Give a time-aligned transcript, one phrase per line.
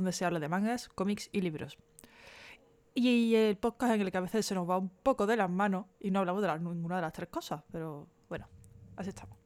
[0.00, 1.78] donde se habla de mangas, cómics y libros.
[2.94, 5.48] Y el podcast en el que a veces se nos va un poco de las
[5.48, 8.48] manos y no hablamos de ninguna de las tres cosas, pero bueno,
[8.96, 9.36] así estamos.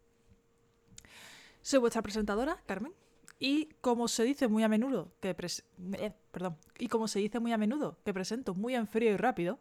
[1.61, 2.93] Soy vuestra presentadora, Carmen,
[3.39, 5.65] y como se dice muy a menudo que pres-
[5.95, 9.17] eh, perdón, y como se dice muy a menudo que presento muy en frío y
[9.17, 9.61] rápido,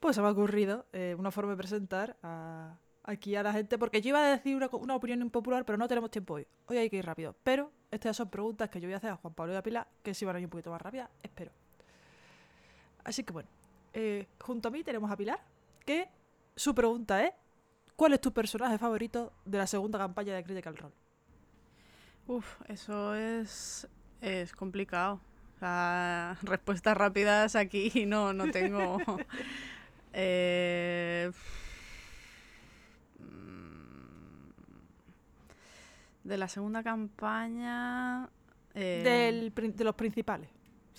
[0.00, 2.78] pues se me ha ocurrido eh, una forma de presentar a-
[3.10, 5.88] aquí a la gente, porque yo iba a decir una, una opinión impopular, pero no
[5.88, 6.46] tenemos tiempo hoy.
[6.66, 7.34] Hoy hay que ir rápido.
[7.42, 9.88] Pero estas son preguntas que yo voy a hacer a Juan Pablo y a Pilar,
[10.02, 11.52] que si van a ir un poquito más rápidas, espero.
[13.04, 13.48] Así que bueno,
[13.92, 15.40] eh, junto a mí tenemos a Pilar,
[15.84, 16.08] que
[16.54, 17.32] su pregunta es,
[17.96, 20.94] ¿cuál es tu personaje favorito de la segunda campaña de Critical Role?
[22.26, 23.88] Uf, eso es,
[24.20, 25.20] es complicado.
[25.56, 28.98] O sea, respuestas rápidas aquí no, no tengo.
[30.12, 31.30] Eh,
[36.24, 38.28] de la segunda campaña.
[38.74, 40.48] eh, Del prin- de los principales.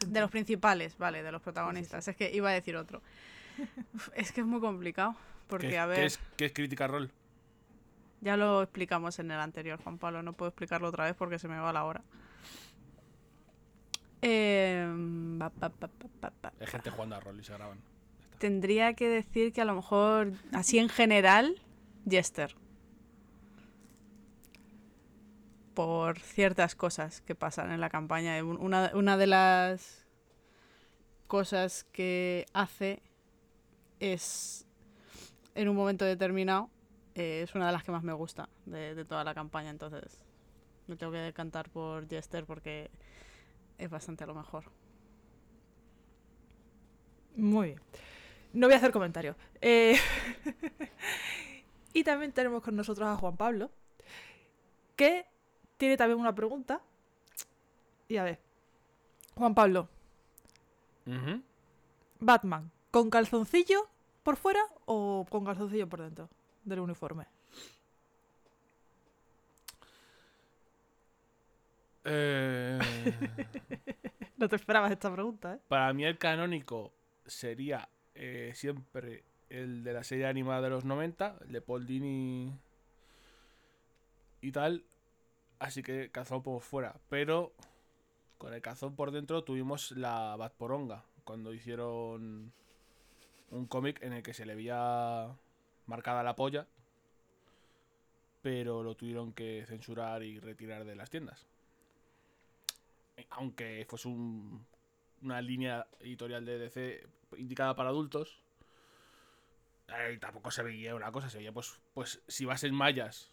[0.06, 2.08] de los principales, vale, de los protagonistas.
[2.08, 3.02] Es que iba a decir otro.
[4.16, 5.16] Es que es muy complicado.
[5.48, 7.10] Porque, ¿Qué, a qué ver, es, qué es Critical Role?
[8.22, 10.22] ya lo explicamos en el anterior, Juan Pablo.
[10.24, 12.02] No puedo explicarlo otra vez porque se me va la hora.
[14.22, 16.54] Em, pa, pa, pa.
[16.60, 17.80] Hay gente jugando a rol y se graban.
[18.38, 21.62] Tendría que decir que a lo mejor, así en general,
[22.10, 22.56] Jester.
[25.74, 28.44] Por ciertas cosas que pasan en la campaña.
[28.44, 30.06] Un- Una, una de las
[31.28, 33.02] cosas que hace
[34.00, 34.66] es,
[35.56, 36.70] en un momento determinado,
[37.16, 39.70] eh, es una de las que más me gusta de, toda la campaña.
[39.70, 40.26] Entonces,
[40.88, 42.92] me tengo que decantar por Jester porque
[43.78, 44.66] es bastante a lo mejor.
[47.36, 47.82] Muy bien.
[48.54, 49.36] No voy a hacer comentarios.
[49.62, 49.98] Eh,
[51.94, 53.72] y también tenemos con nosotros a Juan Pablo,
[54.96, 55.26] que
[55.82, 56.80] tiene también una pregunta.
[58.08, 58.40] Y a ver,
[59.34, 59.90] Juan Pablo.
[62.20, 63.90] Batman, ¿con calzoncillo
[64.22, 66.30] por fuera o con calzoncillo por dentro
[66.64, 67.26] del uniforme?
[72.04, 72.80] Eh,
[74.38, 75.60] No te esperabas esta pregunta, ¿eh?
[75.68, 76.94] para mí el canónico
[77.26, 82.54] sería eh, siempre el de la serie animada de los 90, el de Paul Dini
[84.42, 84.84] y tal.
[85.62, 87.00] Así que calzón por fuera.
[87.08, 87.54] Pero
[88.40, 91.06] con el calzón por dentro tuvimos la Batporonga.
[91.24, 92.52] Cuando hicieron
[93.52, 95.38] un cómic en el que se le veía
[95.86, 96.66] marcada la polla.
[98.42, 101.46] Pero lo tuvieron que censurar y retirar de las tiendas.
[103.30, 104.66] Aunque fuese un,
[105.22, 107.08] una línea editorial de DC
[107.38, 108.42] indicada para adultos.
[109.90, 113.30] eh, tampoco se veía una cosa, se veía pues, pues si vas en mallas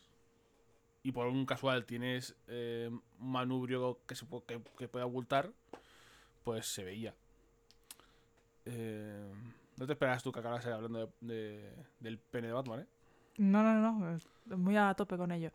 [1.03, 5.53] y por un casual tienes eh, un manubrio que, se pu- que, que puede ocultar,
[6.45, 7.15] pues se veía.
[8.65, 9.33] Eh,
[9.77, 12.87] no te esperas tú que acabas hablando de- de- del pene de Batman, ¿eh?
[13.39, 13.75] No, no,
[14.47, 15.51] no, muy a tope con ello.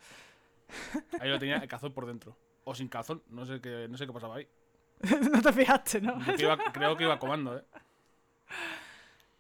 [1.20, 2.36] Ahí lo tenía el calzón por dentro.
[2.64, 4.48] O sin calzón, no sé qué, no sé qué pasaba ahí.
[5.32, 6.18] no te fijaste, ¿no?
[6.26, 7.64] Yo que iba- creo que iba comando, ¿eh?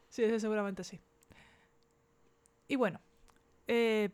[0.09, 0.99] Sí, ese seguramente sí.
[2.67, 2.99] Y bueno,
[3.67, 4.09] eh,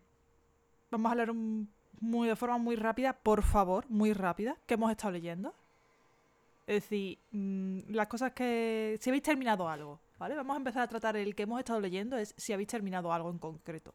[0.92, 1.68] vamos a hablar un-
[2.02, 5.54] muy, de forma muy rápida, por favor, muy rápida, que hemos estado leyendo.
[6.68, 8.98] Es decir, mm, las cosas que...
[9.02, 10.36] Si habéis terminado algo, ¿vale?
[10.36, 13.30] Vamos a empezar a tratar el que hemos estado leyendo, es si habéis terminado algo
[13.30, 13.94] en concreto.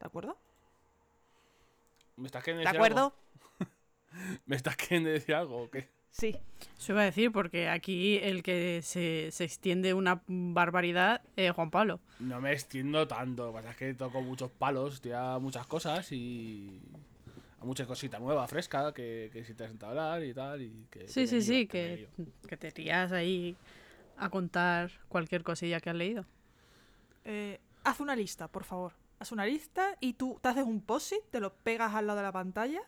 [0.00, 0.36] ¿De acuerdo?
[2.16, 3.14] ¿Me estás queriendo ¿De decir acuerdo?
[3.60, 3.70] algo?
[4.46, 5.88] ¿Me estás queriendo decir algo o qué?
[6.12, 6.36] Sí.
[6.78, 11.70] Eso iba a decir, porque aquí el que se, se extiende una barbaridad es Juan
[11.70, 12.00] Pablo.
[12.20, 16.12] No me extiendo tanto, lo que pasa es que toco muchos palos, tía muchas cosas
[16.12, 16.80] y.
[17.60, 20.62] a muchas cositas nuevas, fresca, que, que si te has sentado a hablar y tal.
[20.62, 22.08] Y que, Sí, que sí, sí, que,
[22.46, 23.56] que te tiras ahí
[24.18, 26.26] a contar cualquier cosilla que has leído.
[27.24, 28.92] Eh, haz una lista, por favor.
[29.18, 32.24] Haz una lista y tú te haces un post te lo pegas al lado de
[32.24, 32.82] la pantalla.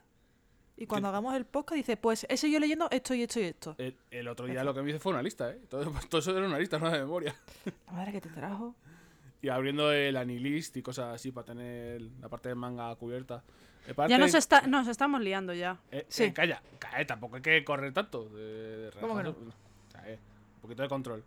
[0.76, 1.10] Y cuando ¿Qué?
[1.10, 3.74] hagamos el podcast, dices, pues he seguido leyendo esto y esto y esto.
[3.78, 5.60] El, el otro día lo que me hice fue una lista, ¿eh?
[5.68, 7.34] Todo, todo eso era una lista, no de memoria.
[7.86, 8.74] La madre que te trajo.
[9.40, 13.44] Y abriendo el Anilist y cosas así para tener la parte de manga cubierta.
[14.08, 15.78] Ya nos, está, nos estamos liando ya.
[15.92, 16.24] Eh, Sí.
[16.24, 18.24] eh, calla, calla, tampoco hay que correr tanto.
[18.30, 19.30] De, de ¿Cómo que no?
[19.30, 20.18] O sea, eh,
[20.56, 21.22] un poquito de control.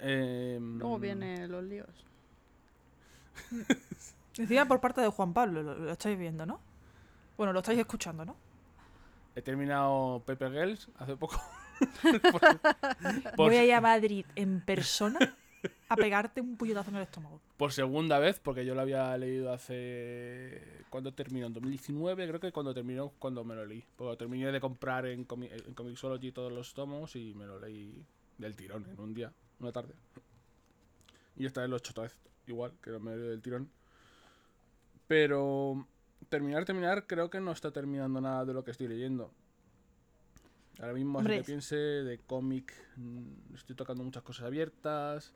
[0.00, 1.88] Eh, Luego vienen los líos.
[4.36, 6.60] Decía por parte de Juan Pablo, lo, lo estáis viendo, ¿no?
[7.38, 8.36] Bueno, lo estáis escuchando, ¿no?
[9.36, 11.40] He terminado Paper Girls hace poco.
[13.36, 15.36] Voy a ir a Madrid en persona
[15.88, 17.40] a pegarte un puñetazo en el estómago.
[17.58, 20.84] Por segunda vez, porque yo lo había leído hace.
[20.90, 21.46] ¿Cuándo terminó?
[21.46, 23.84] En 2019, creo que cuando terminó, cuando me lo leí.
[23.96, 28.04] Porque terminé de comprar en, Comi- en Comixology todos los tomos y me lo leí
[28.38, 29.94] del tirón en un día, una tarde.
[31.36, 32.16] Y esta vez lo he hecho otra vez,
[32.46, 33.70] igual, que me lo leí del tirón.
[35.06, 35.86] Pero.
[36.28, 39.30] Terminar, terminar, creo que no está terminando nada de lo que estoy leyendo.
[40.80, 45.32] Ahora mismo, así que piense de cómic, mm, estoy tocando muchas cosas abiertas.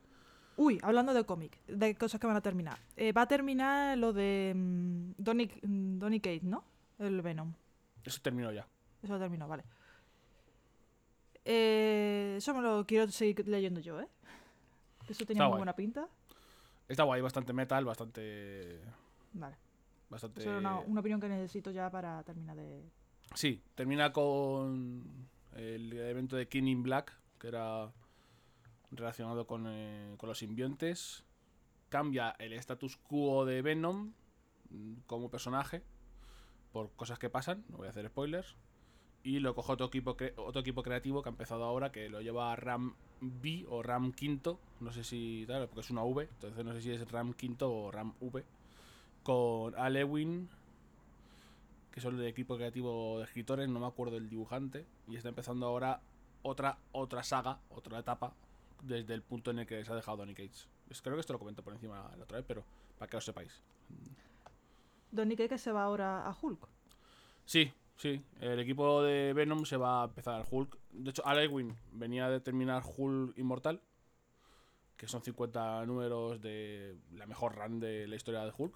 [0.56, 2.78] Uy, hablando de cómic, de cosas que van a terminar.
[2.96, 6.64] Eh, va a terminar lo de mm, Donny, mm, Donny Cates, ¿no?
[6.98, 7.54] El Venom.
[8.04, 8.66] Eso terminó ya.
[9.02, 9.64] Eso terminó, vale.
[11.44, 14.08] Eh, eso me lo quiero seguir leyendo yo, ¿eh?
[15.08, 15.58] Eso tenía Está muy guay.
[15.60, 16.08] buena pinta.
[16.86, 18.80] Está guay, bastante metal, bastante.
[19.32, 19.56] Vale.
[20.10, 20.40] Bastante.
[20.40, 22.82] Eso era una, una opinión que necesito ya para terminar de...
[23.34, 27.92] Sí, termina con el evento de King in Black, que era
[28.90, 31.24] relacionado con, eh, con los simbiontes.
[31.88, 34.12] Cambia el status quo de Venom
[34.70, 35.82] mm, como personaje
[36.72, 38.56] por cosas que pasan, no voy a hacer spoilers.
[39.22, 42.56] Y lo coge otro equipo, otro equipo creativo que ha empezado ahora, que lo lleva
[42.56, 46.72] Ram B o Ram Quinto, no sé si tal, porque es una V, entonces no
[46.72, 48.44] sé si es Ram Quinto o Ram V,
[49.22, 50.48] con Alewin,
[51.92, 55.66] que son el equipo creativo de escritores, no me acuerdo el dibujante, y está empezando
[55.66, 56.00] ahora
[56.42, 58.32] otra, otra saga, otra etapa,
[58.82, 60.68] desde el punto en el que se ha dejado Donny Cates.
[60.88, 62.64] Es- Creo que esto lo comento por encima la otra vez, pero
[62.98, 63.60] para que lo sepáis.
[65.10, 66.66] Donny Cates se va ahora a Hulk.
[67.44, 70.78] Sí, sí, el equipo de Venom se va a empezar al Hulk.
[70.92, 73.80] De hecho, Alewin venía de terminar Hulk Inmortal,
[74.96, 78.74] que son 50 números de la mejor run de la historia de Hulk.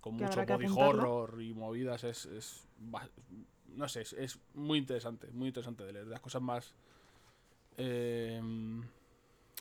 [0.00, 2.66] Con Que mucho body horror y movidas, es, es
[3.68, 6.04] no sé, es, es muy interesante, muy interesante de leer.
[6.06, 6.74] De las cosas más...
[7.76, 8.40] eh,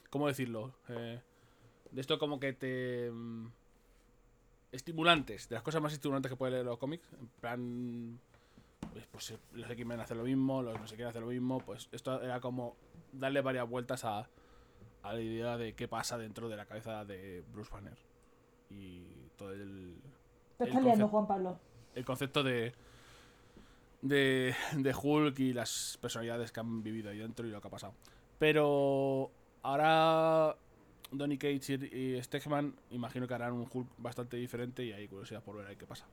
[0.10, 0.74] ¿Cómo decirlo?
[0.88, 1.20] Eh,
[1.92, 3.12] de esto como que te...
[3.12, 3.48] mm,
[4.72, 7.08] Estimulantes, de las cosas más estimulantes que puede leer los cómics.
[7.20, 8.20] En plan...
[8.94, 11.60] Pues, pues, eh, los X-Men hacen lo mismo, los no sé quién hacen lo mismo.
[11.60, 12.76] Pues esto era como
[13.12, 14.30] darle varias vueltas a,
[15.04, 17.98] a la idea de qué pasa dentro de la cabeza de Bruce Banner.
[18.70, 19.04] Y
[19.36, 19.98] todo el,
[20.60, 21.58] Te estás liando, Juan Pablo.
[21.96, 22.74] el concepto de,
[24.02, 27.72] de, de Hulk y las personalidades que han vivido ahí dentro y lo que ha
[27.72, 27.94] pasado.
[28.38, 29.32] Pero
[29.64, 30.56] ahora
[31.12, 35.42] Donny Cates y, y Stegman imagino que harán un Hulk bastante diferente y hay curiosidad
[35.42, 36.06] por ver ahí qué pasa.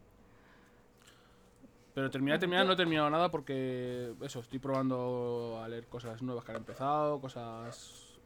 [1.92, 6.44] Pero terminar, terminar, no he terminado nada porque eso, estoy probando a leer cosas nuevas
[6.44, 8.20] que han empezado, cosas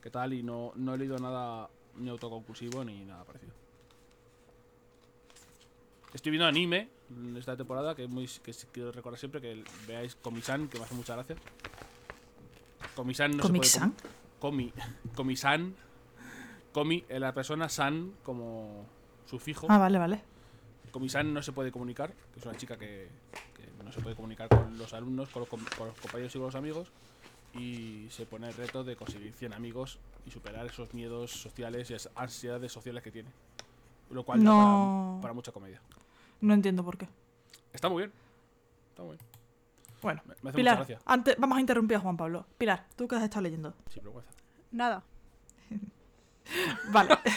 [0.00, 3.63] que tal y no, no he leído nada ni autoconclusivo ni nada parecido.
[6.14, 10.14] Estoy viendo anime en esta temporada, que es muy que quiero recordar siempre que veáis
[10.14, 11.34] Komi-san, que me hace mucha gracia.
[12.94, 13.92] Komi-san no se puede
[14.38, 14.72] Komi,
[15.16, 15.74] Komi-san.
[16.72, 18.86] Komi es la persona, san como
[19.26, 19.66] sufijo.
[19.68, 20.22] Ah, vale, vale.
[20.92, 23.08] Komi-san no se puede comunicar, que es una chica que,
[23.56, 26.46] que no se puede comunicar con los alumnos, con los, con los compañeros y con
[26.46, 26.92] los amigos.
[27.54, 31.94] Y se pone el reto de conseguir 100 amigos y superar esos miedos sociales y
[31.94, 33.30] esas ansiedades sociales que tiene.
[34.10, 35.10] Lo cual da No.
[35.16, 35.80] para, para mucha comedia.
[36.44, 37.08] No entiendo por qué.
[37.72, 38.12] Está muy bien.
[38.90, 39.26] Está muy bien.
[40.02, 40.98] Bueno, Me, me hace mucha Pilar, gracia.
[41.06, 42.46] antes, vamos a interrumpir a Juan Pablo.
[42.58, 43.74] Pilar, ¿tú qué has estado leyendo?
[43.88, 44.30] Sin vergüenza.
[44.70, 45.02] Nada.
[46.92, 47.18] Vale.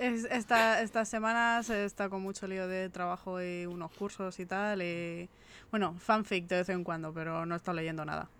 [0.00, 4.80] Es- esta, estas semanas está con mucho lío de trabajo y unos cursos y tal.
[4.80, 5.28] Y,
[5.70, 8.30] bueno, fanfic de vez en cuando, pero no he estado leyendo nada.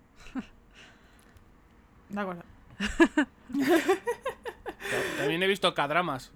[2.09, 2.45] De acuerdo.
[3.19, 3.27] Ta-
[5.19, 6.33] También he visto K-dramas.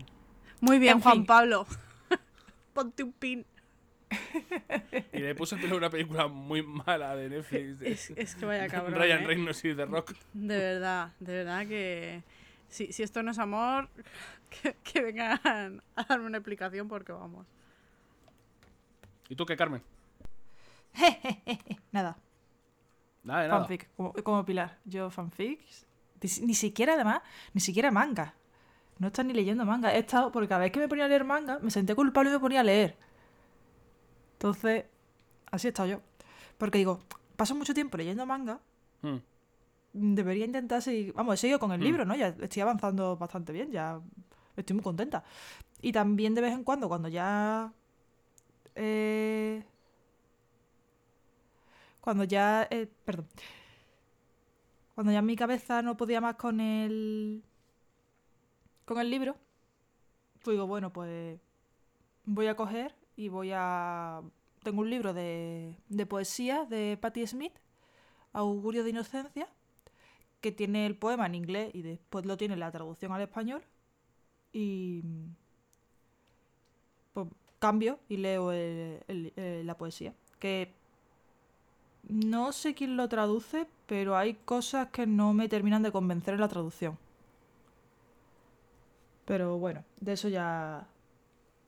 [0.60, 1.26] Muy bien, En Juan fin.
[1.26, 1.66] Pablo.
[2.74, 3.46] Ponte un pin.
[5.12, 7.78] Y le puse pero una película muy mala de Netflix.
[7.78, 8.94] de- Es, es que vaya cabrón.
[9.00, 9.26] Ryan ¿eh?
[9.26, 10.12] Reynolds y The Rock.
[10.34, 12.22] De verdad, de verdad que.
[12.68, 13.88] Si, si esto no es amor,
[14.62, 17.46] que, que vengan a darme una explicación porque vamos.
[19.28, 19.80] ¿Y tú qué, Carmen?
[21.92, 22.16] Nada,
[23.22, 23.60] Nada de nada.
[23.60, 24.78] fanfic, como, como Pilar.
[24.84, 25.86] Yo fanfics,
[26.42, 28.34] ni siquiera además, ni siquiera manga.
[28.98, 29.94] No estás ni leyendo manga.
[29.94, 32.32] He estado, porque cada vez que me ponía a leer manga, me senté culpable y
[32.32, 32.96] me ponía a leer.
[34.34, 34.84] Entonces,
[35.50, 36.00] así he estado yo.
[36.58, 37.00] Porque digo,
[37.36, 38.60] paso mucho tiempo leyendo manga,
[39.02, 39.18] Hmm.
[39.92, 41.12] debería intentar seguir.
[41.14, 41.84] Vamos, he seguido con el Mm.
[41.84, 42.14] libro, ¿no?
[42.16, 44.00] Ya estoy avanzando bastante bien, ya
[44.56, 45.24] estoy muy contenta.
[45.82, 47.72] Y también de vez en cuando, cuando ya.
[48.76, 49.62] eh,
[52.00, 52.66] cuando ya.
[52.70, 53.26] eh, perdón.
[54.94, 57.42] Cuando ya mi cabeza no podía más con el.
[58.84, 59.36] Con el libro,
[60.42, 61.38] pues digo, bueno, pues.
[62.26, 64.22] voy a coger y voy a.
[64.62, 67.52] Tengo un libro de, de poesía de Patti Smith,
[68.32, 69.48] Augurio de Inocencia,
[70.40, 73.62] que tiene el poema en inglés y después lo tiene la traducción al español.
[74.52, 75.02] Y
[77.12, 79.02] pues cambio y leo el-
[79.36, 80.14] eh, la poesía.
[80.38, 80.72] Que
[82.08, 86.40] no sé quién lo traduce, pero hay cosas que no me terminan de convencer en
[86.40, 86.98] la traducción.
[89.24, 90.86] Pero bueno, de eso ya...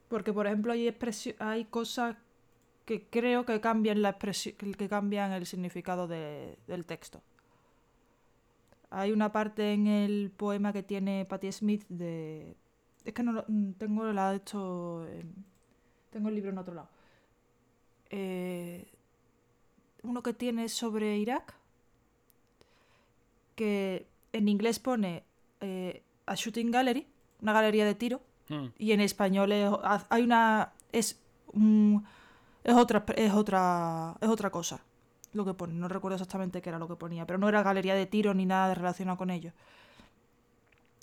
[0.08, 0.94] Porque, por ejemplo, hay,
[1.38, 2.16] hay cosas
[2.84, 4.18] que creo que cambian, la
[4.76, 7.22] que cambian el significado de- del texto.
[8.90, 12.56] Hay una parte en el poema que tiene Patti Smith de...
[13.04, 14.36] Es que no lo, mm, tengo la de
[15.06, 15.44] en-
[16.10, 16.88] tengo el libro en otro lado.
[18.10, 18.86] Eh,
[20.02, 21.54] uno que tiene sobre Irak,
[23.56, 25.24] que en inglés pone
[25.60, 27.06] eh, a shooting gallery,
[27.40, 28.66] una galería de tiro, Hmm.
[28.78, 31.20] y en español es- ha- hay una es
[31.52, 32.04] un-
[32.64, 34.80] es otra es otra es otra cosa
[35.32, 35.74] lo que pone.
[35.74, 38.46] No recuerdo exactamente qué era lo que ponía pero no era galería de tiro ni
[38.46, 39.52] nada relacionado con ello.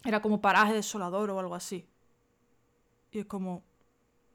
[0.05, 1.85] Era como paraje desolador o algo así.
[3.11, 3.61] Y es como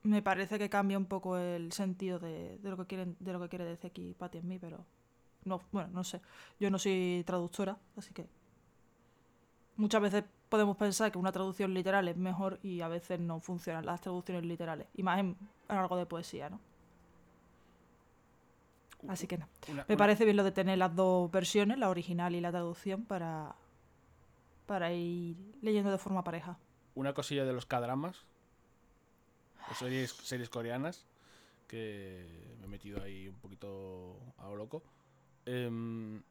[0.03, 3.39] me parece que cambia un poco el sentido de, de lo que quieren de lo
[3.41, 4.85] que quiere decir aquí Patti en mí pero
[5.45, 6.21] no bueno no sé.
[6.59, 8.27] Yo no soy traductora así que
[9.77, 13.85] muchas veces podemos pensar que una traducción literal es mejor y a veces no funcionan
[13.85, 14.87] las traducciones literales.
[14.95, 15.37] Y más en,
[15.69, 16.59] en algo de poesía, ¿no?
[19.07, 19.47] Así que no.
[19.67, 22.51] Una- Me una- parece bien lo de tener las dos versiones, la original y la
[22.51, 23.55] traducción, para,
[24.65, 26.57] para ir leyendo de forma pareja.
[26.93, 28.27] una cosilla de los K-dramas.
[29.71, 31.07] O series, series coreanas.
[31.67, 34.83] Que me he metido ahí un poquito a lo loco.
[35.45, 36.23] Em,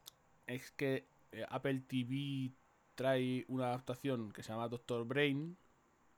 [0.46, 2.52] es que eh, Apple TV
[2.98, 5.56] trae una adaptación que se llama Doctor Brain.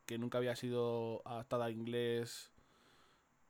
[0.07, 2.51] Que nunca había sido adaptada a inglés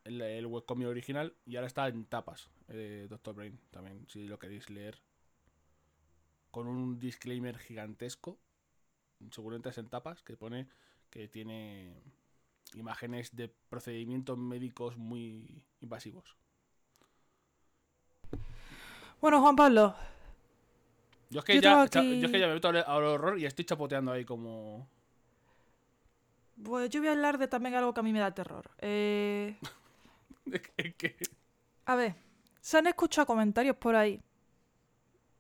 [0.03, 1.37] el, el webcomic original.
[1.47, 2.51] Y ahora está en tapas.
[2.69, 5.01] eh, Doctor Brain también, si lo queréis leer.
[6.51, 8.41] Con un disclaimer gigantesco
[9.31, 10.69] seguramente es en tapas, que pone
[11.11, 12.03] que tiene
[12.75, 16.37] imágenes de procedimientos médicos muy invasivos.
[19.21, 19.95] Bueno, Juan Pablo,
[21.31, 23.39] Yo es que, Yo ya, cha- yo es que ya me meto al, al horror
[23.39, 24.87] y estoy chapoteando ahí como...
[26.63, 28.71] pues yo voy a hablar de también algo que a mí me da terror.
[28.79, 29.57] Eh,
[31.87, 32.15] a ver,
[32.61, 34.21] se han escuchado comentarios por ahí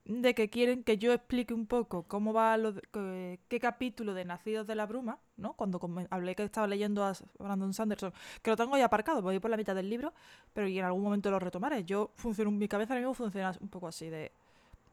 [0.05, 4.25] de que quieren que yo explique un poco cómo va lo de- qué capítulo de
[4.25, 5.53] Nacidos de la Bruma, ¿no?
[5.55, 5.79] Cuando
[6.11, 9.57] hablé que estaba leyendo a Brandon Sanderson, que lo tengo ya aparcado, voy por la
[9.57, 10.13] mitad del libro,
[10.53, 11.85] pero y en algún momento lo retomaré.
[11.85, 14.33] Yo funciono, mi cabeza ahora mismo funciona un poco así de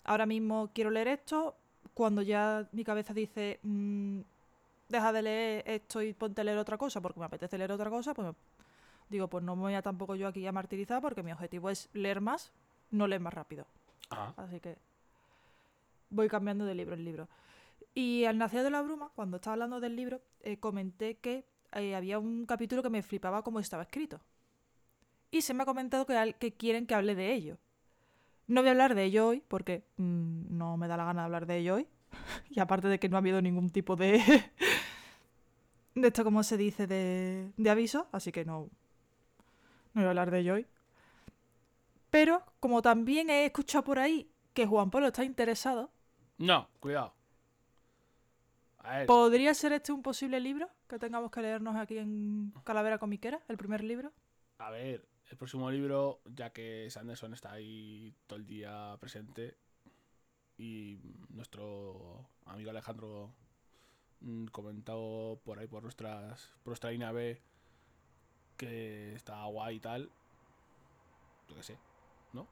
[0.07, 1.55] ahora mismo quiero leer esto,
[1.93, 4.21] cuando ya mi cabeza dice "Mm,
[4.89, 7.89] deja de leer esto y ponte a leer otra cosa porque me apetece leer otra
[7.89, 8.33] cosa, pues
[9.09, 11.89] digo, pues no me voy a tampoco yo aquí a martirizar porque mi objetivo es
[11.93, 12.51] leer más,
[12.91, 13.65] no leer más rápido.
[14.09, 14.77] Ah, Así que
[16.09, 17.27] voy cambiando de libro en libro.
[17.93, 21.95] Y al nacer de la bruma, cuando estaba hablando del libro, eh, comenté que eh,
[21.95, 24.19] había un capítulo que me flipaba cómo estaba escrito.
[25.31, 27.57] Y se me ha comentado que, que quieren que hable de ello.
[28.47, 31.25] No voy a hablar de ello hoy porque mm, no me da la gana de
[31.25, 31.87] hablar de ello hoy.
[32.49, 34.21] y aparte de que no ha habido ningún tipo de...
[35.95, 38.07] de esto, como se dice, de, de aviso.
[38.11, 38.69] Así que no,
[39.93, 40.67] no voy a hablar de ello hoy.
[42.09, 45.91] Pero como también he escuchado por ahí que Juan Pablo está interesado,
[46.37, 47.13] no, cuidado.
[48.79, 52.99] A ver, ¿podría ser este un posible libro que tengamos que leernos aquí en Calavera
[52.99, 54.13] Comiquera, el primer libro?
[54.59, 59.57] a ver, el próximo libro, ya que Sanderson está ahí todo el día presente
[60.57, 60.97] y
[61.29, 63.33] nuestro amigo Alejandro
[64.21, 67.41] mm, comentado por ahí por nuestras por nuestra línea B
[68.57, 70.09] que está guay y tal.
[71.47, 71.77] Yo qué sé,
[72.33, 72.47] ¿no?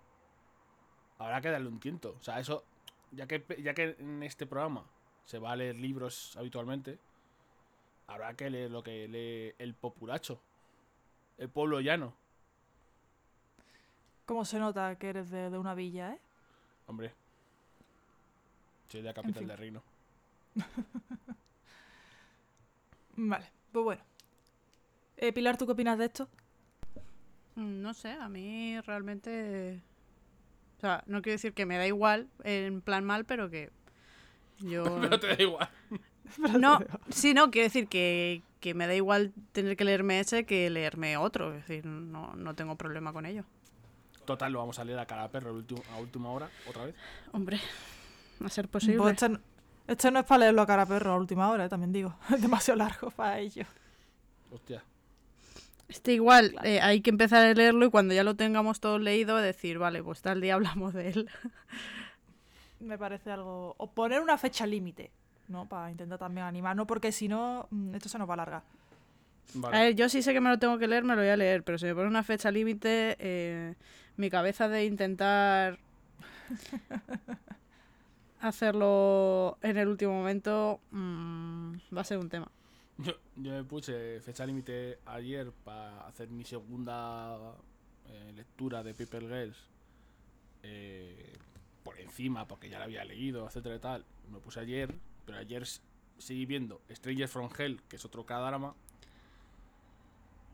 [1.17, 2.15] Habrá que darle un tiento.
[2.20, 2.63] O sea, eso,
[3.12, 4.86] ya que, ya que en este programa
[5.25, 7.00] se va a leer libros habitualmente,
[8.08, 10.41] habrá que leer lo que lee el populacho,
[11.38, 12.15] el pueblo llano.
[14.25, 16.20] ¿Cómo se nota que eres de, de una villa, eh?
[16.88, 17.13] Hombre.
[18.88, 19.48] Soy de la capital fin.
[19.48, 19.84] del reino.
[23.15, 24.03] Vale, pues bueno.
[25.17, 26.27] Eh, Pilar, ¿tú qué opinas de esto?
[27.55, 29.82] Mm, No sé, a mí realmente...
[30.77, 33.72] O sea, no quiero decir que me da igual, en plan mal, pero que
[34.60, 34.84] yo...
[35.01, 35.70] Pero te da igual.
[36.60, 36.79] No,
[37.10, 41.17] sí, no, quiero decir que, que me da igual tener que leerme ese que leerme
[41.17, 41.53] otro.
[41.53, 43.46] Es decir, no, no tengo problema con ello.
[44.25, 46.86] Total, lo vamos a leer a cara a perro el último- a última hora, otra
[46.86, 46.96] vez.
[47.32, 47.60] Hombre,
[48.44, 48.98] a ser posible.
[48.98, 49.39] Pues este, no-
[49.88, 52.15] este no es para leerlo a cara a perro a última hora, eh, también digo.
[52.34, 53.63] Es demasiado largo para ello.
[54.51, 54.84] Hostia.
[55.88, 59.38] Este igual, eh, hay que empezar a leerlo y cuando ya lo tengamos todo leído,
[59.38, 61.29] decir, vale, pues tal día hablamos de él.
[62.79, 63.75] me parece algo.
[63.77, 65.12] O poner una fecha límite,
[65.48, 65.67] ¿no?
[65.70, 66.88] Para intentar también animar, ¿no?
[66.88, 68.63] Porque si no, mm, esto se nos va a alargar.
[69.54, 69.78] Vale.
[69.78, 71.38] A ver, yo sí sé que me lo tengo que leer, me lo voy a
[71.38, 73.75] leer, pero si me pone una fecha límite, eh,
[74.18, 75.80] mi cabeza de intentar
[78.40, 82.52] hacerlo en el último momento mm, va a ser un tema.
[82.98, 87.38] Yo, yo me puse fecha límite ayer para hacer mi segunda
[88.08, 89.58] eh, lectura de Paper Girls
[90.64, 91.34] eh,
[91.84, 94.06] por encima, porque ya la había leído, etcétera y tal.
[94.32, 94.94] Me puse ayer,
[95.25, 95.64] pero ayer
[96.18, 98.74] seguí viendo Strangers from Hell, que es otro drama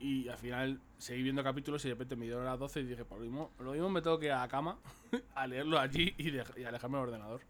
[0.02, 3.06] Y al final seguí viendo capítulos y de repente me dieron las 12 y dije,
[3.06, 4.78] por lo mismo, lo mismo me tengo que ir a la cama
[5.36, 7.42] a leerlo allí y, dej- y alejarme del ordenador.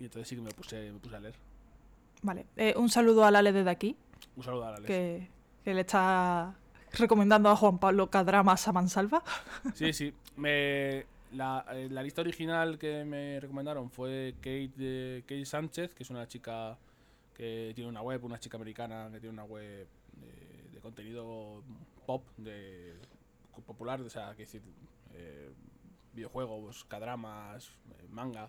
[0.00, 1.34] Y entonces sí que me puse, me puse a leer.
[2.22, 2.46] Vale.
[2.56, 3.96] eh, un saludo a Lale desde aquí,
[4.36, 4.88] Un saludo a la Alex.
[4.88, 5.28] que,
[5.64, 6.54] que le está
[6.98, 9.22] recomendando a Juan Pablo Cadramas a Mansalva.
[9.74, 10.12] Sí, sí.
[10.36, 16.02] Me, la, eh, la lista original que me recomendaron fue Kate, eh, Kate Sánchez, que
[16.02, 16.76] es una chica
[17.34, 19.86] que tiene una web, una chica americana que tiene una web
[20.80, 21.62] contenido
[22.06, 22.94] pop, de
[23.66, 24.62] popular, o sea, que decir,
[25.14, 25.50] eh,
[26.14, 28.48] videojuegos, cadramas, eh, manga.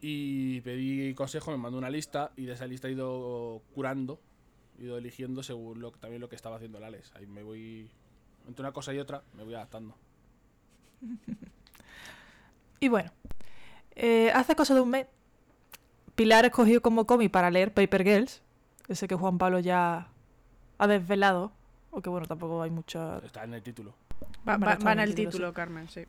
[0.00, 4.20] Y pedí consejo, me mandó una lista y de esa lista he ido curando,
[4.78, 7.12] he ido eligiendo según lo, también lo que estaba haciendo el Alex.
[7.14, 7.90] Ahí me voy,
[8.46, 9.94] entre una cosa y otra, me voy adaptando.
[12.82, 13.12] Y bueno,
[13.94, 15.06] eh, hace cosa de un mes,
[16.16, 18.42] Pilar escogió como cómic para leer Paper Girls,
[18.88, 20.11] ese que Juan Pablo ya
[20.82, 21.52] ha desvelado,
[21.92, 23.18] aunque bueno, tampoco hay mucho...
[23.24, 23.94] Está en el título.
[24.48, 24.56] Va,
[24.92, 26.04] en el título, Carmen, sí.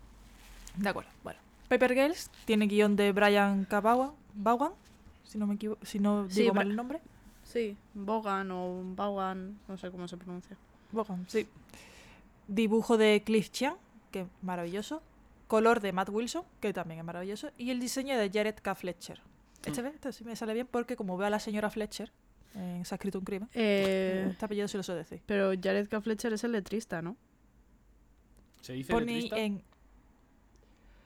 [0.75, 1.39] De acuerdo, bueno.
[1.69, 4.71] Paper Girls tiene guion de Brian Kabawan, Vaughan,
[5.23, 6.99] si no me equivoco, si no digo mal el nombre.
[7.43, 10.57] Sí, Bogan o Bogan, no sé cómo se pronuncia.
[10.91, 11.47] Vaughan, sí.
[12.47, 13.75] Dibujo de Cliff Chiang,
[14.11, 15.01] que es maravilloso.
[15.47, 17.49] Color de Matt Wilson, que también es maravilloso.
[17.57, 18.75] Y el diseño de Jared K.
[18.75, 19.21] Fletcher.
[19.65, 19.85] Este, Mm.
[19.85, 22.11] ve, este sí me sale bien porque como veo a la señora Fletcher,
[22.55, 23.49] eh, se ha escrito un crimen.
[23.53, 25.21] Eh, Este apellido sí lo sé decir.
[25.25, 26.01] pero Jared K.
[26.01, 27.15] Fletcher es el letrista, ¿no?
[28.61, 29.37] ¿Se dice Pone letrista?
[29.39, 29.63] en...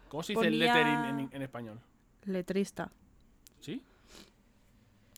[0.09, 1.79] ¿Cómo se dice ponía- lettering en, en español?
[2.25, 2.91] Letrista.
[3.59, 3.81] ¿Sí?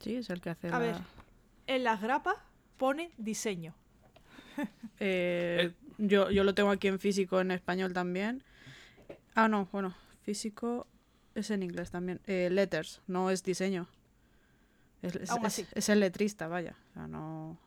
[0.02, 0.96] Sí, es el que hace A la- ver.
[1.68, 2.36] En las grapas
[2.78, 3.74] pone diseño.
[5.02, 8.44] Eh, yo, yo lo tengo aquí en físico en español también.
[9.34, 10.86] Ah, no, bueno, físico
[11.36, 12.20] es en inglés también.
[12.28, 13.88] Eh, letters, no es diseño.
[15.01, 15.65] Es, es- Aún es- así.
[15.73, 16.75] es el letrista, vaya.
[16.91, 17.57] O sea, no...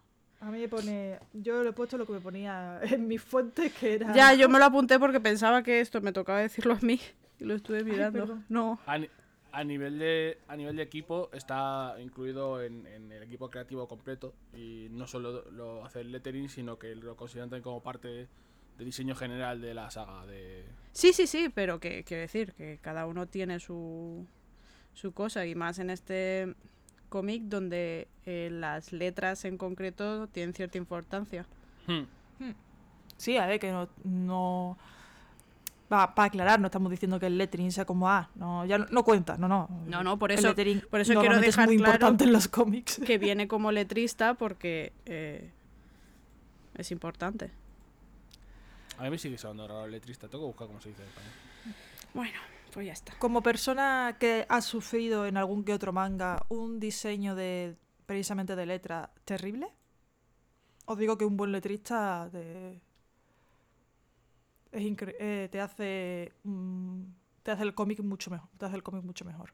[0.40, 1.18] A mí me pone...
[1.32, 4.12] Yo le he puesto lo que me ponía en mis fuentes, que era...
[4.14, 7.00] Ya, yo me lo apunté porque pensaba que esto me tocaba decirlo a mí
[7.38, 8.40] y lo estuve mirando.
[8.48, 8.80] no.
[8.86, 9.08] A, ni-
[9.54, 14.32] a nivel de a nivel de equipo está incluido en, en el equipo creativo completo
[14.54, 18.28] y no solo lo hace el lettering sino que lo consideran también como parte de
[18.84, 23.04] diseño general de la saga de Sí, sí, sí, pero que quiero decir que cada
[23.04, 24.26] uno tiene su,
[24.94, 26.54] su cosa y más en este
[27.12, 31.44] cómic donde eh, las letras en concreto tienen cierta importancia.
[31.86, 32.04] Hmm.
[33.18, 33.86] Sí, a ver, que no...
[34.02, 34.78] no...
[35.92, 38.86] Va, para aclarar, no estamos diciendo que el lettering sea como A, no, ya no,
[38.90, 39.68] no cuenta, no, no.
[39.86, 42.32] No, no, por El eso- lettering por eso quiero dejar es muy claro importante en
[42.32, 42.98] los cómics.
[43.04, 45.50] Que viene como letrista porque eh,
[46.78, 47.50] es importante.
[48.98, 51.08] a mí me sigue sonando raro el letrista tengo que buscar cómo se dice en
[51.08, 51.32] español
[52.14, 52.38] Bueno,
[52.72, 53.12] pues ya está.
[53.18, 58.66] Como persona que ha sufrido en algún que otro manga un diseño de precisamente de
[58.66, 59.68] letra terrible,
[60.86, 62.80] os digo que un buen letrista te,
[64.72, 65.48] eh,
[68.66, 69.52] hace el cómic mucho mejor.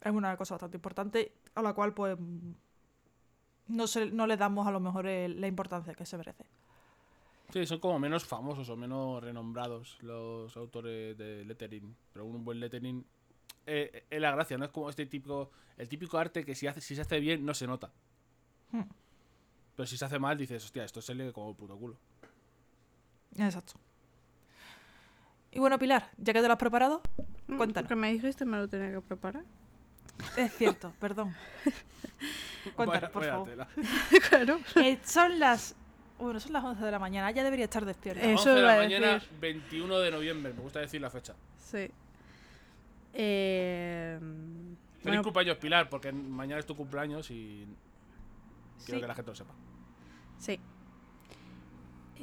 [0.00, 2.52] Es una cosa bastante importante a la cual pues mm,
[4.12, 6.44] no le damos a lo mejor el- la importancia que se merece.
[7.52, 12.58] Sí son como menos famosos o menos renombrados los autores de lettering pero un buen
[12.60, 13.04] lettering
[13.66, 16.80] eh, es la gracia no es como este típico el típico arte que si hace
[16.80, 17.90] si se hace bien no se nota
[18.72, 18.88] Hmm.
[19.76, 21.98] pero si se hace mal dices hostia esto se lee como el puto culo
[23.36, 23.74] Exacto.
[25.50, 27.02] Y bueno, Pilar, ya que te lo has preparado,
[27.48, 27.88] Mm, Cuéntanos.
[27.88, 29.44] Porque me dijiste me lo tenía que preparar.
[30.36, 31.34] Es cierto, perdón.
[32.76, 33.66] Cuéntanos, por favor.
[34.30, 34.58] claro.
[34.76, 35.74] Eh, son las.
[36.22, 38.22] Bueno, son las 11 de la mañana, ya debería estar despierta.
[38.24, 39.28] Eh, 11 Eso de la mañana, decir.
[39.40, 40.52] 21 de noviembre.
[40.52, 41.34] Me gusta decir la fecha.
[41.58, 41.90] Sí.
[43.14, 47.66] Eh, Feliz bueno, cumpleaños, Pilar, porque mañana es tu cumpleaños y
[48.84, 49.00] quiero Sí.
[49.00, 49.54] que la gente lo sepa.
[50.38, 50.58] sí.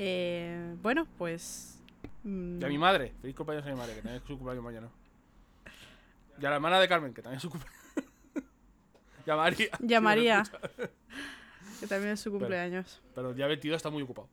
[0.01, 1.81] Eh, bueno, pues.
[2.23, 4.63] mm, Y a mi madre, feliz cumpleaños a mi madre, que también es su cumpleaños
[4.63, 4.87] mañana.
[6.41, 7.83] Y a la hermana de Carmen, que también es su cumpleaños.
[9.25, 9.69] y a María.
[9.81, 10.51] Y a si.
[11.79, 13.01] Que también es su cumpleaños.
[13.15, 14.29] Pero el día 22 está muy ocupado.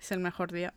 [0.00, 0.74] Es el mejor día.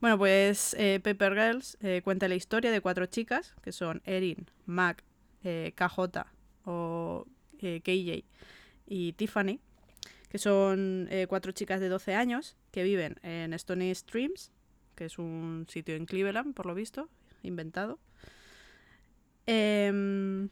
[0.00, 4.50] Bueno, pues eh, Paper Girls eh, cuenta la historia de cuatro chicas, que son Erin,
[4.66, 5.04] Mac,
[5.44, 6.26] eh, KJ
[6.64, 7.26] o
[7.60, 8.24] eh, KJ
[8.86, 9.60] y Tiffany,
[10.28, 14.50] que son cuatro chicas de 12 años que viven en Stony Streams,
[14.94, 17.08] que es un sitio en Cleveland, por lo visto,
[17.42, 17.98] inventado.
[19.46, 20.48] Em,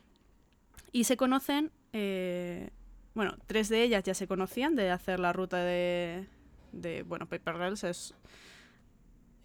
[0.93, 2.71] y se conocen, eh,
[3.15, 6.27] bueno, tres de ellas ya se conocían de hacer la ruta de,
[6.73, 8.15] de bueno, Paper Girls es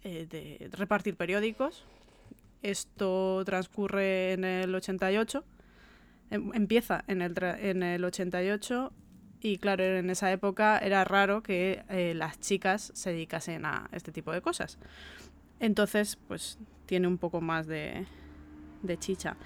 [0.02, 1.84] eh, de repartir periódicos.
[2.62, 5.44] Esto transcurre en el 88,
[6.30, 8.92] em- empieza en el, en el 88
[9.40, 14.10] y claro, en esa época era raro que eh, las chicas se dedicasen a este
[14.12, 14.78] tipo de cosas.
[15.60, 18.06] Entonces, pues tiene un poco más de,
[18.82, 19.36] de chicha.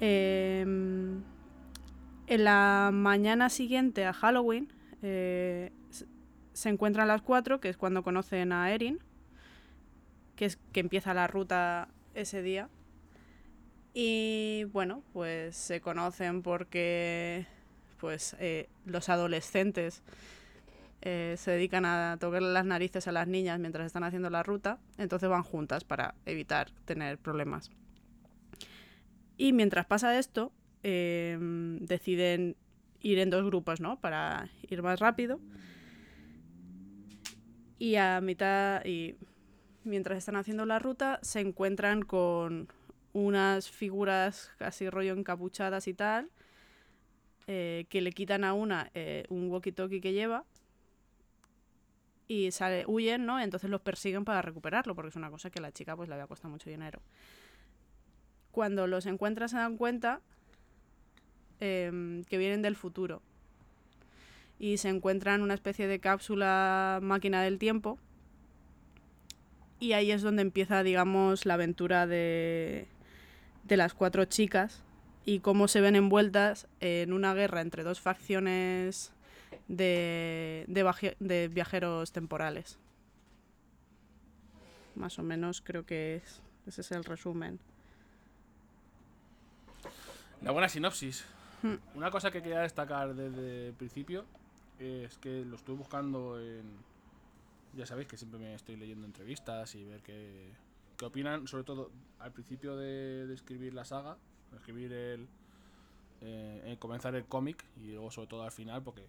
[0.00, 1.22] Em,
[2.26, 5.72] en la mañana siguiente a Halloween eh,
[6.52, 8.98] se encuentran las cuatro, que es cuando conocen a Erin,
[10.36, 12.68] que es que empieza la ruta ese día.
[13.92, 17.46] Y bueno, pues se conocen porque
[17.98, 20.02] pues eh, los adolescentes
[21.02, 24.78] eh, se dedican a tocarle las narices a las niñas mientras están haciendo la ruta,
[24.98, 27.70] entonces van juntas para evitar tener problemas.
[29.36, 30.52] Y mientras pasa esto,
[30.88, 31.36] eh,
[31.80, 32.54] deciden
[33.00, 34.00] ir en dos grupos, ¿no?
[34.00, 35.40] Para ir más rápido.
[37.76, 39.16] Y a mitad, y
[39.82, 42.68] mientras están haciendo la ruta, se encuentran con
[43.12, 46.30] unas figuras casi rollo encapuchadas y tal,
[47.48, 50.44] eh, que le quitan a una eh, un walkie-talkie que lleva
[52.28, 53.40] y sale, huyen, ¿no?
[53.40, 56.14] Entonces los persiguen para recuperarlo, porque es una cosa que a la chica pues le
[56.14, 57.02] había costado mucho dinero.
[58.52, 60.22] Cuando los encuentran se dan cuenta
[61.60, 63.22] em, que vienen del futuro
[64.58, 67.98] y se encuentran una especie de cápsula máquina del tiempo
[69.78, 72.86] y ahí es donde empieza, digamos, la aventura de,
[73.64, 74.82] de las cuatro chicas
[75.24, 79.12] y cómo se ven envueltas en una guerra entre dos facciones
[79.68, 82.78] de, de, viajeros temporales.
[84.94, 87.58] Más o menos creo que es, ese es el resumen.
[90.42, 91.26] La buena sinopsis.
[91.66, 91.96] Hmm.
[91.96, 94.24] Una cosa que quería destacar desde el principio
[94.78, 96.64] es que lo estuve buscando en...
[97.74, 100.52] Ya sabéis que siempre me estoy leyendo entrevistas y ver qué,
[100.96, 104.16] qué opinan, sobre todo al principio de, de escribir la saga,
[104.54, 105.28] escribir el...
[106.20, 109.04] eh, eh, comenzar el cómic y luego sobre todo al final porque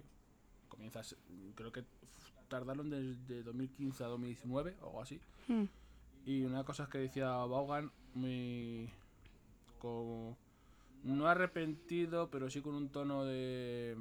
[0.67, 1.15] comienzas,
[1.55, 1.83] creo que
[2.47, 5.19] tardaron desde 2015 a 2019 o algo así.
[5.47, 5.65] Hmm.
[6.25, 8.89] Y una cosa que decía Vaughan, muy.
[9.79, 10.37] como.
[11.03, 13.97] No arrepentido, pero sí con un tono de.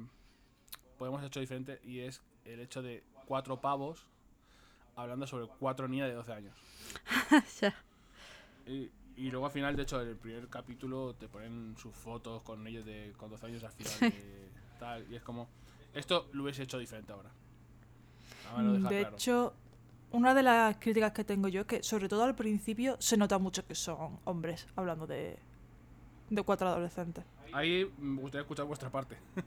[0.97, 4.07] podemos hecho diferente, y es el hecho de cuatro pavos
[4.95, 6.55] hablando sobre cuatro niñas de 12 años.
[7.61, 7.73] Ya.
[8.65, 12.41] Y, y luego al final, de hecho, en el primer capítulo te ponen sus fotos
[12.41, 15.47] con ellos de con 12 años al final de tal, y es como.
[15.93, 17.31] Esto lo hubiese hecho diferente ahora.
[18.51, 19.15] Ahora lo deja de claro.
[19.15, 19.53] hecho,
[20.11, 23.39] una de las críticas que tengo yo es que, sobre todo al principio, se nota
[23.39, 25.39] mucho que son hombres hablando de,
[26.29, 27.23] de cuatro adolescentes.
[27.53, 29.17] Ahí me gustaría escuchar vuestra parte.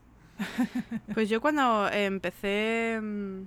[1.13, 3.43] Pues yo cuando empecé mm,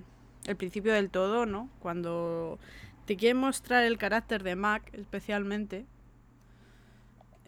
[0.46, 1.68] el principio del todo, ¿no?
[1.80, 2.60] Cuando
[3.04, 5.86] te quieren mostrar el carácter de Mac, especialmente,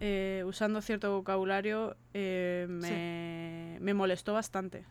[0.01, 4.85] eh, usando cierto vocabulario, eh, me, me molestó bastante.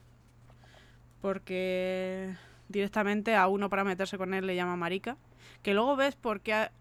[1.22, 2.34] Porque
[2.70, 5.18] directamente a uno para meterse con él le llama marica.
[5.64, 6.72] Que luego ves por qué ha-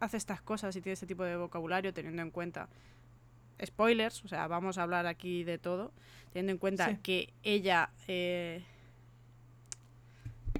[0.00, 2.68] hace estas cosas y tiene este tipo de vocabulario, teniendo en cuenta
[3.64, 5.92] spoilers, o sea, vamos a hablar aquí de todo,
[6.32, 6.98] teniendo en cuenta Sí.
[7.02, 8.64] que ella eh,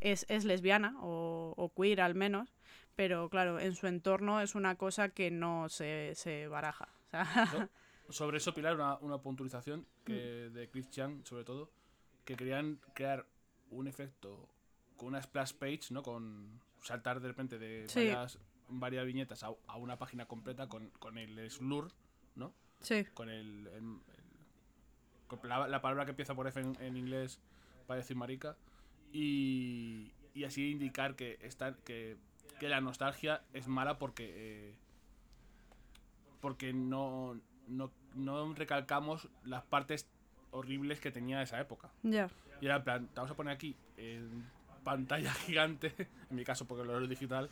[0.01, 2.55] es, es lesbiana o, o queer al menos,
[2.97, 6.89] pero claro, en su entorno es una cosa que no se, se baraja.
[7.07, 7.69] o sea, So-
[8.13, 10.13] sobre eso, Pilar, una, una puntualización que
[10.51, 11.71] de Chris Chan, sobre todo,
[12.25, 13.27] que querían crear
[13.71, 14.49] un efecto
[14.97, 16.03] con una splash page, ¿no?
[16.03, 18.07] Con saltar de repente de Sí.
[18.07, 21.91] varias, varias viñetas a, a una página completa con, con el slur,
[22.37, 22.53] ¿no?
[22.85, 23.67] Sí, Con el...
[23.69, 24.01] el- el-
[25.27, 27.41] con la, la palabra que empieza por F en, en inglés
[27.87, 28.57] para decir marica.
[29.13, 32.17] Y, y así indicar que, están, que,
[32.61, 34.33] que la nostalgia es mala porque...
[34.35, 34.75] eh,
[36.41, 40.07] porque no, no, no recalcamos las partes
[40.51, 41.91] horribles que tenía esa época.
[42.03, 42.29] ya.
[42.61, 44.45] Y era en plan, te vamos a poner aquí en
[44.85, 45.93] pantalla gigante,
[46.31, 47.51] en mi caso porque lo es digital,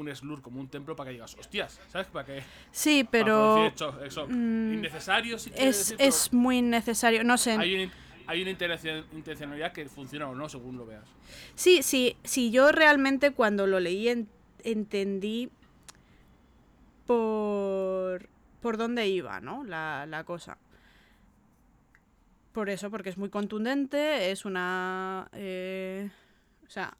[0.00, 2.06] un slur como un templo para que digas, hostias, ¿sabes?
[2.08, 2.42] Para que...
[2.70, 7.52] Sí, pero producir hecho- eso, mm, innecesario, si es, es muy necesario, no sé.
[7.52, 7.92] Hay una,
[8.26, 11.04] hay una intencionalidad que funciona o no, según lo veas.
[11.54, 14.28] Sí, sí, sí, yo realmente cuando lo leí en-
[14.62, 15.50] entendí
[17.06, 18.28] por,
[18.60, 19.64] por dónde iba, ¿no?
[19.64, 20.58] La, la cosa.
[22.52, 25.28] Por eso, porque es muy contundente, es una...
[25.32, 26.10] eh,
[26.66, 26.96] o sea,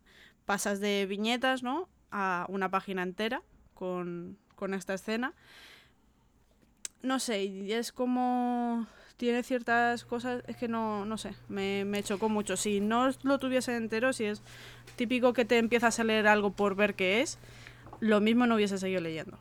[0.47, 1.89] pasas de viñetas, ¿no?
[2.11, 3.43] A una página entera
[3.75, 5.35] con, con esta escena.
[7.03, 8.87] No sé, y es como...
[9.17, 12.57] Tiene ciertas cosas, es que no, no sé, me, me chocó mucho.
[12.57, 14.43] Si no lo tuviese entero, si es
[14.95, 17.37] típico que te empiezas a leer algo por ver qué es,
[17.99, 19.37] lo mismo no hubiese seguido leyendo.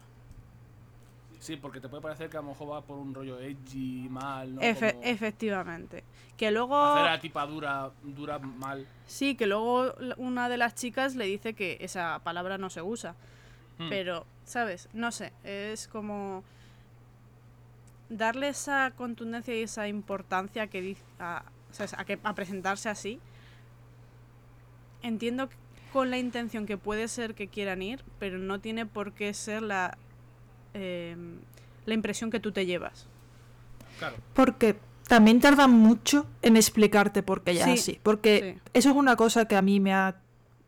[1.40, 4.56] Sí, porque te puede parecer que a lo mejor va por un rollo edgy, mal,
[4.56, 4.62] ¿no?
[4.62, 6.04] Efe- Como efectivamente.
[6.36, 6.76] Que luego...
[6.84, 8.88] Hacer a la tipa dura, dura mal.
[9.06, 13.16] Sí, que luego una de las chicas le dice que esa palabra no se usa.
[13.78, 13.90] Hmm.
[13.90, 14.90] Pero, ¿sabes?
[14.94, 16.44] No sé, es como
[18.10, 21.94] darle esa contundencia y esa importancia que dice a, ¿sabes?
[21.94, 23.20] a, que, a presentarse así.
[25.04, 25.56] Entiendo que-
[25.94, 29.62] con la intención que puede ser que quieran ir, pero no tiene por qué ser
[29.64, 29.98] la,
[30.78, 31.40] em,
[31.86, 33.08] la impresión que tú te llevas.
[34.00, 34.16] Claro.
[34.34, 38.00] Porque también tardan mucho en explicarte por qué ya Sí, es así.
[38.04, 38.70] Porque sí.
[38.74, 40.16] eso es una cosa que a mí me ha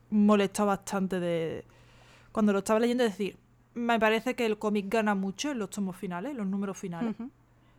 [0.09, 1.65] molestado bastante de
[2.31, 3.03] cuando lo estaba leyendo.
[3.03, 3.37] Es decir,
[3.75, 7.15] me parece que el cómic gana mucho en los tomos finales, los números finales.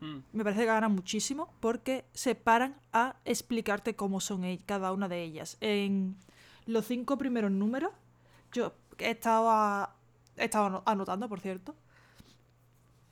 [0.01, 0.19] Mm.
[0.33, 5.09] Me parece que gana muchísimo porque se paran a explicarte cómo son e- cada una
[5.09, 5.57] de ellas.
[5.61, 6.17] En
[6.67, 7.91] los cinco primeros números,
[8.53, 9.95] yo he estado, a-
[10.37, 11.75] he estado ano- anotando, por cierto.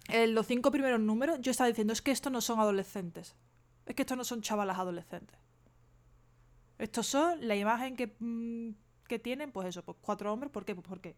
[0.09, 3.37] Los cinco primeros números, yo estaba diciendo: es que estos no son adolescentes.
[3.87, 5.39] Es que estos no son chavalas adolescentes.
[6.79, 8.71] Estos son la imagen que, mm,
[9.07, 10.53] que tienen, pues eso, pues cuatro hombres.
[10.53, 10.75] ¿Por qué?
[10.75, 11.17] Pues porque,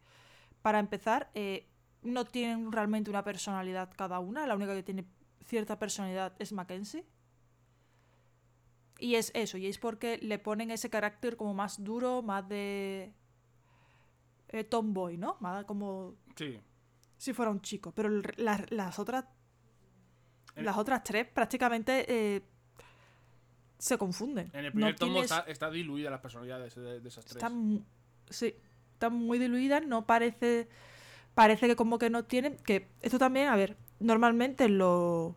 [0.62, 1.68] para empezar, eh,
[2.02, 4.46] no tienen realmente una personalidad cada una.
[4.46, 5.04] La única que tiene
[5.44, 7.04] cierta personalidad es Mackenzie.
[8.98, 13.14] Y es eso, y es porque le ponen ese carácter como más duro, más de
[14.48, 15.36] eh, tomboy, ¿no?
[15.40, 16.60] Más como Sí.
[17.20, 17.92] Si fuera un chico.
[17.92, 19.24] Pero las, las otras
[20.56, 22.42] las otras tres prácticamente eh,
[23.78, 24.50] se confunden.
[24.52, 27.36] En el No primer tomo tienes- está, está diluida las personalidades de, de esas tres.
[27.36, 27.84] están,
[28.28, 28.54] sí,
[28.94, 30.68] están muy diluidas, no parece
[31.34, 35.34] parece que como que no tienen que esto también, a ver, normalmente en los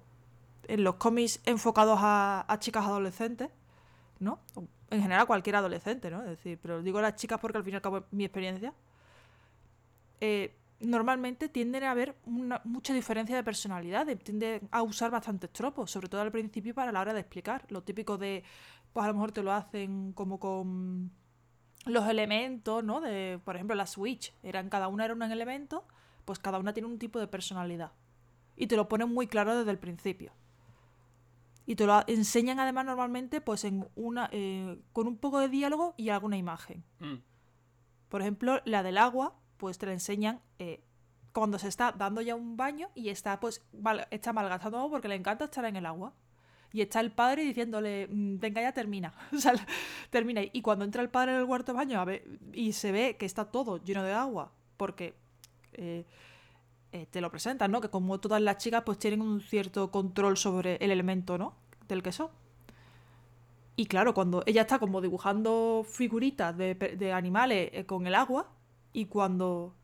[0.68, 3.50] en los cómics enfocados a, a chicas adolescentes,
[4.20, 4.40] ¿no?
[4.90, 6.22] En general cualquier adolescente, ¿no?
[6.22, 8.74] Es decir, pero digo las chicas porque al fin y al cabo es mi experiencia.
[10.22, 15.92] eh, normalmente tienden a haber una, mucha diferencia de personalidades, tienden a usar bastantes tropos,
[15.92, 17.66] sobre todo al principio para la hora de explicar.
[17.70, 18.44] Lo típico de,
[18.92, 21.12] pues a lo mejor te lo hacen como con
[21.86, 23.02] los elementos, ¿no?
[23.02, 25.86] De, por ejemplo, la Switch, eran, cada una era un elemento,
[26.26, 27.92] pues cada una tiene un tipo de personalidad.
[28.56, 30.32] Y te lo ponen muy claro desde el principio.
[31.66, 35.94] Y te lo enseñan además normalmente pues en una eh, con un poco de diálogo
[35.98, 36.84] y alguna imagen.
[37.00, 37.16] Mm.
[38.10, 40.82] Por ejemplo, la del agua, pues te la enseñan eh,
[41.32, 45.08] cuando se está dando ya un baño y está pues mal- está malgastando agua porque
[45.08, 46.12] le encanta estar en el agua.
[46.74, 49.14] Y está el padre diciéndole, "Mm, venga ya termina.
[50.10, 50.42] Termina.
[50.52, 53.26] Y cuando entra el padre en el cuarto baño a ver, y se ve que
[53.26, 55.14] está todo lleno de agua, porque
[55.72, 56.04] eh,
[56.92, 57.80] eh, te lo presentan, ¿no?
[57.80, 61.56] Que como todas las chicas pues tienen un cierto control sobre el elemento, ¿no?
[61.88, 62.28] Del que son.
[63.78, 68.50] Y claro, cuando ella está como dibujando figuritas de, de animales eh, con el agua,
[68.94, 69.76] y cuando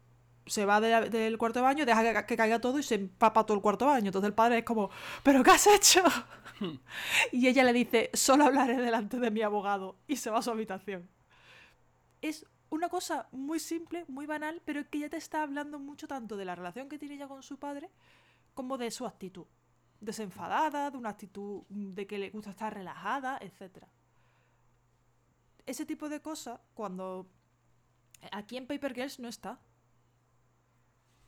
[0.45, 2.95] se va de la- del cuarto de baño, deja que, que caiga todo y se
[2.95, 4.07] empapa todo el cuarto de baño.
[4.07, 4.89] Entonces el padre es como,
[5.23, 6.01] ¿pero qué has hecho?
[7.31, 10.51] y ella le dice, solo hablaré delante de mi abogado, y se va a su
[10.51, 11.07] habitación.
[12.21, 16.37] Es una cosa muy simple, muy banal, pero que ya te está hablando mucho tanto
[16.37, 17.89] de la relación que tiene ella con su padre,
[18.53, 19.45] como de su actitud.
[20.01, 23.85] Desenfadada, de una actitud mm, de que le gusta estar relajada, etc.
[25.65, 27.27] Ese tipo de cosas, cuando
[28.31, 29.59] aquí en Paper Girls no está.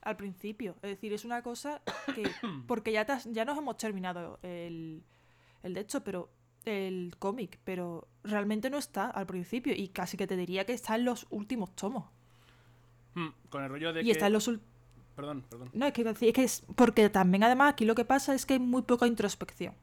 [0.02, 0.74] Al principio.
[0.82, 1.80] Es decir, es una cosa
[2.14, 2.24] que.
[2.66, 5.02] Porque ya, te has- ya nos hemos terminado el,
[5.62, 6.28] el de hecho, pero.
[6.64, 9.74] El cómic, pero realmente no está al principio.
[9.74, 12.04] Y casi que te diría que está en los últimos tomos.
[13.14, 13.28] Mm.
[13.50, 14.10] Con el rollo de Y que...
[14.12, 14.70] está en los últimos.
[15.16, 15.70] Perdón, perdón.
[15.72, 18.54] No, es que, es que es porque también además aquí lo que pasa es que
[18.54, 19.74] hay muy poca introspección.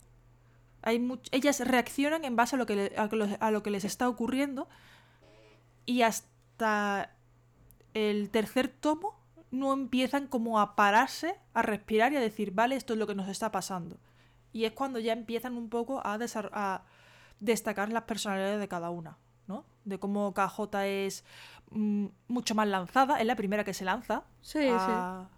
[0.82, 3.72] Hay much- ellas reaccionan en base a lo, que le- a, lo, a lo que
[3.72, 4.70] les está ocurriendo
[5.86, 6.30] y hasta
[7.94, 9.20] el tercer tomo
[9.52, 13.16] no empiezan como a pararse, a respirar y a decir, vale, esto es lo que
[13.16, 13.98] nos está pasando.
[14.54, 16.18] Y es cuando ya empiezan un poco a,
[16.54, 16.84] a
[17.40, 19.18] destacar las personalidades de cada una,
[19.48, 19.66] ¿no?
[19.86, 21.24] De cómo KJ es
[21.72, 24.24] mm, mucho más lanzada, es la primera que se lanza.
[24.42, 24.70] Sí, sí.
[24.70, 25.30] a-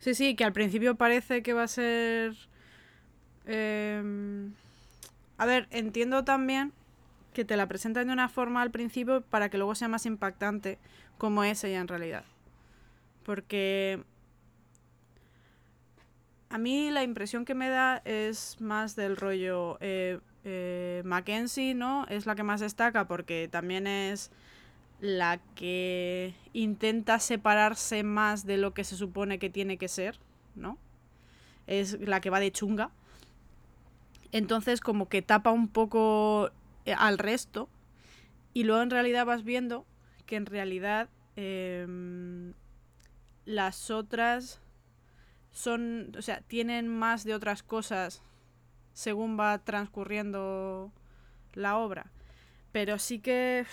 [0.00, 2.36] Sí, sí, que al principio parece que va a ser...
[3.46, 4.52] em,
[5.38, 6.72] A ver, entiendo también
[7.38, 10.76] que te la presentan de una forma al principio para que luego sea más impactante
[11.18, 12.24] como es ella en realidad.
[13.22, 14.02] Porque
[16.50, 22.06] a mí la impresión que me da es más del rollo eh, eh, Mackenzie, ¿no?
[22.08, 24.32] Es la que más destaca porque también es
[25.00, 30.18] la que intenta separarse más de lo que se supone que tiene que ser,
[30.56, 30.76] ¿no?
[31.68, 32.90] Es la que va de chunga.
[34.32, 36.50] Entonces como que tapa un poco
[36.96, 37.68] al resto
[38.52, 39.86] y luego en realidad vas viendo
[40.26, 42.54] que en realidad em,
[43.44, 44.60] las otras
[45.50, 48.22] son, o sea, tienen más de otras cosas
[48.92, 50.92] según va transcurriendo
[51.54, 52.10] la obra.
[52.72, 53.64] Pero sí que,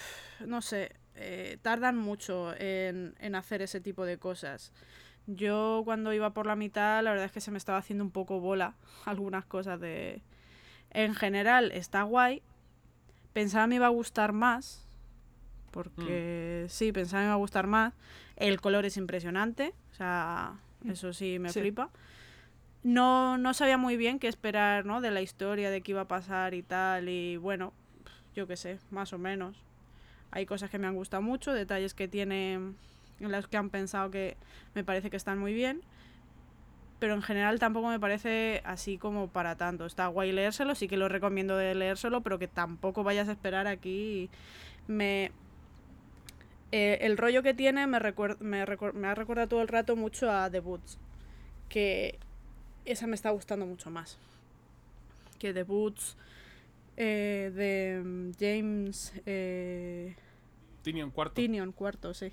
[0.45, 4.71] no sé, eh, tardan mucho en, en hacer ese tipo de cosas.
[5.27, 8.11] Yo cuando iba por la mitad, la verdad es que se me estaba haciendo un
[8.11, 8.75] poco bola
[9.05, 10.21] algunas cosas de...
[10.91, 12.41] En general está guay.
[13.35, 14.87] Pensaba me iba a gustar más.
[15.71, 17.93] Porque sí, pensaba me iba a gustar más.
[18.37, 19.73] El color es impresionante.
[19.91, 20.53] O sea,
[20.87, 21.59] eso sí me Sí.
[21.59, 21.89] flipa.
[22.83, 25.01] No, no sabía muy bien qué esperar, ¿no?
[25.01, 27.09] De la historia, de qué iba a pasar y tal.
[27.09, 27.73] Y bueno,
[28.35, 29.57] yo qué sé, más o menos.
[30.31, 32.75] Hay cosas que me han gustado mucho, detalles que tiene en
[33.19, 34.37] los que han pensado que
[34.75, 35.81] me parece que están muy bien.
[36.99, 39.85] Pero en general tampoco me parece así como para tanto.
[39.85, 43.67] Está guay leérselo, sí que lo recomiendo de leérselo, pero que tampoco vayas a esperar
[43.67, 44.29] aquí.
[44.87, 45.31] Me,
[46.71, 50.31] eh, el rollo que tiene me, recuer- me, me ha recordado todo el rato mucho
[50.31, 50.97] a The Boots.
[51.69, 52.17] Que
[52.85, 54.17] esa me está gustando mucho más.
[55.39, 56.15] Que The Boots
[56.97, 60.15] eh, de mm, James eh,
[60.81, 61.33] Tinion cuarto.
[61.33, 62.31] Tinion, cuarto, sí.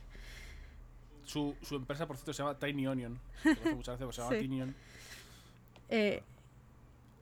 [1.32, 3.18] Su, su empresa, por cierto, se llama Tiny Onion.
[3.74, 4.40] Muchas veces, pues se llama Sí.
[4.42, 4.74] Tinion.
[5.88, 6.22] Eh,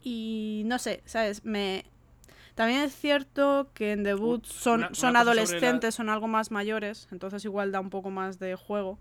[0.03, 1.43] y no sé, ¿sabes?
[1.45, 1.85] Me...
[2.55, 7.07] También es cierto que en The Boots son, una- son adolescentes, son algo más mayores,
[7.11, 8.99] entonces igual da un poco más de juego.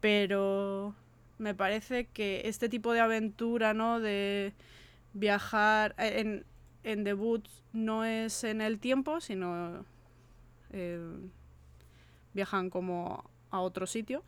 [0.00, 0.94] Pero
[1.38, 4.00] me parece que este tipo de aventura, ¿no?
[4.00, 4.52] De
[5.12, 6.44] viajar eh, en,
[6.82, 9.84] en The Boots no es en el tiempo, sino
[10.72, 11.00] eh,
[12.34, 14.24] viajan como a otro sitio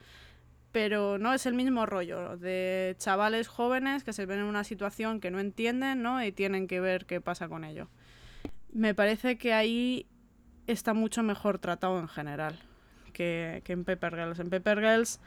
[0.72, 5.20] pero no es el mismo rollo de chavales jóvenes que se ven en una situación
[5.20, 6.22] que no entienden, ¿no?
[6.22, 7.88] Y tienen que ver qué pasa con ello.
[8.74, 10.04] Me parece que ahí
[10.66, 12.58] está mucho mejor tratado en general
[13.14, 14.38] que, en Pepper Girls.
[14.38, 15.18] En Pepper Girls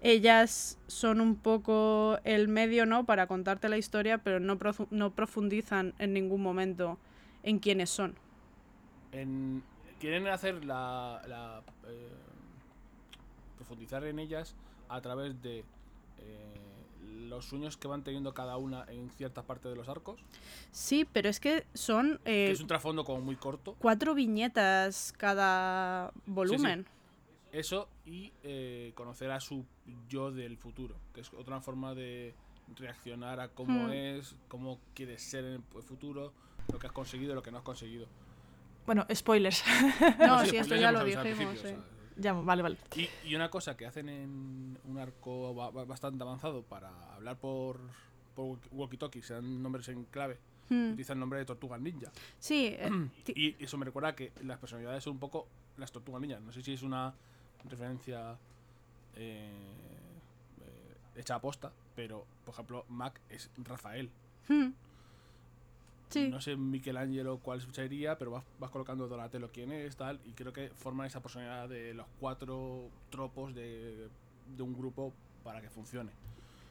[0.00, 3.04] ellas son un poco el medio, ¿no?
[3.04, 4.58] Para contarte la historia, pero no,
[4.90, 6.98] no profundizan en ningún momento
[7.42, 8.14] en quiénes son.
[9.12, 9.62] En-
[10.00, 12.08] quieren hacer la, la, eh,
[13.56, 14.54] profundizar en ellas
[14.88, 15.64] a través de
[16.18, 16.54] eh,
[17.28, 20.20] los sueños que van teniendo cada una en cierta parte de los arcos
[20.70, 25.12] Sí, pero es que son que eh, es un trasfondo como muy corto cuatro viñetas
[25.16, 26.86] cada volumen.
[27.52, 29.64] eso y eh, conocer a su
[30.08, 32.34] yo del futuro que es otra forma de
[32.76, 33.92] reaccionar a cómo Hmm.
[33.92, 36.32] es cómo quieres ser en el futuro
[36.72, 38.06] lo que has conseguido y lo que no has conseguido
[38.86, 39.62] Bueno, spoilers.
[40.18, 41.58] No, sí, sí, pues esto ya ya lo dijimos.
[42.16, 42.76] Ya, vale, vale.
[42.96, 47.36] Y, y una cosa que hacen en un arco ba- ba- bastante avanzado para hablar
[47.38, 47.78] por,
[48.34, 50.38] por walkie-talkie, sean nombres en clave,
[50.70, 50.92] Hmm.
[50.92, 52.10] utilizan el nombre de Tortugas Ninja.
[52.38, 52.88] Sí, eh,
[53.34, 55.46] Y eso me recuerda que las personalidades son un poco
[55.76, 56.40] las Tortugas Ninja.
[56.40, 57.12] No sé si es una
[57.68, 58.36] referencia
[59.16, 59.52] eh,
[60.60, 64.08] eh, hecha a posta, pero por ejemplo, Mac es Rafael.
[64.48, 64.68] hmm.
[66.14, 66.28] Sí.
[66.30, 70.52] No sé Michelangelo cuál sería, pero vas, vas colocando Donatello quién es, tal, y creo
[70.52, 74.08] que forman esa personalidad de los cuatro tropos de,
[74.56, 76.10] de un grupo para que funcione.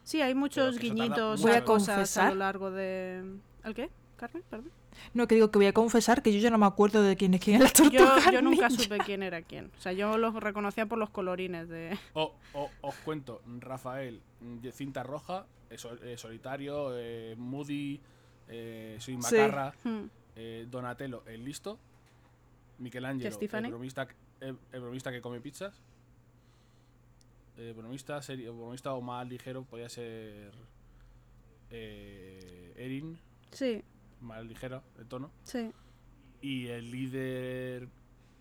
[0.03, 3.23] Sí, hay muchos guiñitos Voy a cosas a lo largo de...
[3.63, 3.89] ¿El qué?
[4.17, 4.43] ¿Carmen?
[4.49, 4.71] Perdón.
[5.13, 7.33] No, que digo que voy a confesar que yo ya no me acuerdo de quién
[7.33, 8.83] es quién es la Yo, tortuga yo nunca ninja.
[8.83, 9.71] supe quién era quién.
[9.77, 11.97] O sea, yo los reconocía por los colorines de...
[12.13, 17.99] O, o- os cuento, Rafael, de cinta roja, eh, solitario, eh, Moody,
[18.47, 19.19] eh, soy Sí.
[19.21, 20.05] Macarra, Hmm.
[20.35, 21.77] eh, Donatello, el listo,
[22.79, 24.07] Michelangelo, el bromista,
[24.39, 25.73] el, el bromista que come pizzas,
[27.57, 30.51] eh, bromista, serie, bromista o más ligero podía ser
[31.69, 33.17] Erin,
[33.51, 33.83] Sí,
[34.21, 35.71] más ligera el tono, sí.
[36.41, 37.87] y el líder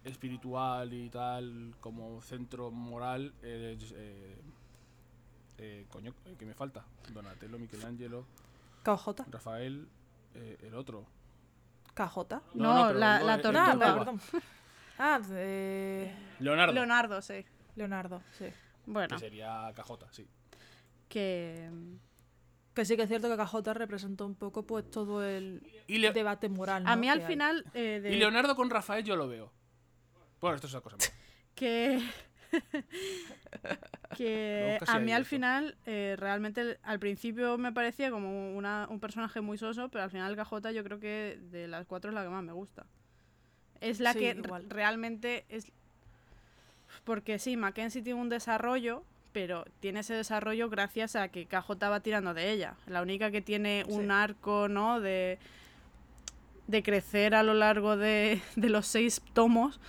[0.05, 4.37] espiritual y tal como centro moral eh, eh,
[5.59, 6.85] eh, coño que me falta
[7.15, 8.27] Donatello Michelangelo
[8.83, 9.25] KJ.
[9.31, 9.89] Rafael
[10.35, 11.07] eh, el otro
[11.95, 12.17] KJ.
[12.55, 13.73] No, la- lo- la el- el tortuga.
[13.73, 14.21] Ah, perdón.
[14.99, 17.45] Ah, de Leonardo Leonardo, sí.
[17.75, 18.47] Leonardo, sí.
[18.87, 20.29] Bueno, que sería KJ sí
[21.09, 21.69] que...
[22.75, 26.13] Que sí que es cierto que KJ representó un poco pues todo el y, Le-
[26.13, 26.87] debate moral.
[26.87, 27.01] A ¿no?
[27.01, 27.65] mí al final...
[27.75, 29.53] eh, de- y Leonardo con Rafael yo lo veo
[30.41, 31.13] bueno esto es otra cosa
[31.55, 32.01] que
[34.17, 35.31] que a mí al eso.
[35.31, 40.11] final, eh, realmente al principio me parecía como una- un personaje muy soso, pero al
[40.11, 42.87] final KJ yo creo que de las cuatro es la que más me gusta.
[43.81, 44.67] Es la Sí, que igual.
[44.69, 45.67] realmente es...
[47.05, 52.01] Porque sí, Mackenzie tiene un desarrollo, pero tiene ese desarrollo gracias a que KJ va
[52.01, 52.75] tirando de ella.
[52.87, 54.11] La única que tiene un Sí.
[54.11, 55.01] arco, ¿no?
[55.01, 55.39] De,
[56.69, 59.81] de crecer a lo largo de, de los seis tomos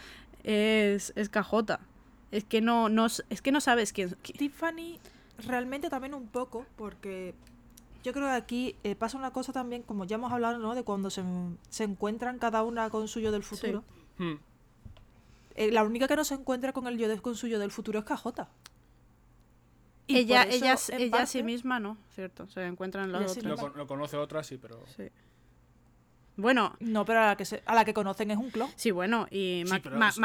[0.44, 1.80] es, es KJ.
[2.34, 4.10] Es que no, no, es que no sabes quién...
[4.24, 5.00] qui- Tiffany
[5.46, 7.36] realmente también un poco, porque
[8.04, 10.74] yo creo que aquí eh, pasa una cosa también, como ya hemos hablado, ¿no?
[10.74, 11.24] De cuando se,
[11.70, 13.84] se encuentran cada una con su yo del futuro.
[14.18, 14.34] Hmm.
[15.56, 17.70] Eh, la única que no se encuentra con el yo de, con su yo del
[17.72, 18.48] futuro es KJ.
[20.08, 22.48] Y ella, eso, ella, ella a sí misma no, cierto.
[22.50, 23.62] Se encuentran las Ella sí otras.
[23.62, 24.84] Lo, lo conoce otra, sí, pero.
[24.98, 25.04] Sí.
[26.36, 28.70] Bueno, No, pero a la que, se- a la que conocen es un clon.
[28.76, 30.18] sí, bueno, y Sí, Ma- es-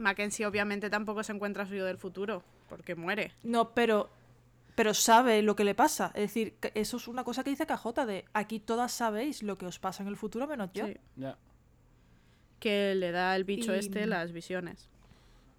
[0.00, 3.32] Mackenzie, obviamente tampoco se encuentra a su yo del futuro, porque muere.
[3.44, 4.10] No, pero,
[4.74, 6.06] pero sabe lo que le pasa.
[6.14, 9.66] Es decir, eso es una cosa que dice KJ de aquí todas sabéis lo que
[9.66, 10.86] os pasa en el futuro menos yo.
[10.86, 10.96] Sí.
[11.16, 11.36] Ya.
[12.58, 14.88] Que le da el bicho Y- este las visiones.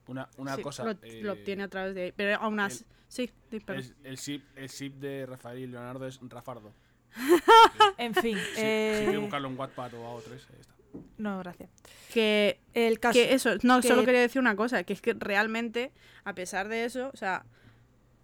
[0.08, 0.84] Una, una Sí, cosa.
[0.84, 2.12] lo, eh, lo obtiene a través de ahí.
[2.16, 2.84] Pero aún así...
[3.10, 6.74] Sí, el, el, ship, el ship de Rafael y Leonardo es Rafardo.
[7.98, 8.38] En fin.
[8.56, 10.74] Si, eh, si quieres buscarlo en Wattpad o A3, ahí está.
[11.18, 11.70] No, gracias.
[12.14, 13.14] Que El caso.
[13.14, 15.92] Que eso, no, que- solo quería decir una cosa, que es que realmente,
[16.24, 17.46] a pesar de eso, o sea,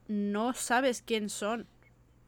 [0.07, 1.67] no sabes quién son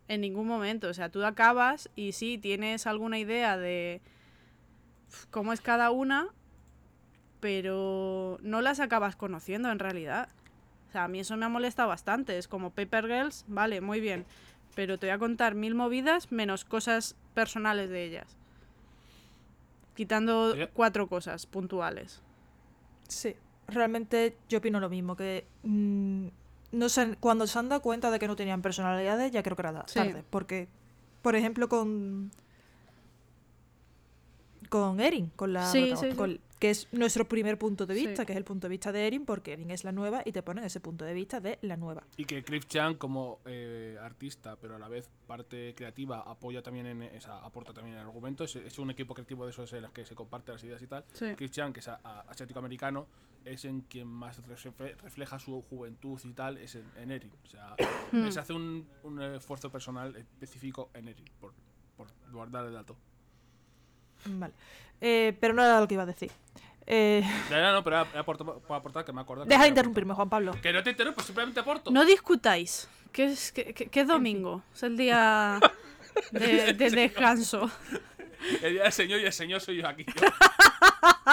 [0.07, 0.87] en ningún momento.
[0.87, 4.01] O sea, tú acabas y sí, tienes alguna idea de
[5.31, 6.27] cómo es cada una,
[7.39, 10.29] pero no las acabas conociendo en realidad.
[10.89, 12.37] O sea, a mí eso me ha molestado bastante.
[12.37, 14.25] Es como Paper Girls, vale, muy bien,
[14.75, 18.35] pero te voy a contar mil movidas menos cosas personales de ellas.
[19.95, 22.21] Quitando cuatro cosas puntuales.
[23.07, 23.35] Sí,
[23.67, 26.27] realmente yo opino lo mismo, que mm,
[26.73, 29.61] no sé, cuando se han dado cuenta de que no tenían personalidades, ya creo que
[29.61, 29.93] era Sí.
[29.95, 30.23] tarde.
[30.29, 30.67] Porque,
[31.21, 32.31] por ejemplo, con
[34.69, 36.17] con Erin, con la Sí, protagon- sí, sí.
[36.17, 38.07] con- que es nuestro primer punto de Sí.
[38.07, 40.31] vista, que es el punto de vista de Erin, porque Erin es la nueva y
[40.31, 42.03] te ponen ese punto de vista de la nueva.
[42.17, 46.85] Y que Cliff Chan, como eh, artista, pero a la vez parte creativa, apoya también
[46.87, 48.43] en esa, aporta también en el argumento.
[48.45, 50.87] Es, es un equipo creativo de esos en los que se comparten las ideas y
[50.87, 51.03] tal.
[51.13, 51.35] Sí.
[51.35, 53.07] Cliff Chan, que es a- a- asiático-americano,
[53.43, 57.31] es en quien más refle- refleja su juventud y tal, es en, en Erin.
[57.43, 57.75] O sea,
[58.31, 61.53] se hace un, un esfuerzo personal específico en Erin, por,
[61.97, 62.95] por guardar el dato.
[64.25, 64.53] Vale.
[65.01, 66.31] Eh, pero no era lo que iba a decir.
[66.87, 68.19] Eh, Ya, ya, no, pero para
[68.77, 69.45] aportar que me acuerdo.
[69.45, 70.55] deja de interrumpirme, Juan Pablo.
[70.61, 71.89] Que no te interrumpo, simplemente aporto.
[71.91, 72.87] No discutáis.
[73.11, 74.61] Que es, que, que- que es domingo.
[74.73, 75.59] Es el día
[76.31, 77.69] de, de descanso.
[78.61, 80.05] El día del señor y el señor soy yo aquí.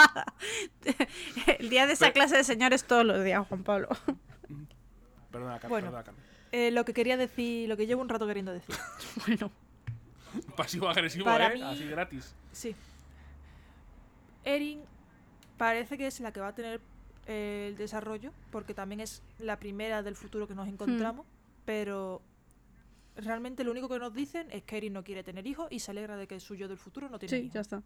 [1.59, 3.87] El día de esa Pero- clase de señores todos los días, Juan Pablo.
[5.31, 5.69] Perdona, Carmen.
[5.69, 5.87] Bueno.
[5.87, 6.23] Perdona, Carmen.
[6.51, 8.75] Eh, lo que quería decir, lo que llevo un rato queriendo decir.
[9.27, 9.51] Bueno,
[10.57, 11.55] Pasivo-agresivo, Para ¿eh?
[11.55, 12.33] mí- Así gratis.
[12.51, 12.75] Sí.
[14.43, 14.81] Erin
[15.57, 16.81] parece que es la que va a tener
[17.27, 21.25] eh, el desarrollo, porque también es la primera del futuro que nos encontramos,
[21.65, 22.21] pero
[23.15, 25.91] realmente lo único que nos dicen es que Erin no quiere tener hijos y se
[25.91, 27.53] alegra de que el suyo del futuro no tiene sí, hijos.
[27.53, 27.83] ya está.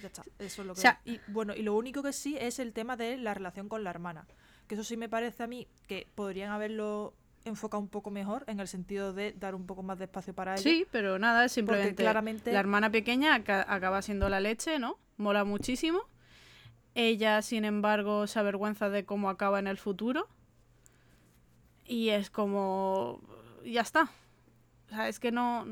[0.00, 0.78] Ya está, eso es lo que...
[0.78, 3.68] O sea- y bueno, y lo único que sí es el tema de la relación
[3.68, 4.26] con la hermana,
[4.66, 7.12] que eso sí me parece a mí que podrían haberlo
[7.44, 10.54] enfocado un poco mejor en el sentido de dar un poco más de espacio para
[10.54, 10.62] ella.
[10.62, 14.98] Sí, pero nada, es simplemente claramente- la hermana pequeña aca- acaba siendo la leche, ¿no?
[15.16, 16.00] Mola muchísimo.
[16.94, 20.28] Ella, sin embargo, se avergüenza de cómo acaba en el futuro.
[21.86, 23.20] Y es como...
[23.64, 24.10] Ya está.
[24.90, 25.66] O sea, es que no...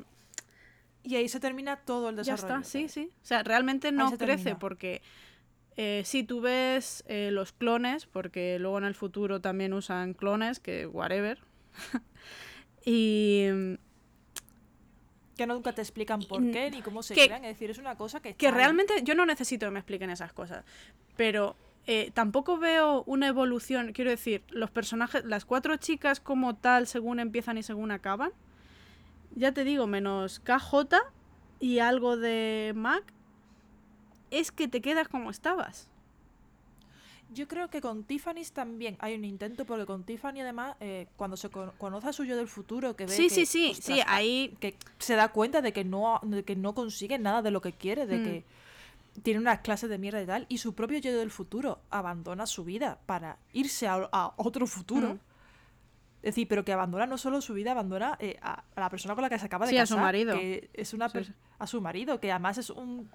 [1.03, 2.61] Y ahí se termina todo el Ya desarrollo.
[2.61, 3.11] está, sí, sí.
[3.23, 4.59] O sea, realmente no crece termina.
[4.59, 5.01] porque
[5.77, 10.61] eh, sí tú ves eh, los clones, porque luego en el futuro también usan clones,
[10.61, 11.39] que whatever.
[12.85, 13.47] y
[15.37, 17.45] que nunca te explican por Y- qué ni cómo se que- crean.
[17.45, 18.35] Es decir, es una cosa que.
[18.35, 20.65] que realmente yo no necesito que me expliquen esas cosas,
[21.17, 21.55] pero
[21.87, 23.93] eh, tampoco veo una evolución.
[23.93, 28.33] Quiero decir, los personajes, las cuatro chicas como tal, según empiezan y según acaban,
[29.35, 30.97] ya te digo, menos KJ
[31.61, 33.05] y algo de Mac,
[34.31, 35.89] es que te quedas como estabas.
[37.31, 41.37] Yo creo que con Tiffany también hay un intento, porque con Tiffany, además, eh, cuando
[41.37, 43.13] se con- conoce a su yo del futuro, que ve.
[43.13, 46.43] Sí, que, sí, sí, ostras, sí, ahí Que se da cuenta de que no, de
[46.45, 48.25] que no consigue nada de lo que quiere, de Mm.
[48.25, 48.45] que
[49.23, 52.65] tiene unas clases de mierda y tal, y su propio yo del futuro abandona su
[52.65, 55.15] vida para irse a, a otro futuro.
[55.15, 55.19] Mm.
[56.21, 59.15] Es decir, pero que abandona no solo su vida, abandona eh, a, a la persona
[59.15, 59.99] con la que se acaba de Sí, a casar.
[59.99, 60.35] su marido.
[60.35, 61.33] Que es una Sí, per- sí.
[61.59, 63.09] A su marido, que además es un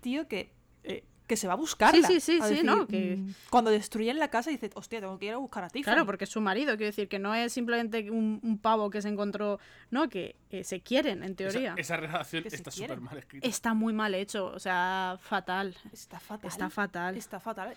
[0.00, 0.50] tío que
[0.84, 2.06] eh, que se va a buscarla.
[2.06, 2.86] sí, sí, sí, ¿no?
[2.86, 5.82] Que- mm, Cuando destruyen la casa dices, hostia, tengo que ir a buscar a ti.
[5.82, 9.00] Claro, porque es su marido, quiero decir que no es simplemente un, un pavo que
[9.00, 9.58] se encontró,
[9.90, 11.72] no, que eh, se quieren, en teoría.
[11.72, 13.46] Esa, esa relación Que está súper mal escrita.
[13.46, 15.74] Está muy mal hecho, o sea, fatal.
[15.92, 16.50] Está fatal.
[16.50, 17.16] Está fatal.
[17.16, 17.74] Está fatal.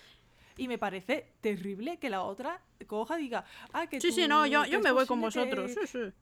[0.59, 4.27] Y me parece terrible que la otra coja y diga, ah, que Sí, sí, tú-
[4.29, 5.71] no, yo, que yo me voy con vosotros.
[5.73, 6.13] que- Sí, sí.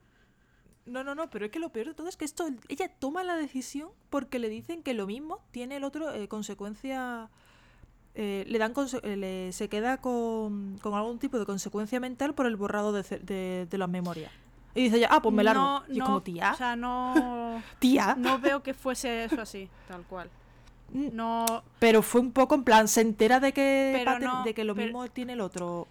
[0.86, 3.24] No, no, no, pero es que lo peor de todo es que esto, ella toma
[3.24, 7.30] la decisión porque le dicen que lo mismo tiene el otro eh, consecuencia,
[8.14, 12.36] eh, le dan conse- eh, le- se queda con, con algún tipo de consecuencia mental
[12.36, 14.32] por el borrado de, de, de las memorias.
[14.76, 15.62] Y dice ya, ah, pues me largo.
[15.62, 18.16] No, y es no, como, tía, O sea, no, tía.
[18.18, 20.30] no veo que fuese eso así, tal cual.
[20.94, 21.46] Mm, No,
[21.80, 24.86] Pero fue un poco en plan, se entera de que, no, de que lo pero-
[24.86, 25.88] mismo tiene el otro.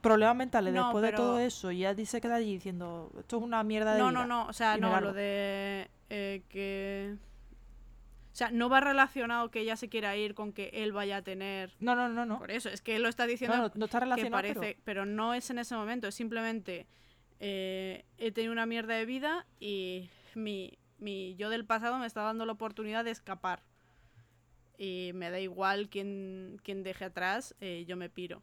[0.00, 1.70] Problemas mentales No, después de todo eso.
[1.70, 4.18] Y ya se queda allí diciendo, esto es una mierda de no, vida".
[4.20, 7.16] no, no, o sea, no, lo de eh, que...
[8.32, 11.22] O sea, no va relacionado que ella se quiera ir con que él vaya a
[11.22, 11.74] tener...
[11.80, 12.38] No, no, no, no.
[12.38, 15.04] Por eso, es que él lo está diciendo No, no, no está que relacionado, pero...
[15.04, 16.86] no es en ese momento, es simplemente
[17.40, 22.22] eh, he tenido una mierda de vida y mi, mi yo del pasado me está
[22.22, 23.62] dando la oportunidad de escapar.
[24.78, 28.42] Y me da igual quién, quién deje atrás, eh, yo me piro.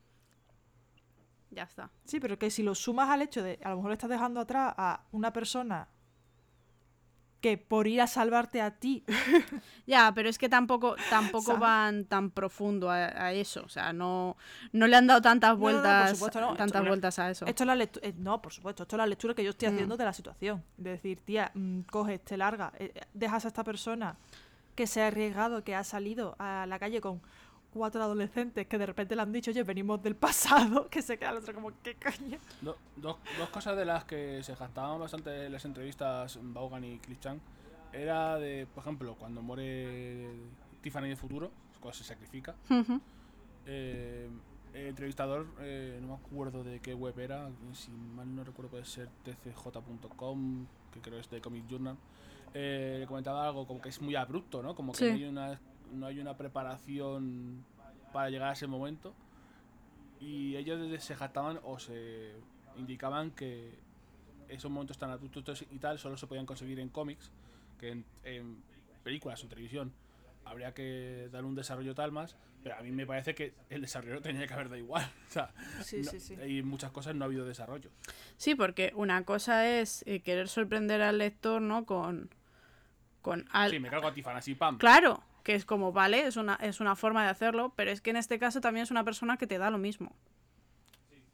[1.51, 1.89] Ya está.
[2.05, 4.73] Sí, pero que si lo sumas al hecho de a lo mejor estás dejando atrás
[4.77, 5.87] a una persona
[7.41, 9.03] que por ir a salvarte a ti.
[9.85, 11.61] Ya, pero es que tampoco, tampoco ¿Sabes?
[11.61, 13.63] van tan profundo a, a eso.
[13.63, 14.35] O sea, no,
[14.73, 16.55] no le han dado tantas no, no, por vueltas, no.
[16.57, 17.45] Tantas vueltas a eso.
[17.45, 18.09] Esto es la lectura.
[18.17, 19.73] no, por supuesto, esto es la lectura que yo estoy Mm.
[19.73, 20.63] haciendo de la situación.
[20.75, 24.17] De decir, tía, mm, coges, te larga, eh, dejas a esta persona
[24.75, 27.21] que se ha arriesgado, que ha salido a la calle con
[27.77, 31.29] cuatro adolescentes que de repente le han dicho, oye, venimos del pasado, que se queda
[31.31, 32.37] el otro como, ¿qué coño?
[32.61, 36.99] Do- dos, dos cosas de las que se jactaban bastante en las entrevistas Vaughan y
[36.99, 37.39] Chris Chang
[37.93, 40.29] era de, por ejemplo, cuando muere
[40.81, 42.55] Tiffany de futuro, cuando se sacrifica.
[43.65, 44.29] Eh,
[44.73, 48.85] el entrevistador, eh, no me acuerdo de qué web era, si mal no recuerdo puede
[48.85, 51.97] ser tcj.com, que creo es de Comic Journal,
[52.53, 54.75] eh, le comentaba algo como que es muy abrupto, ¿no?
[54.75, 55.05] Como que Sí.
[55.05, 55.59] hay una,
[55.93, 57.63] no hay una preparación
[58.13, 59.13] para llegar a ese momento.
[60.19, 62.33] Y ellos desde se jactaban o se
[62.75, 63.77] indicaban que
[64.49, 67.31] esos momentos tan abruptos y tal solo se podían conseguir en cómics,
[67.79, 68.63] que en, en
[69.03, 69.93] películas o televisión
[70.45, 74.21] habría que dar un desarrollo tal más, pero a mí me parece que el desarrollo
[74.21, 75.05] tenía que haber dado igual.
[75.29, 76.35] O sea, Sí, no- sí, sí.
[76.47, 77.89] y en muchas cosas no ha habido desarrollo.
[78.37, 81.85] Sí, porque una cosa es eh, querer sorprender al lector, ¿no?
[81.85, 82.29] Con.
[83.21, 84.77] con al- Sí, me cargo a Tiffany así, pam.
[84.77, 88.09] Claro, que es como, vale, es una, es una forma de hacerlo, pero es que
[88.09, 90.11] en este caso también es una persona que te da lo mismo.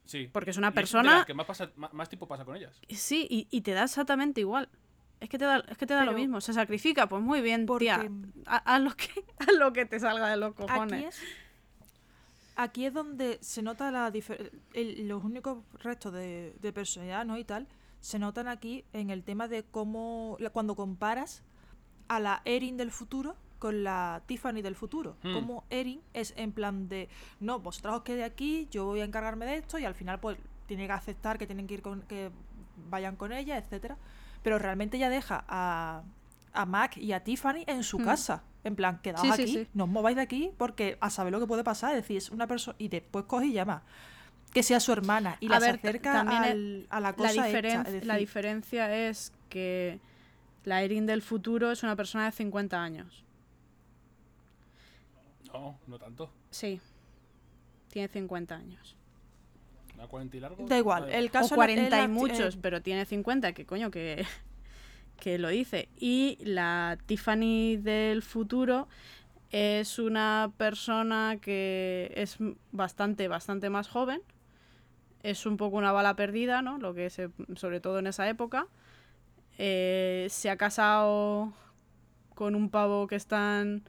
[0.06, 0.30] Sí.
[0.32, 2.56] Porque es una Y de persona- las que más, pasa, más, más tiempo pasa con
[2.56, 2.80] ellas.
[2.90, 4.70] Sí, y, y te da exactamente igual.
[5.20, 6.42] Es que te da, es que te da lo mismo.
[6.42, 8.08] Se sacrifica, pues muy bien, Porque tía.
[8.46, 9.08] Ha- Haz lo, que,
[9.40, 10.94] haz lo que te salga de los cojones.
[10.94, 11.22] Aquí es,
[12.56, 14.12] aquí es donde se nota la
[14.74, 17.36] el- los únicos restos de, de personalidad ¿no?
[17.40, 17.68] y tal
[18.00, 21.42] se notan aquí en el tema de cómo cuando comparas
[22.10, 25.16] a la Erin del futuro con la Tiffany del futuro.
[25.24, 25.34] Hmm.
[25.34, 27.08] Como Erin es en plan de,
[27.40, 30.38] no, vosotros os quedé aquí, yo voy a encargarme de esto y al final pues
[30.68, 32.30] tiene que aceptar que tienen que ir con, que
[32.90, 33.96] vayan con ella, etcétera.
[34.44, 36.04] Pero realmente ella deja a,
[36.52, 38.04] a Mac y a Tiffany en su Hmm.
[38.04, 38.44] casa.
[38.66, 39.68] En plan, quedaos Sí, aquí, sí.
[39.74, 41.92] no os mováis de aquí porque a saber lo que puede pasar.
[41.96, 42.76] Es decir, es una persona.
[42.80, 43.84] Y después coge y llama.
[44.54, 45.38] Que sea su hermana.
[45.40, 48.94] Y A la ver, ta- acerca al- a la La, cosa hecha, la decir, diferencia
[49.08, 50.00] es que
[50.66, 53.24] la Erin del futuro es una persona de 50 años.
[55.54, 56.32] No, no tanto.
[56.50, 56.80] Sí.
[57.90, 58.96] Tiene 50 años.
[60.02, 60.66] ¿A 40 y largo?
[60.68, 61.10] Da igual.
[61.12, 63.92] El O caso la- 40 es la- y muchos, eh, pero tiene 50, que coño,
[63.92, 64.26] que,
[65.20, 65.90] que lo dice.
[65.98, 68.88] Y la Tiffany del futuro
[69.52, 72.38] es una persona que es
[72.72, 74.22] bastante, bastante más joven.
[75.22, 76.80] Es un poco una bala perdida, ¿no?
[76.80, 78.68] Lo que se, sobre todo en esa época.
[79.60, 81.54] Eh, se ha casado
[82.34, 83.84] con un pavo que están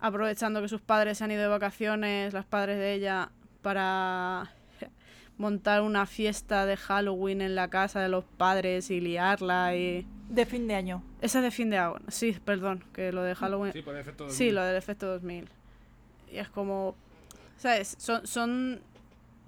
[0.00, 3.30] aprovechando que sus padres se han ido de vacaciones, las padres de ella,
[3.62, 4.52] para
[5.38, 10.06] montar una fiesta de Halloween en la casa de los padres y liarla y...
[10.28, 11.02] de fin de año.
[11.20, 11.96] Esa es de fin de año.
[12.08, 13.72] Sí, perdón, que lo de Halloween...
[13.72, 14.30] Sí, por efecto.
[14.30, 15.48] Sí, lo del efecto 2000.
[16.32, 16.94] Y es como...
[17.56, 17.96] ¿Sabes?
[17.98, 18.80] Son, son,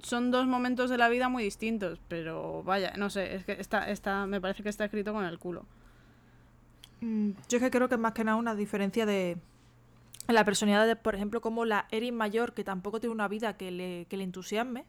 [0.03, 3.91] son dos momentos de la vida muy distintos, pero vaya, no sé, es que está,
[3.91, 5.67] está, me parece que está escrito con el culo.
[7.01, 9.37] Mm, Yo es que creo que es más que nada una diferencia de
[10.35, 13.71] la personalidad de, por ejemplo, como la Erin mayor, que tampoco tiene una vida que
[13.71, 14.85] le, que le entusiasme,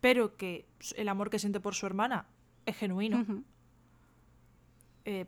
[0.00, 2.26] pero que el amor que siente por su hermana
[2.64, 3.24] es genuino.
[5.04, 5.26] Eh,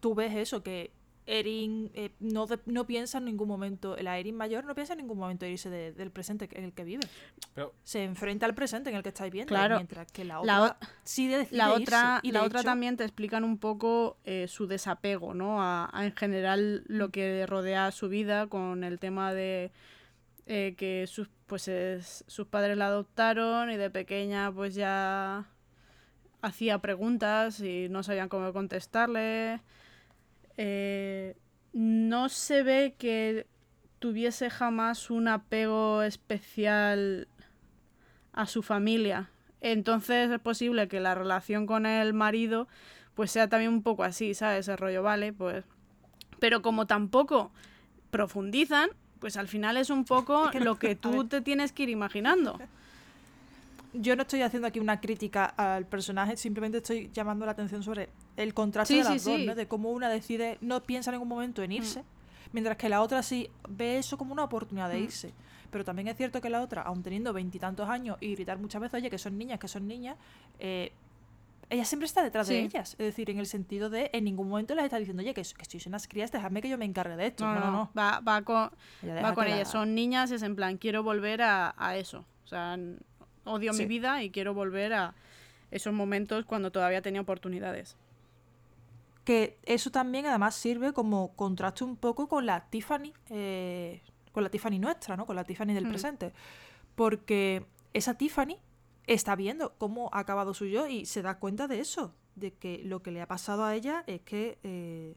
[0.00, 0.92] tú ves eso, que
[1.26, 4.98] Erin eh, no, de- no piensa en ningún momento, la Erin mayor no piensa en
[4.98, 7.02] ningún momento en irse de- del presente en el que vive.
[7.54, 9.76] Pero Se enfrenta al presente en el que está viviendo, Claro.
[9.76, 11.82] mientras que la La otra sí decide La irse.
[11.82, 15.60] otra, Y la otra hecho, también te explican un poco eh, su desapego, ¿no?
[15.60, 19.72] A, a en general lo que rodea su vida con el tema de
[20.46, 25.44] eh, que sus, pues es- sus padres la adoptaron y de pequeña pues ya
[26.40, 29.60] hacía preguntas y no sabían cómo contestarle.
[30.56, 31.36] Eh,
[31.72, 33.46] no se ve que
[33.98, 37.28] tuviese jamás un apego especial
[38.32, 39.30] a su familia.
[39.60, 42.68] Entonces es posible que la relación con el marido
[43.14, 44.60] pues sea también un poco así, ¿sabes?
[44.60, 45.64] Ese rollo, vale, pues...
[46.38, 47.50] Pero como tampoco
[48.10, 48.90] profundizan,
[49.20, 51.84] pues al final es un poco Es que no- lo que tú te tienes que
[51.84, 52.58] ir imaginando.
[54.00, 58.08] Yo no estoy haciendo aquí una crítica al personaje, simplemente estoy llamando la atención sobre
[58.36, 59.46] el contraste Sí, de sí, las dos, sí.
[59.46, 59.54] ¿no?
[59.54, 62.04] De cómo una decide, no piensa en ningún momento en irse, Mm.
[62.52, 65.04] mientras que la otra sí ve eso como una oportunidad de Mm.
[65.04, 65.32] irse.
[65.70, 68.94] Pero también es cierto que la otra, aun teniendo veintitantos años y gritar muchas veces,
[69.00, 70.16] oye, que son niñas, que son niñas,
[70.58, 70.92] eh,
[71.68, 72.92] ella siempre está detrás de ellas.
[72.92, 75.64] Es decir, en el sentido de, en ningún momento les está diciendo, oye, que, que
[75.64, 77.44] sois unas crías, dejadme que yo me encargue de esto.
[77.44, 77.90] No, no, no.
[77.98, 78.70] Va, va con,
[79.02, 79.70] Ella va con la- ellas.
[79.72, 82.24] Son niñas es en plan, quiero volver a, a eso.
[82.44, 82.78] O sea,
[83.46, 85.14] odio mi vida y quiero volver a
[85.70, 87.96] esos momentos cuando todavía tenía oportunidades.
[89.24, 94.50] que eso también además sirve como contraste un poco con la Tiffany eh, con la
[94.50, 95.88] Tiffany nuestra no con la Tiffany del Mm.
[95.88, 96.32] presente
[96.94, 98.56] porque esa Tiffany
[99.08, 102.82] está viendo cómo ha acabado su yo y se da cuenta de eso de que
[102.84, 105.16] lo que le ha pasado a ella es que eh,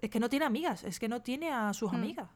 [0.00, 1.96] es que no tiene amigas es que no tiene a sus Mm.
[1.96, 2.28] amigas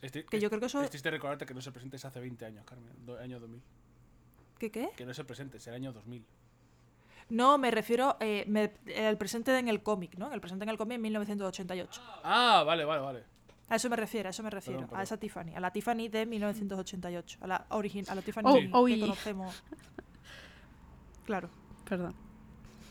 [0.00, 2.20] es tri- que yo creo que eso es triste recordarte que no se presentes hace
[2.20, 2.90] 20 años, Carmen.
[3.04, 3.60] do- año 2000.
[4.58, 4.90] ¿qué qué?
[4.96, 6.24] Que no se presentes, el año 2000.
[7.30, 10.76] no me refiero eh, me- el presente en el cómic no el presente en el
[10.78, 13.24] cómic en 1988 Ah, vale, vale, vale.
[13.68, 15.00] A eso me refiero, a eso me refiero, Perdón, perdón.
[15.00, 18.54] a esa Tiffany, a la Tiffany de 1988, a la origin, a la Tiffany Oh,
[18.54, 19.62] que oh, y- conocemos.
[21.24, 21.48] Claro,
[21.88, 22.14] Perdón.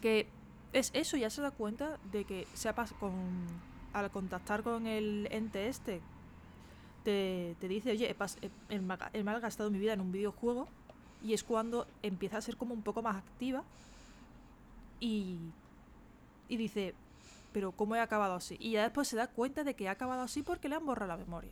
[0.02, 0.28] que
[0.74, 3.14] es eso, ya se da cuenta de que se ha pas- con
[3.93, 6.02] al contactar con el ente este
[7.04, 10.12] te, te dice, oye, he, pas- he- he ma- he malgastado mi vida en un
[10.12, 10.68] videojuego
[11.24, 13.64] y es cuando empieza a ser como un poco más activa
[14.99, 15.38] y,
[16.47, 16.93] y dice,
[17.54, 18.56] pero ¿cómo he acabado así?
[18.60, 21.08] Y ya después se da cuenta de que ha acabado así porque le han borrado
[21.10, 21.52] la memoria.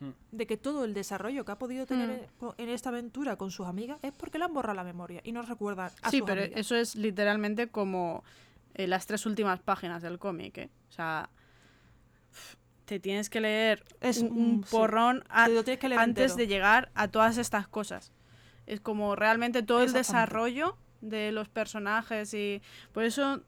[0.00, 0.10] Mm.
[0.32, 2.46] De que todo el desarrollo que ha podido tener Mm.
[2.58, 5.42] en- esta aventura con sus amigas es porque le han borrado la memoria y no
[5.42, 6.58] recuerdan a Sí, sus pero amigas.
[6.60, 8.24] eso es literalmente como
[8.74, 10.70] eh, las tres últimas páginas del cómic, ¿eh?
[10.88, 11.28] O sea,
[12.90, 14.70] te tienes que leer Es un, un- un sí.
[14.72, 16.36] porrón a- que leer antes entero.
[16.36, 18.10] de llegar a todas estas cosas.
[18.66, 22.60] Es como realmente todo el desarrollo de los personajes y
[22.92, 23.42] por eso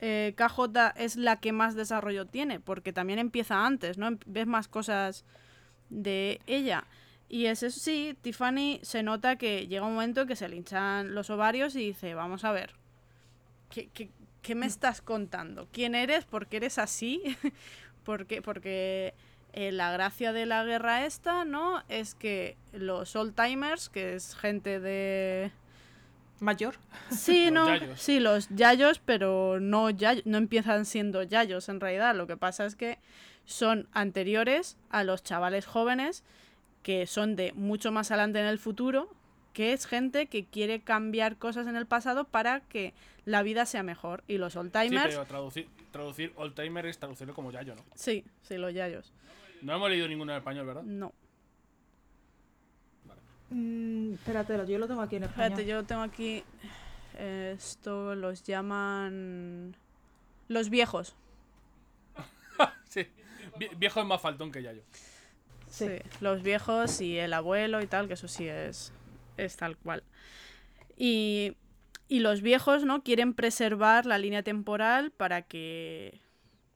[0.00, 4.18] eh, KJ es la que más desarrollo tiene, porque también empieza antes, ¿no?
[4.26, 5.24] Ves más cosas
[5.88, 6.84] de ella.
[7.30, 11.14] Y es eso, sí, Tiffany se nota que llega un momento que se le hinchan
[11.14, 12.74] los ovarios y dice, vamos a ver,
[13.70, 14.10] ¿qué, qué,
[14.42, 15.66] qué me estás contando?
[15.72, 16.26] ¿Quién eres?
[16.26, 17.22] ¿Por qué eres así?
[18.04, 19.14] porque, porque
[19.52, 21.82] eh, la gracia de la guerra esta, ¿no?
[21.88, 25.50] Es que los old timers, que es gente de...
[26.40, 26.74] Mayor.
[27.10, 28.00] Sí, Los no, yayos.
[28.00, 32.16] sí, los yayos, pero no, yay- no empiezan siendo yayos en realidad.
[32.16, 32.98] Lo que pasa es que
[33.44, 36.24] son anteriores a los chavales jóvenes
[36.82, 39.08] que son de mucho más adelante en el futuro,
[39.52, 42.92] que es gente que quiere cambiar cosas en el pasado para que
[43.24, 44.24] la vida sea mejor.
[44.26, 47.84] Y los old Sí, timers, pero traducir, traducir old timer es traducirlo como yayo, ¿no?
[47.94, 49.12] sí, sí, los yayos.
[49.62, 50.82] No hemos leído ninguno en español, ¿verdad?
[50.82, 51.12] No.
[53.50, 55.52] Mm, espérate, yo lo tengo aquí en español.
[55.52, 56.42] Espérate, yo tengo aquí.
[57.16, 59.76] eh, Esto los llaman.
[60.48, 61.14] Los viejos.
[62.88, 63.06] sí.
[63.58, 64.82] Vie- Viejo es más faltón que yayo.
[65.68, 65.86] Sí.
[65.88, 68.92] Sí, los viejos y el abuelo y tal, que eso sí es,
[69.36, 70.02] es tal cual.
[70.98, 71.56] Y,
[72.12, 73.02] y los viejos, ¿no?
[73.02, 76.20] Quieren preservar la línea temporal para que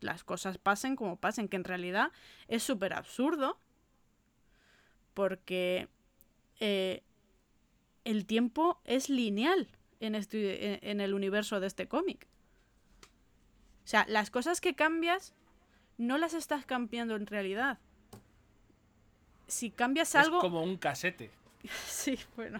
[0.00, 2.10] las cosas pasen como pasen, que en realidad
[2.48, 3.60] es súper absurdo
[5.12, 5.88] porque
[6.58, 7.02] eh,
[8.04, 9.68] el tiempo es lineal
[10.00, 12.26] en, este, en, en el universo de este cómic.
[13.84, 15.34] O sea, las cosas que cambias
[15.98, 17.78] no las estás cambiando en realidad.
[19.48, 20.38] Si cambias algo...
[20.38, 21.30] Es como un casete.
[21.86, 22.58] Sí, bueno.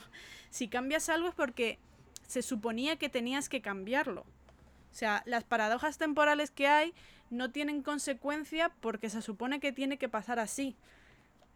[0.50, 1.78] Si cambias algo es porque
[2.26, 4.22] se suponía que tenías que cambiarlo.
[4.22, 6.94] O sea, las paradojas temporales que hay
[7.30, 10.76] no tienen consecuencia porque se supone que tiene que pasar así.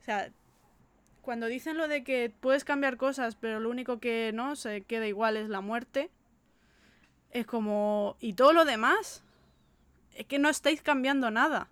[0.01, 0.31] O sea,
[1.23, 5.07] cuando dicen lo de que puedes cambiar cosas, pero lo único que no se queda
[5.07, 6.11] igual es la muerte,
[7.31, 8.16] es como...
[8.21, 9.23] ¿Y todo lo demás?
[10.14, 11.68] es que no estáis cambiando nada.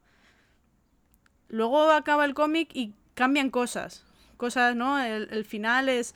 [1.49, 4.05] Luego acaba el cómic y cambian cosas.
[4.37, 4.99] Cosas, ¿no?
[4.99, 6.15] El, final es.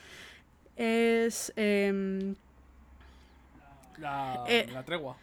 [0.77, 1.53] Es.
[1.57, 2.37] em,
[3.99, 5.17] La, Eh, la tregua.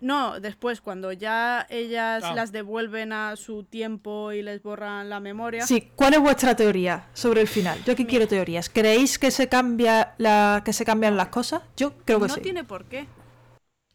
[0.00, 2.34] no, después, cuando ya ellas Ah.
[2.34, 5.66] las devuelven a su tiempo y les borran la memoria.
[5.66, 7.82] Sí, ¿cuál es vuestra teoría sobre el final?
[7.84, 8.68] Yo aquí quiero teorías.
[8.70, 11.62] ¿Creéis que se cambia la que se cambian las cosas?
[11.76, 12.40] Yo creo que no sí.
[12.40, 13.06] tiene por qué.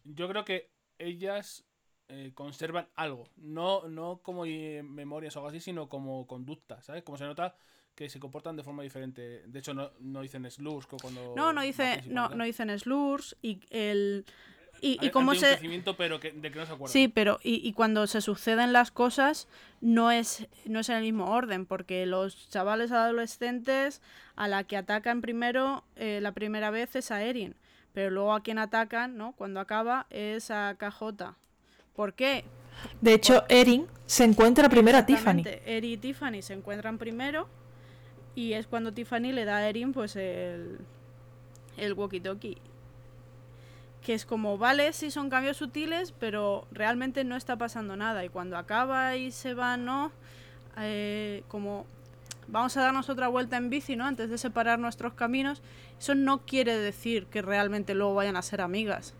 [0.03, 1.63] Yo creo que ellas
[2.09, 3.29] eh, conservan algo.
[3.37, 7.01] No, no como eh, memorias o algo así, sino como conducta, ¿sabes?
[7.03, 7.55] Como se nota
[7.95, 9.43] que se comportan de forma diferente.
[9.47, 11.33] De hecho, no, no dicen slurs cuando.
[11.35, 14.25] No, no dice, no, no dicen slurs y el
[14.83, 16.91] y, cómo se crecimiento, pero que, de que no se acuerdan.
[16.91, 19.47] sí, pero y, y cuando se suceden las cosas
[19.79, 24.01] no es no es en el mismo orden porque los chavales adolescentes
[24.35, 27.55] a la que atacan primero eh, la primera vez es a Erin,
[27.93, 29.31] pero luego a quien atacan, ¿no?
[29.33, 31.33] Cuando acaba es a KJ.
[31.95, 32.43] ¿Por qué?
[32.99, 35.39] De hecho, Erin se encuentra primero a Tiffany.
[35.39, 37.47] Exactamente, Eri y Tiffany se encuentran primero
[38.35, 40.79] y es cuando Tiffany le da a Erin pues el,
[41.77, 42.57] el walkie-talkie.
[44.01, 48.25] Que es como, vale, sí son cambios sutiles, pero realmente no está pasando nada.
[48.25, 50.11] Y cuando acaba y se va, ¿no?
[50.77, 51.85] Eh, como
[52.47, 54.05] vamos a darnos otra vuelta en bici, ¿no?
[54.05, 55.61] Antes de separar nuestros caminos.
[55.99, 59.13] Eso no quiere decir que realmente luego vayan a ser amigas.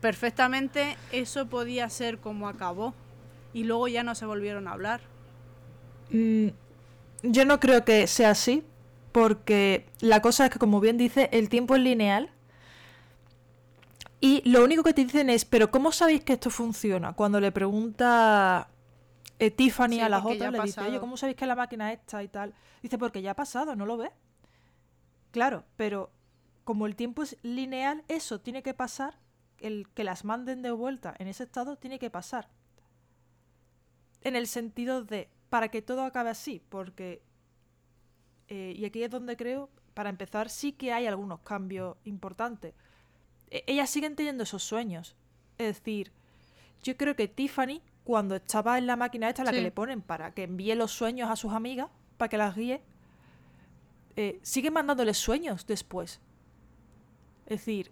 [0.00, 2.94] Perfectamente eso podía ser como acabó.
[3.52, 5.00] Y luego ya no se volvieron a hablar.
[6.10, 6.48] Mm,
[7.22, 8.64] yo no creo que sea así,
[9.12, 12.30] porque la cosa es que, como bien dice, el tiempo es lineal.
[14.20, 17.14] Y lo único que te dicen es, pero ¿cómo sabéis que esto funciona?
[17.14, 18.68] Cuando le pregunta
[19.38, 21.00] eh, Tiffany Sí, a la porque ya otra, ha le dice, oye.
[21.00, 22.54] ¿cómo sabéis que la máquina está y tal?
[22.82, 24.10] Dice, porque ya ha pasado, ¿no lo ves?
[25.30, 26.10] Claro, pero
[26.64, 29.18] como el tiempo es lineal, eso tiene que pasar,
[29.58, 32.48] el que las manden de vuelta en ese estado tiene que pasar
[34.22, 37.22] en el sentido de para que todo acabe así, porque
[38.48, 42.74] eh, y aquí es donde creo, para empezar, sí que hay algunos cambios importantes.
[43.50, 45.14] E- ellas siguen teniendo esos sueños.
[45.58, 46.10] Es decir,
[46.82, 50.32] yo creo que Tiffany, cuando estaba en la máquina esta, la que le ponen para
[50.32, 52.82] que envíe los sueños a sus amigas, para que las guíe,
[54.16, 56.20] eh, sigue mandándoles sueños después.
[57.46, 57.90] Es decir,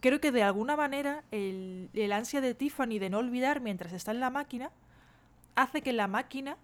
[0.00, 4.12] creo que de alguna manera el, el ansia de Tiffany de no olvidar mientras está
[4.12, 4.70] en la máquina
[5.56, 6.56] hace que la máquina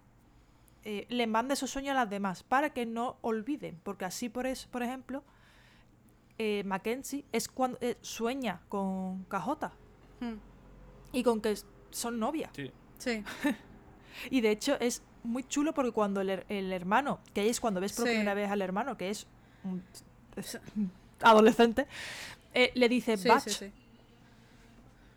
[0.85, 3.79] eh, le mande esos sueños a las demás para que no olviden.
[3.83, 5.23] Porque así, por, eso, por ejemplo,
[6.37, 9.71] eh, Mackenzie es cuando eh, sueña con KJ
[10.19, 10.37] Hmm.
[11.11, 11.55] y con que
[11.91, 12.51] son novias.
[12.55, 12.71] Sí.
[12.97, 13.23] Sí.
[14.29, 17.81] Y de hecho es muy chulo porque cuando el, el hermano, que ahí es cuando
[17.81, 18.11] ves por Sí.
[18.11, 19.25] primera vez al hermano, que es
[19.63, 19.83] un
[20.35, 20.91] es un
[21.21, 21.87] adolescente,
[22.53, 23.71] eh, le dice Sí, Batch sí, sí.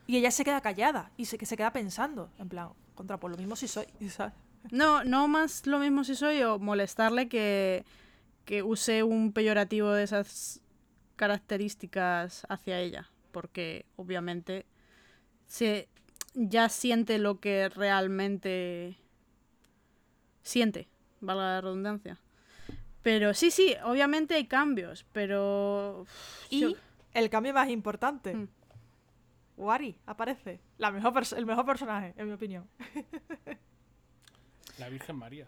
[0.06, 3.30] y ella se queda callada y se, que se queda pensando, en plan, contra, por
[3.30, 4.34] lo mismo si soy, ¿sabes?
[4.72, 7.84] No, no más lo mismo si soy o molestarle que,
[8.44, 10.60] que use un peyorativo de esas
[11.14, 13.08] características hacia ella.
[13.30, 14.66] Porque obviamente
[15.46, 15.88] se
[16.34, 18.96] ya siente lo que realmente
[20.42, 20.88] siente,
[21.20, 22.18] valga la redundancia.
[23.02, 26.06] Pero sí, sí, obviamente hay cambios, pero...
[26.50, 26.72] Y yo-
[27.14, 28.48] el cambio más importante, Mm.
[29.56, 32.66] Wari aparece, la mejor el mejor personaje, en mi opinión.
[34.78, 35.46] La Virgen María.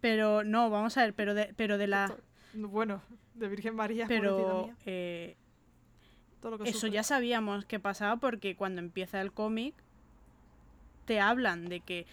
[0.00, 2.14] Pero no, vamos a ver, pero de, pero de la...
[2.54, 3.02] Bueno,
[3.34, 5.36] de Virgen María, Pero mía, eh,
[6.40, 6.90] todo lo que Eso sufre.
[6.92, 9.74] ya sabíamos que pasaba porque cuando empieza el cómic
[11.06, 12.06] te hablan de que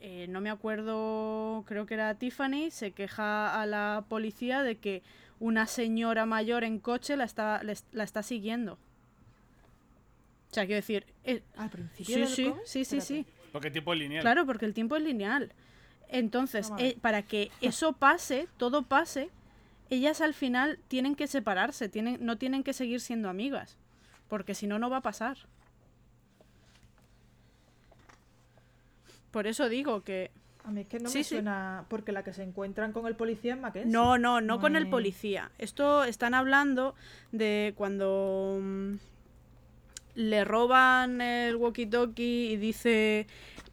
[0.00, 5.02] eh, no me acuerdo, creo que era Tiffany, se queja a la policía de que
[5.40, 8.78] una señora mayor en coche la está, les- la está siguiendo.
[10.56, 13.26] O sea, quiero decir, eh, Al principio sí, del sí, sí, sí.
[13.52, 14.22] Porque tipo es lineal.
[14.22, 15.52] Claro, porque el tiempo es lineal.
[16.08, 19.28] Entonces, eh, para que eso pase, todo pase,
[19.90, 23.76] ellas al final tienen que separarse, tienen, no tienen que seguir siendo amigas,
[24.28, 25.36] porque si no, no va a pasar.
[29.30, 30.30] Por eso digo que...
[30.64, 31.34] A mí es que no Sí, me sí.
[31.34, 33.92] suena porque la que se encuentran con el policía es Mackenzie.
[33.92, 35.50] No, no, no No con el policía.
[35.58, 36.94] Esto están hablando
[37.30, 38.94] de cuando mm,
[40.16, 43.26] le roban el walkie-talkie y dice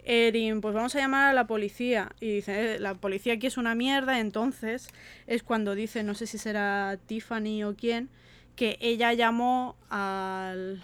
[0.05, 2.11] Erin, pues vamos a llamar a la policía.
[2.19, 4.19] Y dice, "Eh, la policía aquí es una mierda.
[4.19, 4.89] Entonces
[5.25, 8.09] es cuando dice, no sé si será Tiffany o quién,
[8.55, 10.83] que ella llamó al,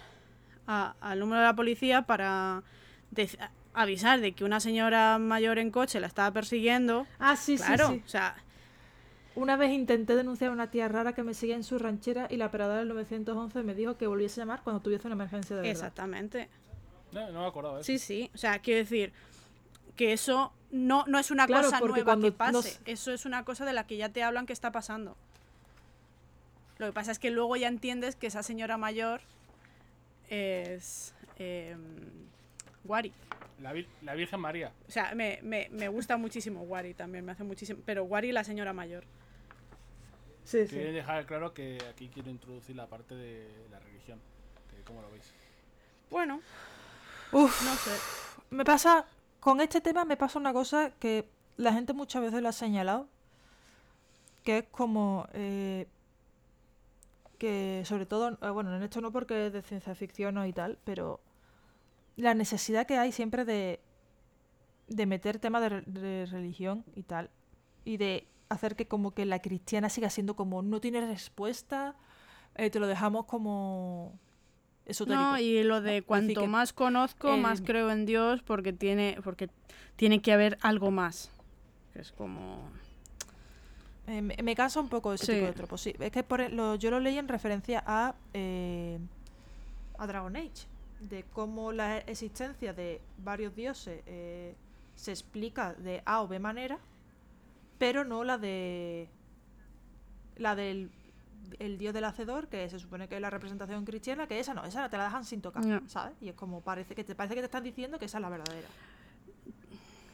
[0.66, 2.62] a- al número de la policía para
[3.74, 7.06] avisar de que una señora mayor en coche la estaba persiguiendo.
[7.18, 8.02] Ah, sí, claro, sí, sí.
[8.04, 8.34] o sea,
[9.36, 12.36] Una vez intenté denunciar a una tía rara que me seguía en su ranchera y
[12.36, 15.62] la operadora del 911 me dijo que volviese a llamar cuando tuviese una emergencia de
[15.62, 15.70] verdad.
[15.72, 16.48] Exactamente.
[17.12, 17.86] No, no me acordaba de eso.
[17.86, 18.30] Sí, sí.
[18.34, 19.12] O sea, quiero decir
[19.96, 22.80] que eso no, no es una Claro, cosa porque nueva cuando que pase.
[22.86, 25.16] Eso es una cosa de la que ya te hablan que está pasando.
[26.78, 29.20] Lo que pasa es que luego ya entiendes que esa señora mayor
[30.28, 31.76] es eh,
[32.84, 33.12] Wari.
[33.60, 34.72] La, Vir- la Virgen María.
[34.88, 37.80] O sea, me, me, me gusta muchísimo Wari también, me hace muchísimo.
[37.84, 39.04] Pero Wari la señora mayor.
[40.44, 44.18] Sí, Quieren dejar claro que aquí quiero introducir la parte de la religión.
[44.86, 45.30] ¿Cómo lo veis?
[46.10, 46.40] Bueno,
[47.30, 47.90] Uf, no sé.
[48.50, 49.06] me pasa,
[49.38, 53.06] con este tema me pasa una cosa que la gente muchas veces lo ha señalado,
[54.42, 55.86] que es como eh,
[57.38, 60.52] que sobre todo, eh, bueno, en esto no porque es de ciencia ficción o y
[60.52, 61.20] tal, pero
[62.20, 63.80] la necesidad que hay siempre de,
[64.88, 67.30] de meter temas de, re- de religión y tal,
[67.84, 71.94] y de hacer que como que la cristiana siga siendo como no tiene respuesta,
[72.56, 74.18] eh, te lo dejamos como
[74.86, 75.22] esotérico.
[75.22, 79.48] No, y lo de cuanto más conozco, más creo en Dios porque tiene, porque
[79.96, 81.30] tiene que haber algo más.
[81.94, 82.68] Es como...
[84.06, 85.32] Eh, me, me cansa un poco ese Sí.
[85.34, 85.94] tipo de tropos, sí.
[86.00, 88.98] Es que por e- lo- yo lo leí en referencia a, eh,
[89.98, 90.66] a Dragon Age,
[91.00, 94.54] de cómo la existencia de varios dioses eh,
[94.94, 96.78] se explica de A o B manera,
[97.78, 99.08] pero no la de
[100.36, 100.90] la del
[101.58, 104.64] el dios del hacedor, que se supone que es la representación cristiana, que esa no,
[104.64, 105.82] esa te la dejan sin tocar, Ya.
[105.88, 106.14] ¿sabes?
[106.20, 108.28] Y es como parece que te parece que te están diciendo que esa es la
[108.28, 108.68] verdadera.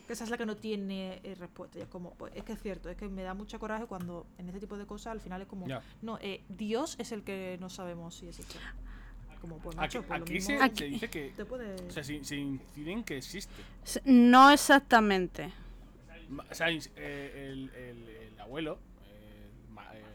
[0.07, 1.79] Que esa es la que no tiene eh, respuesta.
[1.79, 4.25] Y es como, pues es que es cierto, es que me da mucho coraje cuando
[4.39, 5.67] en este tipo de cosas al final es como,
[6.01, 8.57] no, eh, Dios es el que no sabemos si existe.
[9.41, 11.33] Como, pues Aquí, macho, lo aquí mismo se, Aquí- se dice que.
[11.37, 11.75] te puede...
[11.87, 13.55] O sea, se, se incide en que existe.
[14.05, 15.53] No exactamente.
[16.51, 18.79] O sea, eh, el, el- el abuelo,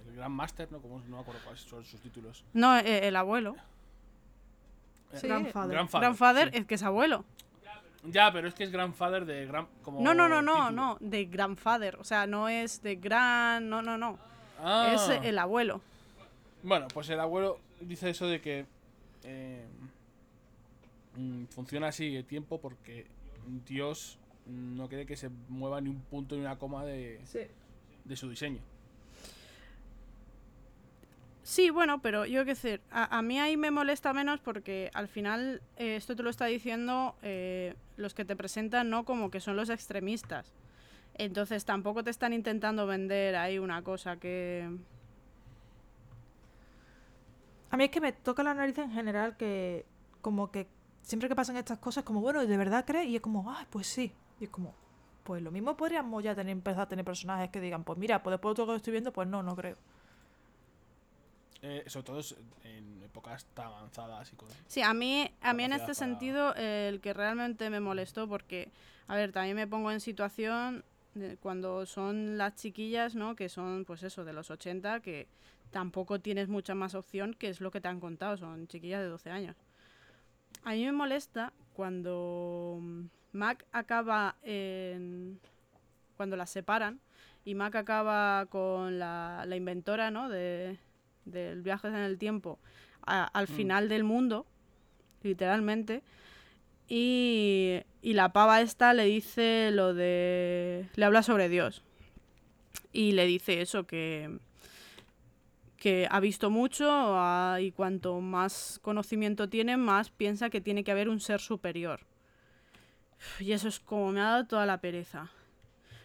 [0.10, 0.80] el, Gran Master, ¿no?
[0.82, 2.44] Como, no me acuerdo cuáles son sus títulos.
[2.54, 3.56] No, eh, el abuelo.
[5.14, 5.72] Eh, Sí, Grandfather.
[5.72, 6.58] Grandfather, Grandfather sí.
[6.60, 7.26] es que es abuelo.
[8.04, 9.68] Ya, pero es que es Grandfather de Gran.
[9.84, 10.72] Como No, no, no, no, título.
[10.72, 11.96] no, de Grandfather.
[11.98, 13.70] O sea, no es de gran...
[13.70, 14.18] No, no, no.
[14.60, 14.92] Ah.
[14.96, 15.82] Es el abuelo.
[16.64, 18.66] Bueno, pues el abuelo dice eso de que
[19.24, 19.66] eh,
[21.16, 23.08] mm, funciona así el tiempo porque
[23.68, 27.20] Dios no quiere que se mueva ni un punto ni una coma de,
[28.06, 28.60] de su diseño.
[31.44, 35.08] Sí, bueno, pero yo qué sé, a, a mí ahí me molesta menos porque al
[35.08, 39.04] final eh, esto te lo está diciendo eh, los que te presentan, ¿no?
[39.04, 40.54] Como que son los extremistas.
[41.16, 44.70] Entonces tampoco te están intentando vender ahí una cosa que...
[47.72, 49.86] A mí es que me toca la nariz en general que
[50.22, 50.68] como que
[51.02, 53.08] siempre que pasan estas cosas como, bueno, ¿de verdad crees?
[53.08, 54.14] Y es como, ah, pues sí.
[54.40, 54.76] Y es como,
[55.24, 58.34] pues lo mismo podríamos ya tener, empezar a tener personajes que digan, pues mira, pues
[58.34, 59.78] después de todo lo que estoy viendo, pues no, no creo.
[61.64, 62.22] Eh, sobre todo
[62.64, 64.48] en épocas tan avanzadas y con...
[64.68, 68.28] Sí, a mí, a mí en este para- sentido eh, el que realmente me molestó
[68.28, 68.72] porque,
[69.08, 70.84] a ver, también me pongo en situación
[71.41, 73.36] cuando son las chiquillas, ¿no?
[73.36, 75.28] Que son, pues eso, de los 80, que
[75.72, 79.07] tampoco tienes mucha más opción, que es lo que te han contado, son chiquillas de
[79.07, 79.55] 12 años.
[80.64, 83.01] A mí me molesta cuando mm,
[83.34, 85.39] Mac acaba en...
[86.18, 86.99] cuando las separan
[87.45, 90.30] y Mac acaba con la, la inventora, ¿no?
[90.30, 90.78] De,
[91.26, 92.59] del viaje en el tiempo
[93.05, 93.55] a- al Mm.
[93.55, 94.45] final del mundo,
[95.24, 96.03] literalmente.
[96.94, 100.89] Y, y la pava esta le dice lo de...
[100.94, 101.86] le habla sobre Dios.
[102.92, 104.39] Y le dice eso, que,
[105.78, 110.92] que ha visto mucho ah, y cuanto más conocimiento tiene, más piensa que tiene que
[110.92, 112.02] haber un ser superior.
[113.39, 115.32] Y eso es como me ha dado toda la pereza.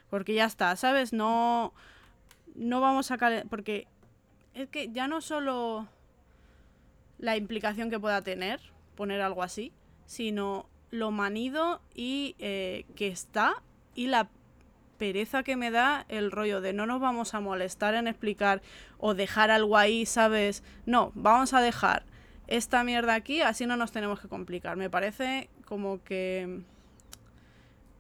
[0.09, 1.13] Porque ya está, ¿sabes?
[1.13, 1.75] No,
[2.55, 3.19] no vamos a...
[3.51, 3.89] Porque
[4.55, 5.89] es que ya no solo
[7.19, 8.61] la implicación que pueda tener
[8.95, 9.73] poner algo así,
[10.07, 13.63] sino lo manido y eh, que está
[13.95, 14.29] y la
[14.97, 18.63] pereza que me da el rollo de no nos vamos a molestar en explicar
[18.99, 20.63] o dejar algo ahí, ¿sabes?
[20.87, 22.05] No, vamos a dejar
[22.47, 24.77] esta mierda aquí, así no nos tenemos que complicar.
[24.77, 26.61] Me parece como que...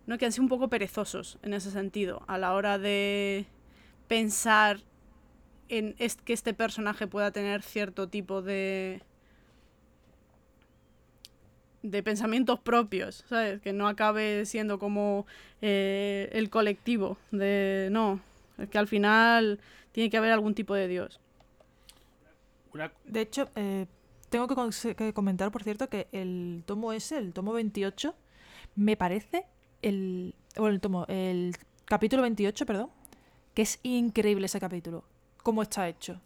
[0.07, 3.47] No, que han sido un poco perezosos en ese sentido, a la hora de
[4.07, 4.79] pensar
[5.69, 9.03] en que este personaje pueda tener cierto tipo de
[11.91, 13.61] de pensamientos propios, ¿sabes?
[13.61, 15.27] Que no acabe siendo como
[15.63, 18.21] eh, el colectivo de no,
[18.59, 19.61] es que al final
[19.93, 21.21] tiene que haber algún tipo de dios.
[23.05, 23.87] De hecho, eh,
[24.29, 28.15] tengo que, comentar, por cierto, que el tomo ese, el tomo 28,
[28.75, 29.47] me parece
[29.83, 30.35] el.
[30.59, 32.91] O el tomo, el capítulo 28, perdón,
[33.55, 35.05] que es increíble ese capítulo.
[35.43, 36.21] Cómo está hecho.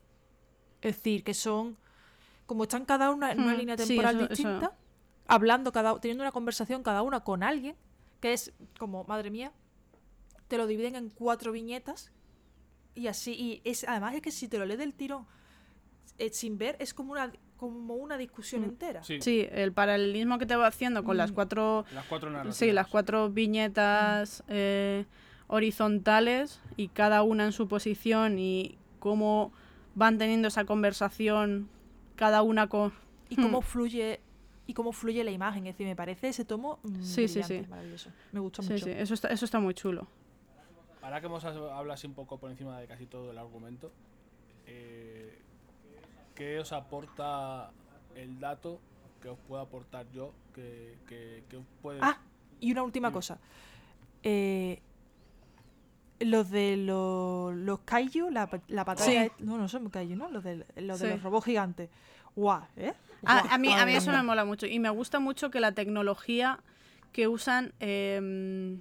[0.82, 1.76] Es decir, que son.
[2.46, 4.26] Como están cada una en una Mm, línea temporal eso.
[4.28, 4.72] distinta,
[5.30, 7.76] hablando, cada, teniendo una conversación cada una con alguien,
[8.20, 9.52] que es como, madre mía,
[10.48, 12.10] te lo dividen en cuatro viñetas
[12.94, 15.26] y así, y es además es que si te lo lees del tirón
[16.18, 18.64] eh, sin ver, es como una, como una discusión Mm.
[18.64, 19.02] entera.
[19.04, 21.34] Sí, Sí, el paralelismo que te va haciendo con las Mm.
[21.34, 22.56] cuatro las cuatro narrativas.
[22.56, 25.06] Sí, las cuatro viñetas eh,
[25.46, 29.52] horizontales y cada una en su posición y cómo
[29.94, 31.68] van teniendo esa conversación
[32.16, 32.92] cada una con...
[33.28, 33.64] Y cómo Hmm.
[33.64, 34.20] fluye
[34.70, 37.64] y cómo fluye la imagen, es decir, me parece ese tomo mm, Sí, sí, sí.
[37.68, 38.10] maravilloso.
[38.32, 38.84] Me gusta Sí, mucho.
[38.86, 40.06] sí, eso está, eso está muy chulo.
[41.02, 43.90] Ahora que hemos hablado así un poco por encima de casi todo el argumento,
[44.66, 45.38] eh,
[46.34, 47.70] ¿qué os aporta
[48.14, 48.78] el dato
[49.20, 50.32] que os puedo aportar yo?
[50.54, 51.98] Que, que, que os puede...
[52.02, 52.18] Ah,
[52.60, 53.38] y una última cosa.
[54.22, 54.80] Eh,
[56.20, 59.24] los de los, los kaiju, la, la batalla...
[59.24, 59.32] Sí.
[59.38, 60.28] de- No, no son kaiju, ¿no?
[60.30, 61.14] Los de, los, de Sí.
[61.14, 61.88] los robots gigantes.
[62.36, 62.92] Guau, ¿eh?
[63.24, 65.60] Ah, Guau, a, mí, a mí eso me mola mucho y me gusta mucho que
[65.60, 66.58] la tecnología
[67.12, 68.80] que usan em,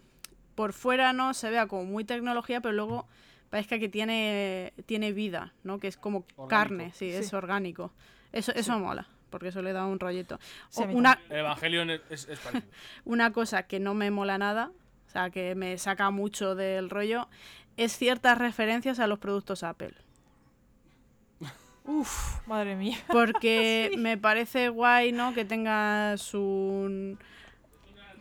[0.55, 3.07] por fuera no se vea como muy tecnología, pero luego
[3.49, 5.79] parezca que tiene, tiene vida, ¿no?
[5.79, 6.47] Que es como Orgánico.
[6.47, 7.35] carne, sí, es Sí.
[7.35, 7.91] orgánico.
[8.31, 10.39] Eso, eso me mola, porque eso le da un rollito.
[10.69, 12.27] Sí, una, Evangelion es, es,
[13.05, 14.71] una cosa que no me mola nada,
[15.07, 17.27] o sea, que me saca mucho del rollo,
[17.75, 19.93] es ciertas referencias a los productos Apple.
[21.89, 22.97] Uf, madre mía.
[23.07, 25.33] Porque me parece guay, ¿no?
[25.33, 27.17] Que tengas un...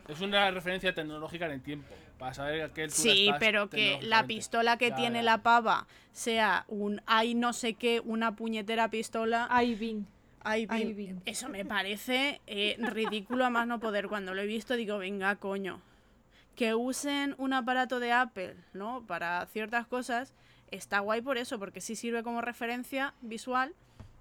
[0.07, 1.93] Es una referencia tecnológica en el tiempo.
[2.17, 5.23] Para saber a qué altura Sí, pero que la pistola que Ya, tiene ya.
[5.23, 9.47] la pava sea un hay no sé qué, una puñetera pistola.
[9.51, 10.07] Ay, Vin.
[10.43, 11.21] Ay, ay, bien.
[11.25, 14.07] Eso me parece eh, ridículo a más no poder.
[14.07, 15.79] Cuando lo he visto digo, venga, coño.
[16.55, 19.05] Que usen un aparato de Apple, ¿no?
[19.05, 20.33] Para ciertas cosas,
[20.71, 23.73] está guay por eso, porque sí sirve como referencia visual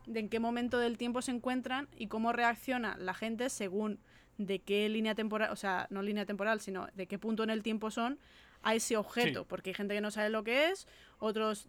[0.07, 3.99] de en qué momento del tiempo se encuentran y cómo reacciona la gente según
[4.38, 7.62] de qué línea temporal, o sea, no línea temporal, sino de qué punto en el
[7.62, 8.18] tiempo son
[8.62, 9.46] a ese objeto, Sí.
[9.49, 10.86] porque hay gente que no sabe lo que es,
[11.18, 11.66] otros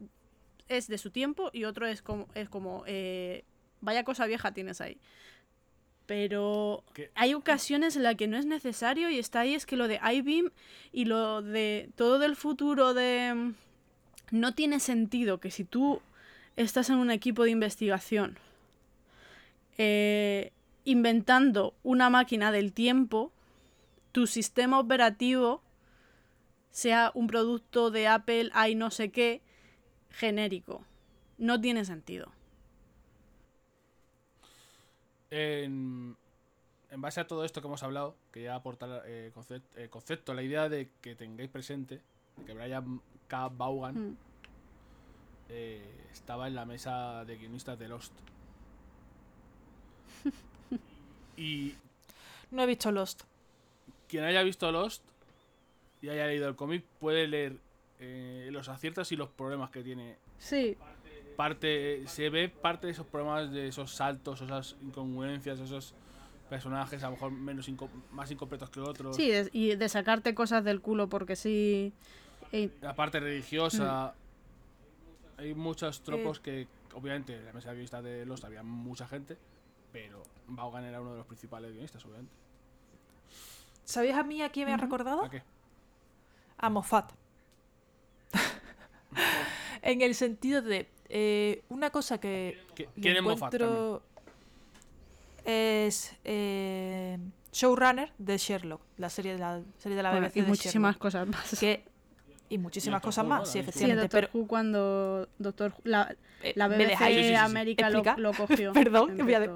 [0.68, 3.44] es de su tiempo y otro es como, es como eh,
[3.82, 5.00] vaya cosa vieja tienes ahí.
[6.06, 9.88] Pero hay ocasiones en las que no es necesario y está ahí, es que lo
[9.88, 10.52] de iBeam
[10.92, 13.54] y lo de todo del futuro de...
[14.32, 16.02] No tiene sentido que si tú
[16.56, 18.38] estás en un equipo de investigación
[19.78, 20.52] eh,
[20.84, 23.32] inventando una máquina del tiempo,
[24.12, 25.62] tu sistema operativo
[26.72, 29.42] sea un producto de Apple, hay no sé qué,
[30.12, 30.84] genérico.
[31.38, 32.32] No tiene sentido.
[35.32, 36.16] En,
[36.92, 40.42] en base a todo esto que hemos hablado, quería aportar eh, concep- eh, concepto, la
[40.44, 42.02] idea de que tengáis presente
[42.38, 43.48] de que Brian K.
[43.50, 44.18] Vaughan Mm.
[45.50, 48.12] eh, estaba en la mesa de guionistas de Lost.
[51.38, 51.74] y
[52.52, 53.24] No he visto Lost.
[54.08, 55.04] quien haya visto Lost
[56.02, 57.58] y haya leído el cómic puede leer
[58.00, 60.18] eh, los aciertos y los problemas que tiene.
[60.38, 60.78] Sí,
[61.36, 65.94] Parte, se ve parte de esos problemas, de esos saltos, esas incongruencias, esos
[66.50, 69.16] personajes a lo mejor menos inco- más incompletos que otros.
[69.16, 71.94] sí, y de sacarte cosas del culo porque sí.
[72.52, 74.14] Eh, La parte religiosa.
[75.38, 75.40] Mm.
[75.42, 79.38] Hay muchos tropos que, obviamente, en la mesa de guionistas de Lost había mucha gente,
[79.92, 82.34] pero Vaughan era uno de los principales guionistas, obviamente.
[83.86, 85.24] ¿Sabéis a mí a quién me ha recordado?
[85.24, 85.42] ¿A qué?
[86.58, 87.12] A Moffat.
[89.82, 94.04] en el sentido de eh, una cosa que ¿Qui- le ¿Quién es Moffat encuentro
[95.46, 97.18] es eh,
[97.52, 100.96] showrunner de Sherlock, la serie de la serie de la bueno, BBC y de muchísimas
[100.96, 101.60] Sherlock, cosas más.
[101.60, 101.84] que
[102.50, 103.64] y muchísimas cosas Who, más, sí, También.
[103.64, 107.30] Sí, efectivamente, Doctor pero Who cuando Doctor Who- la, eh, la BBC dejáis Sí, sí,
[107.30, 107.36] sí, sí.
[107.36, 108.74] América lo, cogió.
[108.74, 109.52] Perdón, voy a de-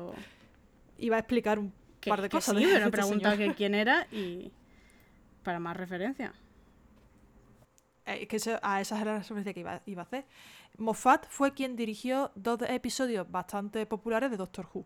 [1.00, 3.50] iba a explicar un que, par de que cosas sí, de pero este preguntado señor.
[3.52, 4.52] que quién era y
[5.44, 6.34] para más referencia.
[8.06, 10.26] Eh, que eso- a esas era la referencia que iba, iba a hacer.
[10.78, 14.86] Moffat fue quien dirigió dos episodios bastante populares de Doctor Who.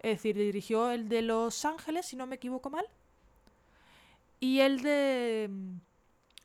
[0.00, 2.86] Es decir, dirigió el de Los Ángeles, si no me equivoco mal.
[4.40, 5.50] Y el de...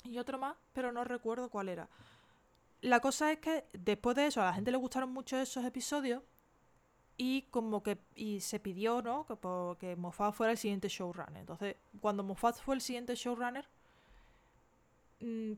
[0.04, 1.90] Y otro más, pero no recuerdo cuál era.
[2.82, 6.22] La cosa es que después de eso a la gente le gustaron mucho esos episodios
[7.18, 9.26] y como que y se pidió, ¿no?
[9.26, 9.38] Que,
[9.80, 11.38] que Moffat fuera el siguiente showrunner.
[11.38, 13.68] Entonces, cuando Moffat fue el siguiente showrunner,
[15.20, 15.54] mm,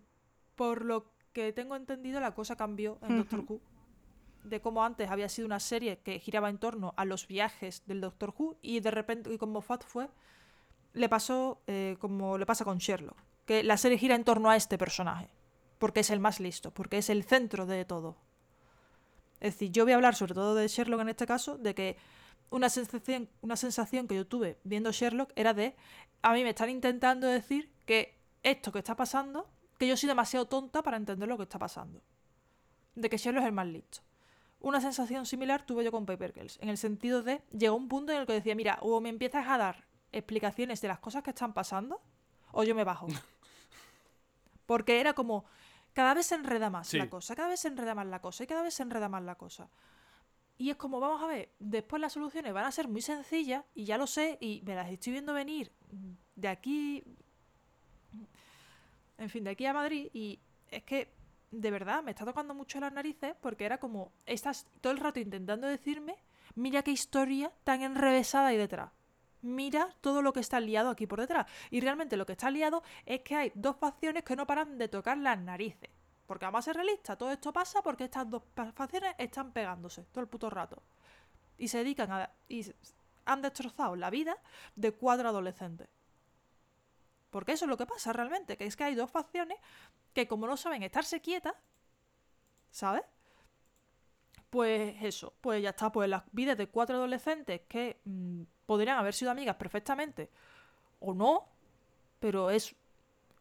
[0.55, 3.43] por lo que tengo entendido, la cosa cambió en Doctor.
[3.47, 3.59] Who.
[4.43, 7.99] De cómo antes había sido una serie que giraba en torno a los viajes del
[7.99, 10.07] Doctor Who y de repente, y con Moffat fue,
[10.93, 14.55] le pasó eh, como le pasa con Sherlock, que la serie gira en torno a
[14.55, 15.29] este personaje,
[15.77, 18.17] porque es el más listo, porque es el centro de todo.
[19.39, 21.97] Es decir, yo voy a hablar sobre todo de Sherlock en este caso, de que
[22.49, 25.75] una sensación, una sensación que yo tuve viendo Sherlock era de,
[26.21, 30.47] a mí me están intentando decir que esto que está pasando, que yo soy demasiado
[30.47, 32.01] tonta para entender lo que está pasando.
[32.95, 33.99] De que Sherlock es el más listo.
[34.59, 38.11] Una sensación similar tuve yo con Paper Girls, en el sentido de, llegó un punto
[38.11, 41.31] en el que decía, mira, o me empiezas a dar explicaciones de las cosas que
[41.31, 42.01] están pasando,
[42.51, 43.07] o yo me bajo.
[44.65, 45.45] Porque era como,
[45.93, 46.97] cada vez se enreda más Sí.
[46.97, 49.23] la cosa, cada vez se enreda más la cosa y cada vez se enreda más
[49.23, 49.69] la cosa.
[50.57, 53.83] Y es como, vamos a ver, después las soluciones van a ser muy sencillas y
[53.85, 55.71] ya lo sé y me las estoy viendo venir
[56.35, 57.03] de aquí,
[59.17, 60.39] en fin, de aquí a Madrid y
[60.71, 61.09] es que
[61.51, 65.19] de verdad me está tocando mucho las narices porque era como, estás todo el rato
[65.19, 66.15] intentando decirme,
[66.55, 68.91] mira qué historia tan enrevesada hay detrás.
[69.45, 71.45] Mira todo lo que está liado aquí por detrás.
[71.69, 74.87] Y realmente lo que está liado es que hay dos facciones que no paran de
[74.87, 75.91] tocar las narices.
[76.25, 78.41] Porque vamos a ser realistas, todo esto pasa porque estas dos
[78.73, 80.81] facciones están pegándose todo el puto rato.
[81.59, 82.31] Y se dedican a...
[82.49, 82.65] y
[83.25, 84.35] han destrozado la vida
[84.75, 85.87] de cuatro adolescentes.
[87.29, 89.59] Porque eso es lo que pasa realmente, que es que hay dos facciones
[90.13, 91.53] que como no saben estarse quietas,
[92.71, 93.03] ¿sabes?
[94.49, 99.13] Pues eso, pues ya está, pues las vidas de cuatro adolescentes que mm, podrían haber
[99.13, 100.29] sido amigas perfectamente,
[100.99, 101.45] o no,
[102.19, 102.75] pero es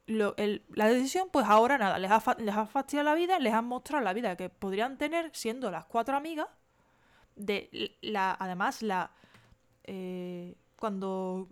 [0.07, 3.53] lo- el- la decisión, pues ahora nada, les ha, les ha fastidiado la vida, les
[3.55, 6.49] han mostrado la vida que podrían tener siendo las cuatro amigas,
[7.37, 9.11] de la, además la
[9.87, 11.49] eh, cuando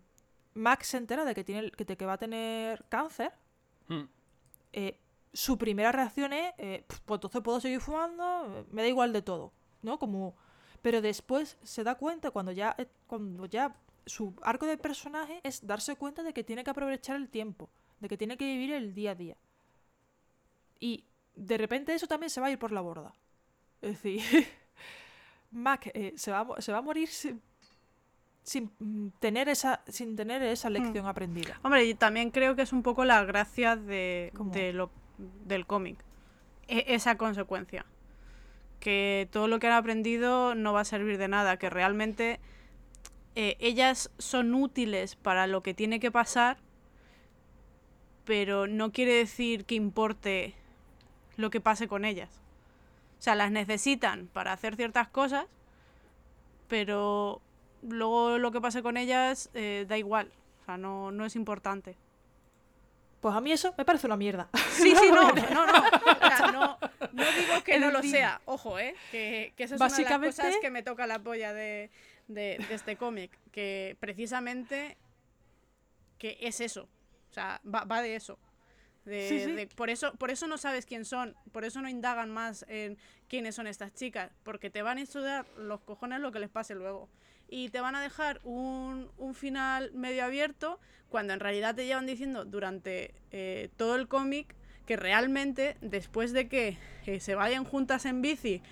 [0.55, 3.33] Max se entera de que tiene que, de que va a tener cáncer,
[3.89, 4.05] Hmm.
[4.73, 4.99] eh,
[5.33, 9.23] su primera reacción es, eh, "Pf, pues entonces puedo seguir fumando, me da igual de
[9.23, 9.53] todo,
[9.83, 9.99] ¿no?
[9.99, 10.35] Como,
[10.83, 13.75] pero después se da cuenta cuando ya, eh, cuando ya
[14.05, 17.71] su arco de personaje es darse cuenta de que tiene que aprovechar el tiempo,
[18.01, 19.37] de que tiene que vivir el día a día.
[20.81, 21.05] Y
[21.37, 23.15] de repente eso también se va a ir por la borda.
[23.81, 24.21] Es decir,
[25.53, 27.41] Mac eh, se, va se va a morir sin,
[28.43, 31.61] sin, mm, tener esa, sin tener esa lección aprendida.
[31.63, 36.05] Hombre, y también creo que es un poco la gracia de, de lo, del cómic.
[36.67, 37.87] E- esa consecuencia.
[38.83, 41.57] Que todo lo que han aprendido no va a servir de nada.
[41.57, 42.41] Que realmente
[43.37, 46.57] eh, ellas son útiles para lo que tiene que pasar.
[48.25, 50.55] Pero no quiere decir que importe
[51.37, 52.41] lo que pase con ellas.
[53.21, 55.47] O sea, las necesitan para hacer ciertas cosas.
[56.67, 57.41] Pero
[57.83, 60.33] luego lo que pase con ellas eh, da igual.
[60.63, 61.97] O sea, no, no es importante.
[63.21, 64.49] Pues a mí eso me parece una mierda.
[64.73, 65.81] Sí, sí, no, no, no.
[65.81, 66.77] O sea, no,
[67.13, 68.95] no digo que no lo sea, ojo, ¿eh?
[69.11, 71.91] Que, que eso es una de las cosas que me toca la polla de,
[72.29, 73.31] de- de este cómic.
[73.51, 74.97] Que precisamente
[76.19, 76.89] que es eso.
[77.31, 78.39] O sea, va, va de eso.
[79.05, 79.53] De- Sí, sí.
[79.53, 82.97] de- por, eso, por eso no sabes quién son, por eso no indagan más en
[83.29, 86.75] quiénes son estas chicas, porque te van a estudiar los cojones lo que les pase
[86.75, 87.09] luego.
[87.49, 90.79] Y te van a dejar un, un final medio abierto
[91.11, 94.55] cuando en realidad te llevan diciendo durante eh, todo el cómic
[94.87, 98.63] que realmente después de que eh, se vayan juntas en bici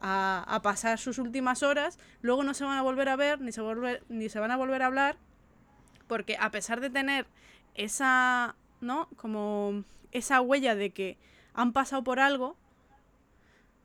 [0.00, 3.52] a, a pasar sus últimas horas, luego no se van a volver a ver ni
[3.52, 3.62] se,
[4.08, 5.16] ni se van a volver a hablar
[6.12, 7.26] porque a pesar de tener
[7.74, 9.08] esa, ¿no?
[9.16, 11.16] Como esa huella de que
[11.54, 12.54] han pasado por algo,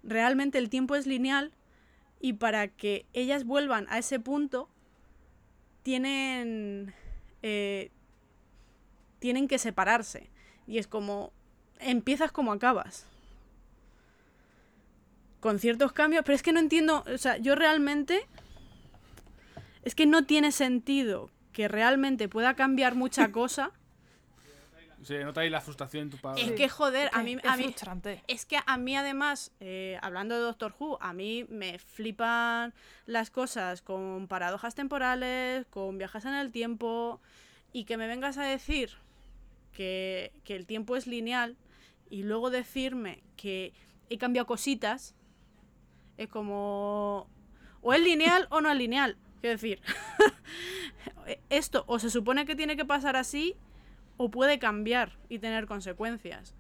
[0.04, 1.54] realmente el tiempo es lineal
[2.20, 4.70] y para que ellas vuelvan a ese punto
[5.84, 6.94] tienen
[7.44, 7.92] eh,
[9.20, 10.30] tienen que separarse
[10.68, 11.32] y es como
[11.80, 13.06] empiezas como acabas
[15.40, 18.26] con ciertos cambios pero es que no entiendo o sea yo realmente
[19.84, 23.72] es que no tiene sentido que realmente pueda cambiar mucha cosa
[25.04, 26.42] Se nota ahí la frustración en tu padre.
[26.44, 28.24] es que joder a mí es a mí frustrante.
[28.28, 32.74] es que a mí además, eh, hablando de Doctor Who, a mí me flipan
[33.06, 37.22] las cosas con paradojas temporales, con viajes en el tiempo,
[37.72, 38.92] y que me vengas a decir
[39.72, 41.56] que, que el tiempo es lineal
[42.10, 43.74] y luego decirme que
[44.10, 45.16] he cambiado cositas,
[46.18, 47.28] es como...
[47.82, 49.18] O es lineal o no es lineal.
[49.42, 49.82] Quiero decir,
[51.50, 53.56] esto o se supone que tiene que pasar así
[54.18, 56.56] o puede cambiar y tener consecuencias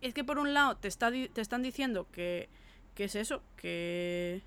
[0.00, 2.48] es que por un lado te, está te están diciendo que,
[2.96, 4.42] que es eso, que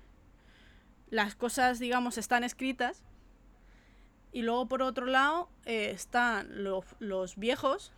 [1.08, 3.02] las cosas, digamos, están escritas.
[4.32, 7.90] Y luego por otro lado eh, están lo- los viejos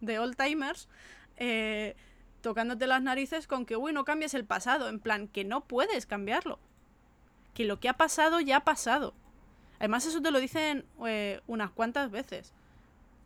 [0.00, 0.88] de old timers
[1.36, 1.96] eh,
[2.40, 4.88] tocándote las narices con que, uy, no cambies el pasado.
[4.88, 6.58] En plan, que no puedes cambiarlo.
[7.54, 9.14] Que lo que ha pasado ya ha pasado.
[9.78, 12.52] Además eso te lo dicen eh, unas cuantas veces.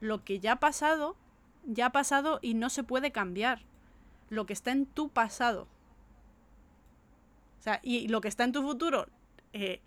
[0.01, 1.17] Lo que ya ha pasado
[1.65, 3.63] ya ha pasado y no se puede cambiar.
[4.29, 5.69] Lo que está en tu pasado.
[7.59, 9.07] O sea, y lo que está en tu futuro
[9.53, 9.81] eh,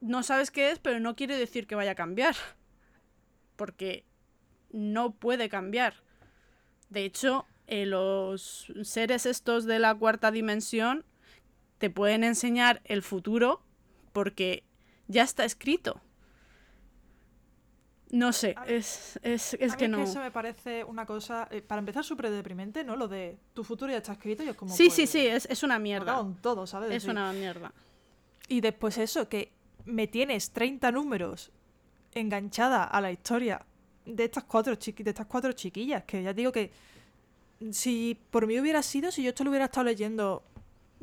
[0.00, 2.36] no sabes qué es, pero no quiere decir que vaya a cambiar.
[3.56, 4.04] Porque
[4.70, 5.94] no puede cambiar.
[6.90, 11.04] De hecho, eh, los seres estos de la cuarta dimensión
[11.78, 13.60] te pueden enseñar el futuro
[14.12, 14.64] porque
[15.08, 16.00] ya está escrito.
[18.10, 20.00] No sé, A- es, es, es A mí que no.
[20.02, 22.94] eso me parece una cosa, eh, para empezar, súper deprimente, ¿no?
[22.94, 24.74] Lo de tu futuro ya está escrito y es como.
[24.74, 26.24] Sí, pues, sí, sí, es, es una mierda.
[26.40, 26.88] todo, ¿sabes?
[26.90, 27.72] Es decir, una mierda.
[28.48, 29.50] Y después eso, que
[29.86, 31.50] me tienes 30 números
[32.14, 33.66] enganchada a la historia
[34.06, 36.70] de estas cuatro, chiqui- de estas cuatro chiquillas, que ya digo que
[37.70, 40.42] si por mí hubiera sido, si yo esto lo hubiera estado leyendo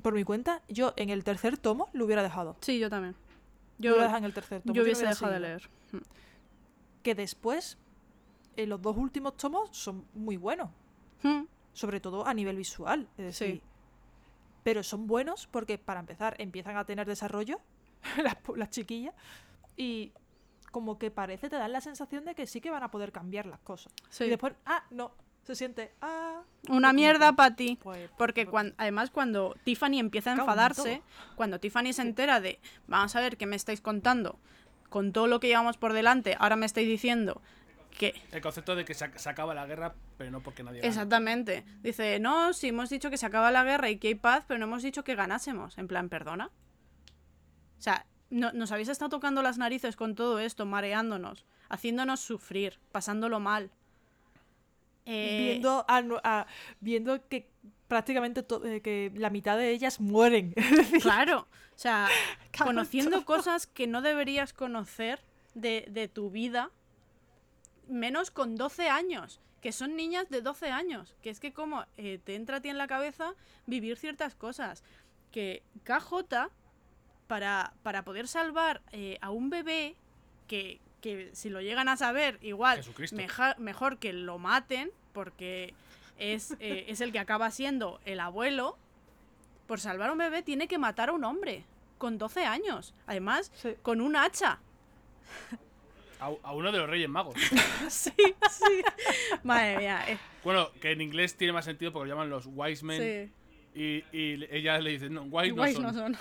[0.02, 2.56] por mi cuenta, yo en el tercer tomo lo hubiera dejado.
[2.62, 3.16] Sí, yo también.
[3.80, 4.74] Yo lo dejado en el tercer tomo.
[4.74, 5.70] yo hubiese dejado de leer.
[7.02, 7.78] Que después,
[8.56, 10.70] en los dos últimos tomos son muy buenos.
[11.24, 11.44] Hmm,
[11.74, 13.08] sobre todo a nivel visual.
[13.18, 13.46] Es Sí.
[13.46, 13.62] decir,
[14.64, 17.60] pero son buenos porque, para empezar, empiezan a tener desarrollo
[18.24, 19.14] las, las chiquillas
[19.76, 20.12] y
[20.74, 23.45] como que parece, te dan la sensación de que sí que van a poder cambiar
[23.45, 23.94] las cosas.
[24.10, 24.24] Sí.
[24.26, 25.14] Y después, ah, no,
[25.44, 26.41] se siente, ah...
[26.68, 27.78] Una mierda para ti.
[27.82, 31.04] pues, Porque pues, cuan- además cuando Tiffany empieza a enfadarse,
[31.36, 34.40] cuando Tiffany se entera de, vamos a ver qué me estáis contando,
[34.90, 37.40] con todo lo que llevamos por delante, ahora me estáis diciendo
[37.95, 38.20] que...
[38.32, 40.90] El concepto de que se acaba la guerra, pero no porque nadie gana.
[40.90, 41.66] Exactamente.
[41.84, 44.58] Dice, no, sí, hemos dicho que se acaba la guerra y que hay paz, pero
[44.58, 45.78] no hemos dicho que ganásemos.
[45.78, 46.50] En plan, perdona.
[47.78, 52.80] O sea, no- nos habéis estado tocando las narices con todo esto, mareándonos, haciéndonos sufrir,
[52.91, 53.69] pasándolo mal.
[55.05, 56.47] Eh, viendo, a
[56.80, 57.49] viendo que
[57.88, 60.53] prácticamente eh, que la mitad de ellas mueren.
[61.01, 62.07] Claro, o sea,
[62.57, 65.19] conociendo cosas que no deberías conocer
[65.53, 66.72] de, de tu vida,
[67.88, 72.19] menos con 12 años, que son niñas de 12 años, que es que como eh,
[72.23, 73.34] te entra a ti en la cabeza
[73.68, 74.84] vivir ciertas cosas,
[75.31, 76.49] que KJ,
[77.28, 79.95] para, para poder salvar eh, a un bebé,
[80.48, 82.82] que, que si lo llegan a saber, igual,
[83.14, 85.74] meja- mejor que lo maten, porque
[86.18, 88.78] es, eh, es el que acaba siendo el abuelo,
[89.68, 91.64] por salvar a un bebé tiene que matar a un hombre
[91.98, 92.94] con 12 años.
[93.08, 93.70] Además, Sí.
[93.82, 94.60] con un hacha.
[96.20, 97.36] A, uno de los Reyes Magos.
[97.90, 98.12] sí,
[98.50, 98.82] sí.
[99.44, 100.06] Madre mía.
[100.08, 103.02] eh, bueno, que en inglés tiene más sentido porque lo llaman los wise men.
[103.02, 103.32] sí.
[103.76, 105.82] Y, y le- ella le dice, no, wise no son.
[105.84, 106.18] no son.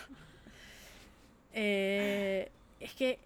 [1.53, 2.51] Eh,
[2.81, 3.19] es que,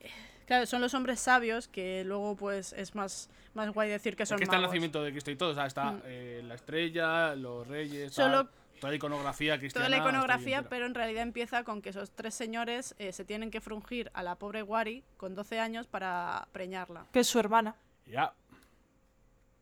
[0.46, 4.28] claro, son los hombres sabios que luego pues es más, más guay decir que Es
[4.28, 5.50] son que está el nacimiento de Cristo y todo.
[5.50, 6.02] O sea, está Mm.
[6.04, 8.50] eh, la estrella, los reyes, Solo- tal,
[8.80, 9.86] toda la iconografía cristiana.
[9.86, 13.50] Toda la iconografía, pero en realidad empieza con que esos tres señores eh, se tienen
[13.50, 17.06] que frungir a la pobre Wari con 12 años para preñarla.
[17.12, 17.74] que es su hermana.
[18.06, 18.34] Ya.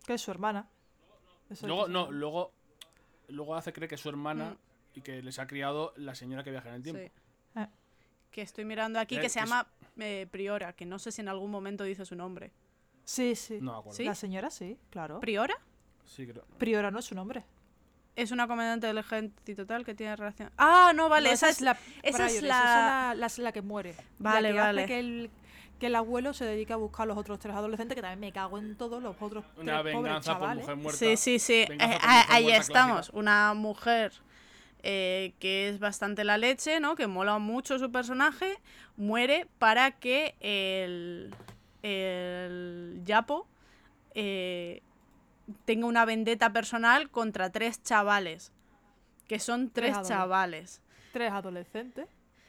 [0.06, 0.66] Que es su hermana.
[1.50, 2.52] Eso Luego, es- no, luego,
[3.28, 4.98] luego hace creer que es su hermana Mm.
[4.98, 7.02] y que les ha criado la señora que viaja en el tiempo.
[7.04, 7.12] Sí.
[8.34, 8.36] Eh.
[8.36, 9.66] Que estoy mirando aquí Eh, que se que es- llama
[9.98, 12.50] eh, Priora, que no sé si en algún momento dice su nombre.
[13.04, 13.58] Sí, sí.
[13.60, 13.96] No me acuerdo.
[13.96, 14.04] ¿Sí?
[14.04, 15.20] La señora sí, claro.
[15.20, 15.54] ¿Priora?
[16.04, 16.44] Sí, creo.
[16.58, 17.44] Priora no es su nombre.
[18.16, 20.50] Es una comandante del ejército tal que tiene relación.
[20.56, 21.72] Ah, no, vale, No, esa, es la.
[22.02, 23.94] esa es la- esa es la, la- la que muere.
[24.18, 24.82] Vale, la que vale.
[24.82, 25.30] Hace que, el,
[25.80, 28.32] que el abuelo se dedique a buscar a los otros tres adolescentes, que también me
[28.32, 30.62] cago en todos los otros Una tres pobres venganza por chavales.
[30.64, 30.98] mujer muerta.
[30.98, 31.54] Sí, sí, sí.
[31.62, 32.94] Eh, por ah, ahí muerta estamos.
[32.96, 33.18] clásica.
[33.18, 34.12] Una mujer
[34.84, 36.94] eh, que es bastante la leche, ¿no?
[36.94, 38.58] Que mola mucho su personaje.
[38.96, 41.34] Muere para que el.
[41.82, 43.46] El Yapo.
[44.14, 44.80] eh,
[45.66, 48.52] tenga una vendetta personal contra tres chavales.
[49.28, 50.80] Que son Tres chavales.
[51.12, 52.06] Tres adolescentes.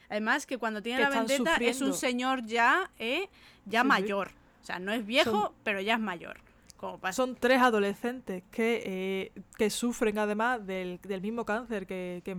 [0.09, 3.27] Además que cuando tiene Que la vendetta es un señor ya, eh,
[3.65, 4.29] ya mayor.
[4.61, 6.37] O sea, no es viejo, Son- pero ya es mayor.
[6.77, 6.99] Como.
[7.13, 12.35] Son tres adolescentes que, eh, que sufren además del, del mismo cáncer que, que,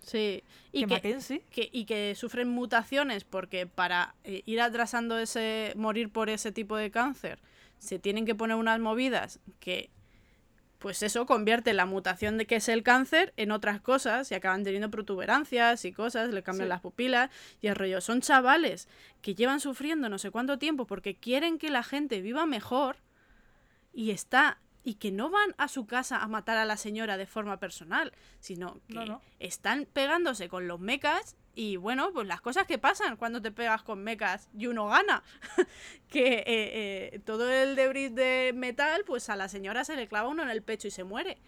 [0.00, 0.44] Sí.
[0.70, 1.40] Y que que, Mackenzie.
[1.50, 6.76] que- y que sufren mutaciones porque para eh, ir atrasando ese morir por ese tipo
[6.76, 7.40] de cáncer
[7.78, 9.90] se tienen que poner unas movidas que
[10.78, 14.62] pues eso convierte la mutación de que es el cáncer en otras cosas y acaban
[14.62, 16.68] teniendo protuberancias y cosas, le cambian Sí.
[16.68, 17.30] las pupilas
[17.60, 18.00] y el rollo.
[18.00, 18.86] Son chavales
[19.22, 22.98] que llevan sufriendo no sé cuánto tiempo porque quieren que la gente viva mejor
[23.96, 27.26] y está y que no van a su casa a matar a la señora de
[27.26, 29.22] forma personal, sino que No, no.
[29.40, 33.82] están pegándose con los mecas y bueno, pues las cosas que pasan cuando te pegas
[33.82, 35.24] con mecas y uno gana.
[36.08, 40.28] que eh, eh, todo el debris de metal, pues a la señora se le clava
[40.28, 41.38] uno en el pecho y se muere.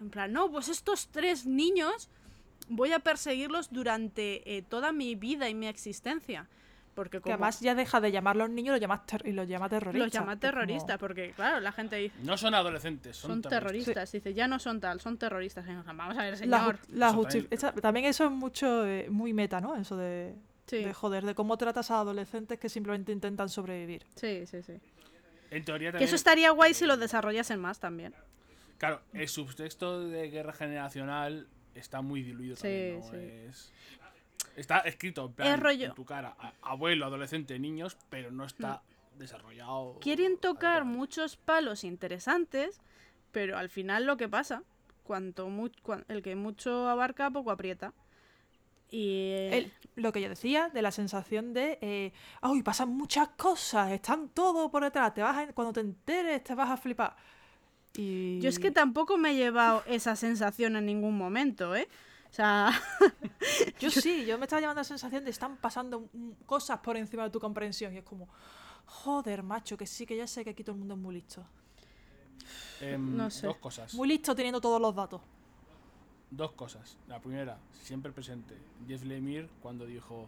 [0.00, 2.08] En plan, no, pues estos tres niños
[2.68, 6.48] voy a perseguirlos durante eh, toda mi vida y mi existencia.
[6.94, 10.04] Porque Que además ya deja de llamarlos niños y los llama, y los llama terroristas.
[10.06, 13.94] los llama como- terroristas, porque claro, la gente dice, No son adolescentes, son, son, terroristas.
[13.94, 14.12] terroristas.
[14.12, 15.64] Dice, ya no son tal, son terroristas.
[15.66, 16.78] Vamos a ver, La, señor.
[16.90, 19.74] la justi- también- esa- también eso es mucho eh, muy meta, ¿no?
[19.76, 20.34] Eso de,
[20.66, 24.04] Sí, de joder, de cómo tratas a adolescentes que simplemente intentan sobrevivir.
[24.14, 24.74] sí, sí, sí.
[25.50, 28.14] En teoría Que eso estaría guay si lo desarrollasen más también.
[28.78, 33.10] Claro, el subtexto de guerra generacional está muy diluido Sí, también, ¿no?
[33.10, 33.16] sí.
[33.48, 33.72] Es-
[34.56, 38.82] Está escrito en plan Es rollo- en tu cara, abuelo, adolescente, niños, pero no está
[39.18, 39.98] desarrollado.
[40.00, 42.80] Quieren tocar muchos palos interesantes,
[43.30, 44.62] pero al final lo que pasa,
[45.04, 47.92] cuanto mu- cuan- el que mucho abarca, poco aprieta.
[48.90, 52.12] Y eh, El- lo que yo decía, de la sensación de, eh,
[52.42, 53.90] ¡ay, pasan muchas cosas!
[53.90, 55.14] Están todo por detrás.
[55.14, 57.16] Te vas a- cuando te enteres te vas a flipar.
[57.96, 58.38] Y...
[58.40, 61.88] yo es que tampoco me he llevado esa sensación en ningún momento, ¿eh?
[62.32, 62.72] O sea,
[63.78, 66.08] Yo sí, yo me estaba llevando la sensación de están pasando
[66.46, 67.92] cosas por encima de tu comprensión.
[67.92, 68.26] Y es como,
[68.86, 71.44] joder, macho, que sí, que ya sé que aquí todo el mundo es muy listo.
[72.80, 73.46] Em, no sé.
[73.46, 73.92] Dos cosas.
[73.94, 75.20] Muy listo teniendo todos los datos.
[76.30, 76.96] Dos cosas.
[77.06, 78.56] La primera, siempre presente,
[78.88, 80.26] Jeff Lemire cuando dijo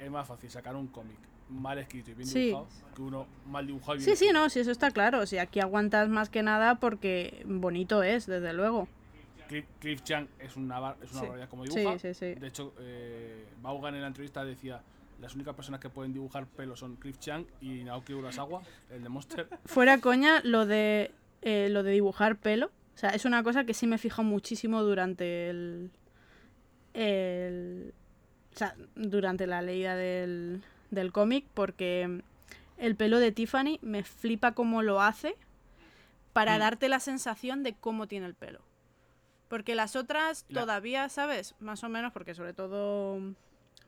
[0.00, 1.16] es más fácil sacar un cómic
[1.48, 2.46] mal escrito y bien Sí.
[2.46, 2.66] dibujado
[2.96, 4.32] que uno mal dibujado y bien sí, sí, escrito.
[4.42, 5.24] no, sí, eso está claro.
[5.26, 8.88] Si aquí aguantas más que nada porque bonito es, desde luego.
[9.52, 11.20] Cliff, Cliff Chang es una, es una Sí.
[11.20, 11.98] barbaridad como dibuja.
[11.98, 12.34] sí, sí.
[12.34, 14.80] De hecho, eh, Vaughan en la entrevista decía
[15.20, 19.08] las únicas personas que pueden dibujar pelo son Cliff Chang y Naoki Urasawa, el de
[19.08, 19.48] Monster.
[19.66, 21.12] Fuera coña, lo de
[21.42, 22.66] eh, lo de dibujar pelo.
[22.94, 25.90] O sea, es una cosa que sí me fijo muchísimo durante el.
[26.94, 27.94] el
[28.54, 32.20] o sea, durante la leída del, del cómic, porque
[32.76, 35.36] el pelo de Tiffany me flipa cómo lo hace
[36.34, 36.60] para Mm.
[36.60, 38.60] darte la sensación de cómo tiene el pelo.
[39.52, 41.54] Porque las otras La- todavía, ¿sabes?
[41.60, 43.20] Más o menos, porque sobre todo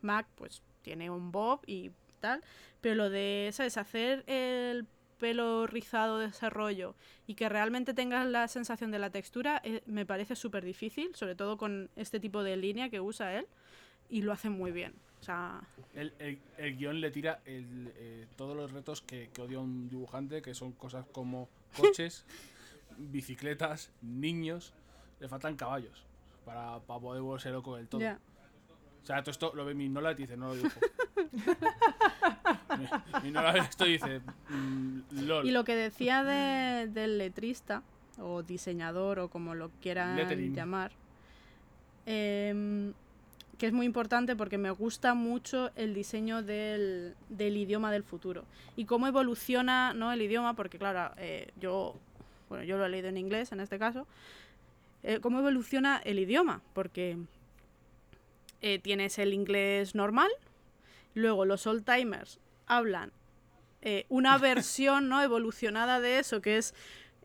[0.03, 2.43] Mac, pues tiene un bob y tal.
[2.83, 3.79] Pero lo de, ¿sabes?
[3.79, 4.87] Hacer el
[5.19, 6.95] pelo rizado de ese rollo
[7.27, 11.35] y que realmente tengas la sensación de la textura eh, me parece súper difícil, sobre
[11.35, 13.47] todo con este tipo de línea que usa él
[14.11, 14.93] y lo hace muy bien.
[15.23, 15.63] O sea,
[15.95, 19.89] El, el- el guion le tira el, eh, todos los retos que, que odia un
[19.89, 22.27] dibujante, que son cosas como coches,
[22.99, 24.75] bicicletas, niños.
[25.25, 26.05] Le faltan caballos
[26.45, 27.99] para, para poder volverse loco del todo.
[28.03, 30.79] O sea, todo esto lo ve mi Nola y dice, no lo dibujo.
[32.79, 34.21] mi, mi Nola ve esto y dice,
[34.51, 35.47] mm, lol.
[35.47, 37.83] Y lo que decía de- del letrista
[38.19, 40.55] o diseñador o como lo quieran Lettering.
[40.55, 40.93] llamar,
[42.05, 42.93] em,
[43.57, 48.45] que es muy importante porque me gusta mucho el diseño del, del idioma del futuro
[48.77, 50.13] y cómo evoluciona ¿no?
[50.13, 51.95] el idioma, porque claro, eh, yo,
[52.51, 54.07] bueno, yo lo he leído en inglés en este caso,
[55.05, 57.17] eh, cómo evoluciona el idioma, porque
[58.61, 60.31] eh, tienes el inglés normal,
[61.15, 63.13] luego los old timers hablan
[63.83, 66.75] eh, una versión no evolucionada de eso que es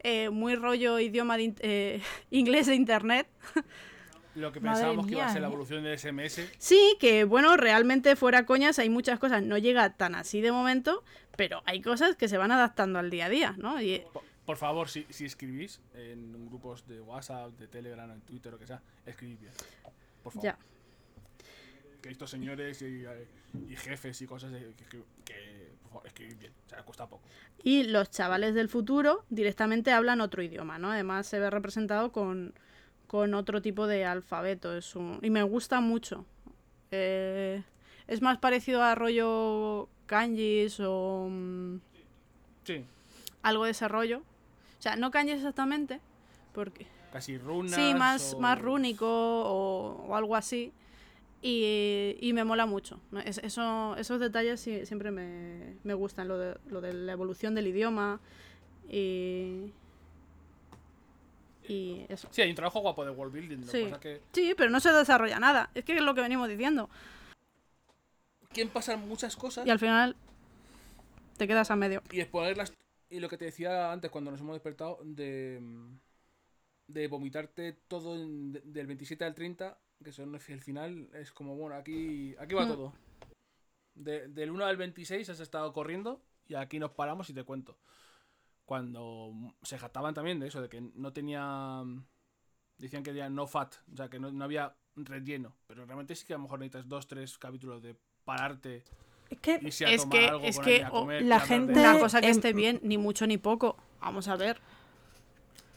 [0.04, 2.02] eh, muy rollo idioma de in- eh,
[2.32, 3.28] inglés de internet.
[4.36, 8.16] Lo que pensábamos que iba a ser la evolución del SMS, sí que bueno realmente
[8.16, 9.42] fuera coñas hay muchas cosas.
[9.44, 11.04] No llega tan así de momento
[11.36, 14.58] pero hay cosas que se van adaptando al día a día no y por, por
[14.58, 18.82] favor, si, si escribís en grupos de WhatsApp, de Telegram, en Twitter, lo que sea,
[19.06, 19.54] escribid bien.
[20.24, 20.44] Por favor.
[20.44, 20.58] ya
[22.02, 23.06] Que estos señores y,
[23.72, 26.54] y jefes y cosas, eh, que, que- que, por favor, escribid bien.
[26.66, 27.22] O sea, cuesta poco.
[27.64, 32.54] y los chavales del futuro directamente hablan otro idioma no además se ve representado con
[33.06, 36.26] con otro tipo de alfabeto es un- y me gusta mucho
[36.90, 37.62] Eh,
[38.08, 41.80] es más parecido a rollo kanjis o mm,
[42.64, 42.84] Sí,
[43.44, 44.24] algo de ese rollo.
[44.80, 46.00] O sea, no kanjis exactamente,
[46.54, 47.76] porque casi runas.
[47.76, 50.72] sí, más, o- más rúnico o, o algo así.
[51.42, 53.00] Y, y me mola mucho.
[53.26, 57.56] Es- eso, esos detalles sí- siempre me, me gustan, lo de, lo de la evolución
[57.56, 58.20] del idioma
[58.90, 59.72] y,
[61.68, 62.28] y eso.
[62.32, 63.64] Sí, hay un trabajo guapo de world building.
[63.68, 63.88] Sí.
[64.02, 65.70] que Sí, pero no se desarrolla nada.
[65.76, 66.90] Es que es lo que venimos diciendo.
[68.52, 70.16] quieren pasar muchas cosas Y al final
[71.38, 72.02] te quedas a medio.
[72.12, 72.74] y exponerlas.
[73.10, 75.60] Y lo que te decía antes cuando nos hemos despertado, de,
[76.88, 81.56] de vomitarte todo en- de- del 27 al 30, que son el final, es como,
[81.56, 82.70] bueno, aquí, aquí va Mm.
[82.70, 82.94] todo.
[83.96, 87.78] De- del 1 al 26 has estado corriendo y aquí nos paramos y te cuento.
[88.66, 89.32] Cuando
[89.64, 91.84] se jactaban también de eso, de que no tenía...
[92.78, 95.54] Decían que ya no fat, o sea, que no, no había relleno.
[95.68, 98.86] Pero realmente sí que a lo mejor necesitas dos, tres capítulos de pararte,
[99.30, 102.54] Es que Es que- algo es que, comer, la gente- Una cosa que em, esté
[102.54, 103.76] bien, ni mucho ni poco.
[104.02, 104.60] Vamos a ver.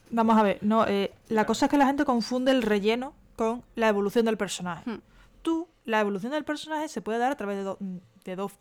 [0.09, 3.63] Vamos a ver, no, eh, la cosa es que la gente confunde el relleno con
[3.75, 4.89] la evolución del personaje.
[4.89, 4.99] Hmm.
[5.41, 8.51] Tú, la evolución del personaje se puede dar a través de, do- de dos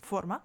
[0.00, 0.44] forma.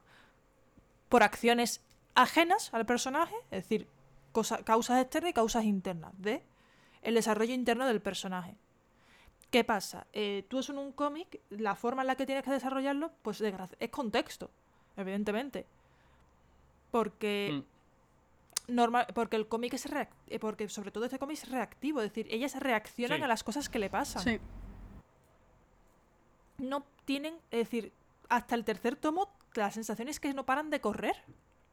[1.09, 1.81] Por acciones
[2.15, 3.87] ajenas al personaje, es decir,
[4.31, 6.43] cosa- causas externas y causas internas de
[7.01, 8.55] el desarrollo interno del personaje.
[9.53, 10.07] ¿Qué pasa?
[10.13, 13.89] Eh, tú en un cómic, la forma en la que tienes que desarrollarlo, pues es
[13.91, 14.49] contexto,
[14.97, 15.67] evidentemente.
[16.89, 17.61] Porque
[18.67, 18.73] Mm.
[18.73, 22.09] normal, porque el cómic es reac- eh, porque sobre todo este cómic es reactivo, es
[22.09, 23.23] decir, ellas reaccionan Sí.
[23.23, 24.23] a las cosas que le pasan.
[24.23, 24.39] Sí.
[26.57, 27.93] No tienen, es decir,
[28.29, 31.15] hasta el tercer tomo la sensación es que no paran de correr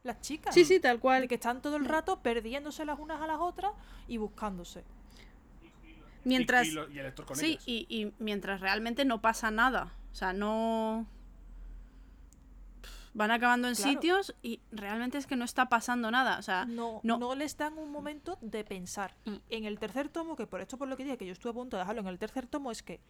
[0.03, 0.55] las chicas.
[0.55, 1.29] Sí, sí, tal De cual.
[1.29, 3.73] que están todo el rato perdiéndose las unas a las otras
[4.07, 4.85] y buscándose.
[6.25, 6.67] Mientras.
[6.67, 7.63] Y, y lo- y el lector con Sí, ellas.
[7.67, 9.93] y, y mientras realmente no pasa nada.
[10.13, 11.07] O sea, no.
[13.13, 13.91] Van acabando en Claro.
[13.91, 16.39] sitios y realmente es que no está pasando nada.
[16.39, 17.19] O sea, No, no.
[17.19, 17.35] no.
[17.35, 19.17] les dan un momento de pensar.
[19.25, 19.35] Mm.
[19.49, 21.51] Y en el tercer tomo, que por esto por lo que dije que yo estuve
[21.51, 23.01] a punto de dejarlo en el tercer tomo, es que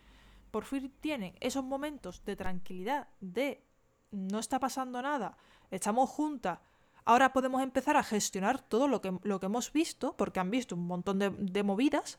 [0.50, 3.62] por fin tienen esos momentos de tranquilidad, de
[4.10, 5.36] no está pasando nada,
[5.70, 6.58] estamos juntas,
[7.04, 10.74] ahora podemos empezar a gestionar todo lo que, lo que hemos visto, porque han visto
[10.74, 12.18] un montón de, de movidas.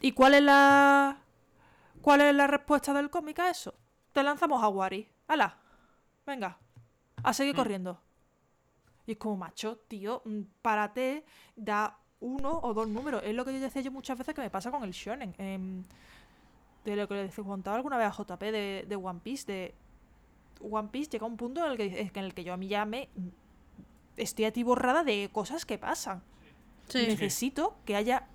[0.00, 1.18] ¿Y cuál es la.
[2.02, 3.74] ¿Cuál es la respuesta del cómic a eso?
[4.12, 5.08] Te lanzamos a Wari.
[5.26, 5.56] ¡Hala!
[6.26, 6.58] Venga,
[7.22, 7.56] a seguir Mm.
[7.56, 8.00] corriendo.
[9.06, 11.24] Y es como, macho, tío, mm, párate,
[11.56, 13.22] da uno o dos números.
[13.24, 15.34] Es lo que yo decía yo muchas veces que me pasa con el shonen.
[15.38, 15.84] em,
[16.84, 19.44] de lo que le contaba alguna vez a JP de, de One Piece.
[19.52, 19.74] De
[20.60, 22.68] One Piece llega a un punto en el que, en el que yo a mí
[22.68, 23.28] ya me mm,
[24.16, 26.22] estoy atiborrada de cosas que pasan.
[26.88, 27.06] sí.
[27.06, 28.28] Necesito que haya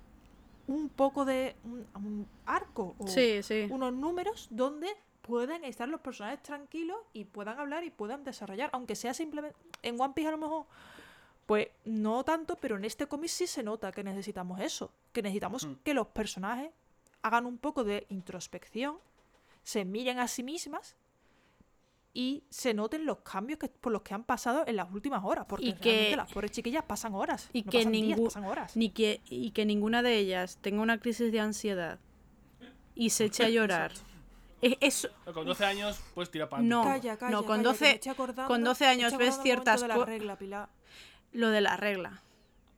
[0.66, 3.66] un poco de un, un arco o Sí, sí.
[3.70, 4.88] unos números donde
[5.22, 10.00] puedan estar los personajes tranquilos y puedan hablar y puedan desarrollar, aunque sea simplemente en
[10.00, 10.66] One Piece a lo mejor
[11.46, 15.66] pues no tanto, pero en este cómic sí se nota que necesitamos eso, que necesitamos
[15.66, 15.74] Mm.
[15.84, 16.70] que los personajes
[17.20, 18.96] hagan un poco de introspección,
[19.62, 20.96] se miren a sí mismas
[22.16, 25.46] y se noten los cambios que, por los que han pasado en las últimas horas,
[25.48, 28.44] porque Y realmente que- las pobres chiquillas pasan horas, y no que pasan días, pasan
[28.44, 28.76] horas.
[28.76, 31.98] Ni que, y que ninguna de ellas tenga una crisis de ansiedad
[32.94, 33.92] y se eche a llorar.
[34.62, 37.68] Es, es- Con 12 años, pues tira para No, Calla, calla, no, con calla, que
[37.68, 40.68] 12 me estoy acordando- con 12 me años ves ciertas de la co- regla, Pilar.
[41.32, 42.22] lo de la regla.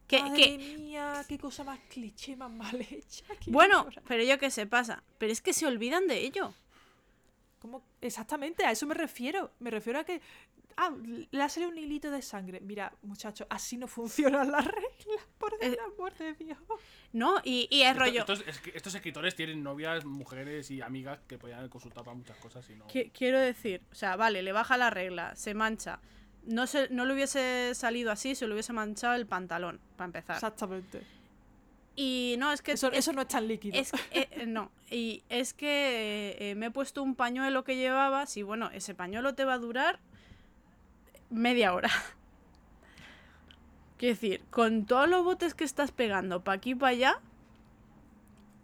[0.09, 3.25] Que, Madre que- mía, qué cosa más cliché, más mal hecha.
[3.49, 4.03] bueno, llorar.
[4.09, 5.03] pero yo qué sé pasa.
[5.19, 6.55] Pero es que se olvidan de ello.
[7.67, 7.85] ¿Cómo?
[8.01, 9.53] Exactamente, a eso me refiero.
[9.59, 10.21] Me refiero a que.
[10.79, 10.95] Ah,
[11.31, 12.61] le ha salido un hilito de sangre.
[12.61, 16.59] Mira, muchachos, así no funcionan las reglas, por Eh, el amor de Dios.
[17.13, 17.37] ¿No?
[17.45, 18.25] Y, y es Esto- rollo.
[18.75, 22.87] Estos, escritores tienen novias, mujeres y amigas que podían consultar para muchas cosas y no.
[22.89, 25.99] Qui- Quiero decir, o sea, vale, le baja la regla, se mancha.
[26.45, 30.37] No, se, no le hubiese salido así, se le hubiese manchado el pantalón, para empezar.
[30.37, 31.03] Exactamente.
[31.99, 32.73] Y no, es que.
[32.73, 33.79] Eso, es, eso no es tan líquido.
[33.79, 38.37] es que- eh, no, y es que eh, me he puesto un pañuelo que llevabas
[38.37, 39.99] y bueno, ese pañuelo te va a durar
[41.31, 41.91] media hora.
[43.97, 47.21] Quiero decir, con todos los botes que estás pegando para aquí y para allá,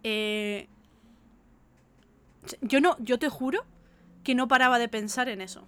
[0.03, 0.67] eh,
[2.61, 3.65] yo no, yo te juro
[4.23, 5.65] que no paraba de pensar en eso.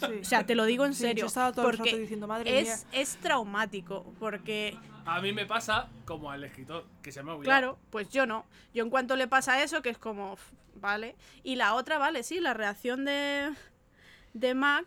[0.00, 0.18] Sí.
[0.20, 1.22] O sea, te lo digo en Sí, serio.
[1.22, 2.60] yo estaba todo el porque rato diciendo, madre mía.
[2.74, 4.76] es, es traumático, porque
[5.06, 7.44] A mí me pasa como al escritor, que se me ha olvidado.
[7.60, 8.44] Claro, pues yo no.
[8.74, 11.14] Yo en cuanto le pasa eso, que es como, "Uf, vale.
[11.44, 13.52] Y la otra, vale, sí, la reacción de,
[14.34, 14.86] de Mac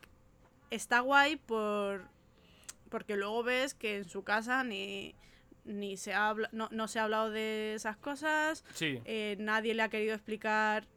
[0.72, 2.08] está guay por
[2.90, 5.14] porque luego ves que en su casa ni,
[5.64, 9.00] ni se habla, no, no se ha hablado de esas cosas, Sí.
[9.06, 10.88] eh, nadie le ha querido explicar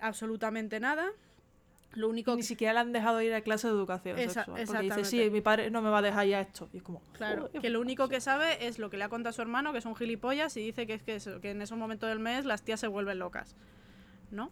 [0.00, 1.08] absolutamente nada.
[1.96, 4.62] Lo único Ni siquiera le han dejado ir a clase de educación Esa- sexual.
[4.66, 6.68] Porque dice, sí, mi padre no me va a dejar ya esto.
[6.72, 9.30] Y es como, Claro, que lo único que sabe es lo que le ha contado
[9.30, 11.76] a su hermano, que son gilipollas, y dice que es que, eso, que en esos
[11.76, 13.56] momentos del mes las tías se vuelven locas.
[14.30, 14.50] ¿No?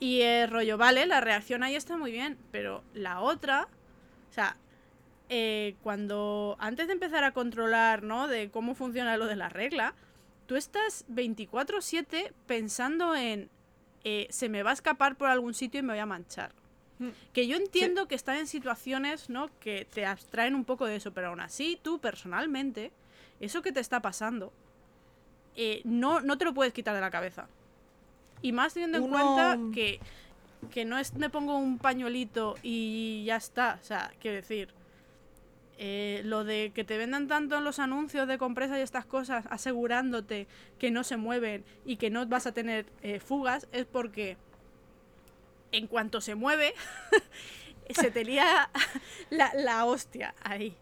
[0.00, 3.68] Y el rollo, vale, la reacción ahí está muy bien, pero la otra,
[4.30, 4.56] o sea,
[5.28, 8.26] eh, cuando antes de empezar a controlar, ¿no?
[8.26, 9.94] De cómo funciona lo de la regla,
[10.46, 13.48] tú estás 24/7 pensando en,
[14.04, 16.52] eh, se me va a escapar por algún sitio y me voy a manchar.
[16.98, 17.08] Mm.
[17.32, 19.48] Que yo entiendo que están en situaciones, ¿no?
[19.60, 22.92] Que te abstraen un poco de eso, pero aún así, tú personalmente,
[23.40, 24.52] eso que te está pasando,
[25.56, 27.48] eh, no, no te lo puedes quitar de la cabeza.
[28.40, 30.00] Y más teniendo en cuenta que,
[30.70, 33.78] que no es me pongo un pañuelito y ya está.
[33.80, 34.74] O sea, quiero decir,
[35.78, 39.44] eh, lo de que te vendan tanto en los anuncios de compresas y estas cosas,
[39.50, 40.46] asegurándote
[40.78, 44.36] que no se mueven y que no vas a tener eh, fugas, es porque
[45.72, 46.74] en cuanto se mueve,
[47.90, 48.70] se te lía
[49.30, 50.76] la, la hostia ahí.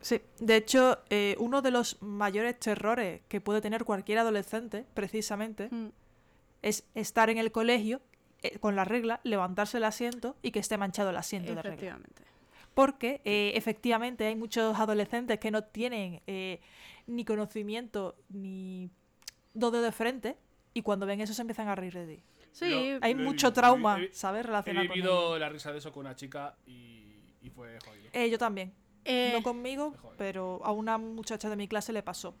[0.00, 5.68] Sí, de hecho, eh, uno de los mayores terrores que puede tener cualquier adolescente, precisamente,
[5.70, 5.88] Mm.
[6.62, 8.00] es estar en el colegio
[8.42, 11.74] eh, con la regla, levantarse el asiento y que esté manchado el asiento de regla.
[11.74, 12.22] Efectivamente.
[12.74, 16.60] Porque eh, efectivamente hay muchos adolescentes que no tienen eh,
[17.06, 18.90] ni conocimiento ni
[19.54, 20.36] dodo de frente
[20.72, 22.22] y cuando ven eso se empiezan a reír de ti.
[22.52, 22.64] Sí,
[23.00, 24.40] Hay he mucho vivido, trauma, he vi- ¿sabes?
[24.40, 25.38] He Relacionado con vivido ello.
[25.38, 28.08] la risa de eso con una chica y, y fue jodido.
[28.12, 28.72] Eh, yo también.
[29.04, 32.34] eh, No conmigo, pero a una muchacha de mi clase le pasó.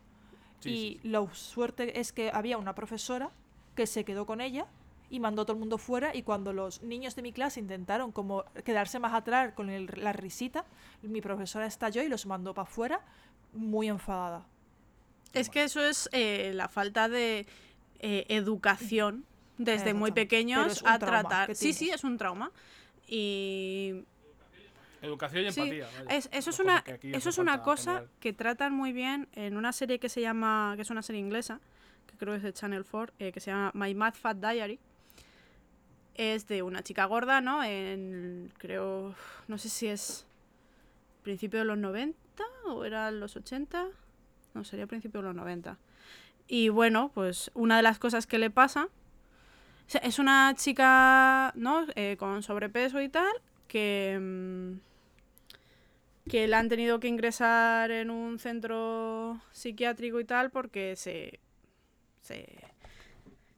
[0.60, 1.08] Sí, y sí, sí.
[1.08, 3.30] la suerte es que había una profesora
[3.74, 4.66] que se quedó con ella
[5.12, 8.12] y mandó a todo el mundo fuera y cuando los niños de mi clase intentaron
[8.12, 10.64] como quedarse más atrás con el- la risita,
[11.02, 13.00] mi profesora estalló y los mandó para afuera
[13.52, 14.46] muy enfadada.
[15.34, 17.46] Es que eso es eh, la falta de
[18.00, 19.24] eh, educación
[19.58, 21.54] desde muy pequeños a tratar.
[21.54, 22.50] Sí, sí, es un trauma.
[23.06, 24.04] Y
[25.02, 25.88] Educación y sí, empatía.
[26.04, 26.16] vaya.
[26.16, 29.98] es- eso es una, eso es una cosa que tratan muy bien en una serie
[29.98, 31.60] que se llama, que es una serie inglesa,
[32.06, 34.78] que creo que es de Channel 4, eh, que se llama My Mad Fat Diary.
[36.14, 37.64] Es de una chica gorda, ¿no?
[37.64, 39.14] En, creo,
[39.48, 40.26] no sé si es
[41.22, 43.88] principio de los 90 o eran los 80.
[44.54, 45.78] No, sería principio de los 90.
[46.48, 48.88] Y bueno, pues una de las cosas que le pasa
[50.02, 51.86] es una chica, ¿no?
[51.94, 53.32] Eh, con sobrepeso y tal,
[53.68, 54.72] que, mm,
[56.28, 61.40] que la han tenido que ingresar en un centro psiquiátrico y tal porque se,
[62.22, 62.71] se,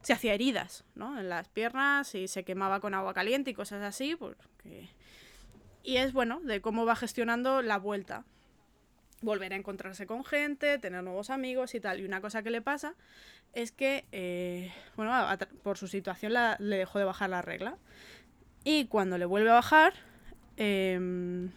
[0.05, 1.19] se hacía heridas, ¿no?
[1.19, 4.91] En las piernas y se quemaba con agua caliente y cosas así, porque...
[5.83, 8.25] Y es bueno, de cómo va gestionando la vuelta.
[9.23, 12.01] Volver a encontrarse con gente, tener nuevos amigos y tal.
[12.01, 12.95] Y una cosa que le pasa
[13.55, 15.15] es que, eh, bueno,
[15.63, 17.77] por su situación le dejó de bajar la regla.
[18.63, 19.95] Y cuando le vuelve a bajar,
[20.59, 21.51] em,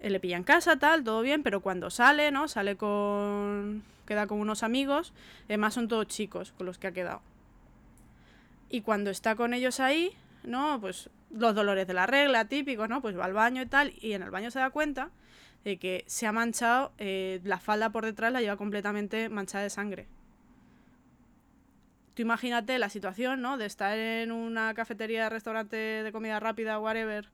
[0.00, 2.48] le pilla en casa, tal, todo bien, pero cuando sale, ¿no?
[2.48, 3.82] Sale con...
[4.06, 5.12] queda con unos amigos,
[5.44, 7.22] además son todos chicos con los que ha quedado.
[8.68, 10.80] Y cuando está con ellos ahí, ¿no?
[10.80, 13.02] Pues los dolores de la regla, típicos, ¿no?
[13.02, 15.10] Pues va al baño y tal, y en el baño se da cuenta
[15.64, 19.70] de que se ha manchado, eh, la falda por detrás la lleva completamente manchada de
[19.70, 20.06] sangre.
[22.14, 23.58] Tú imagínate la situación, ¿no?
[23.58, 27.28] De estar en una cafetería, restaurante de comida rápida, whatever,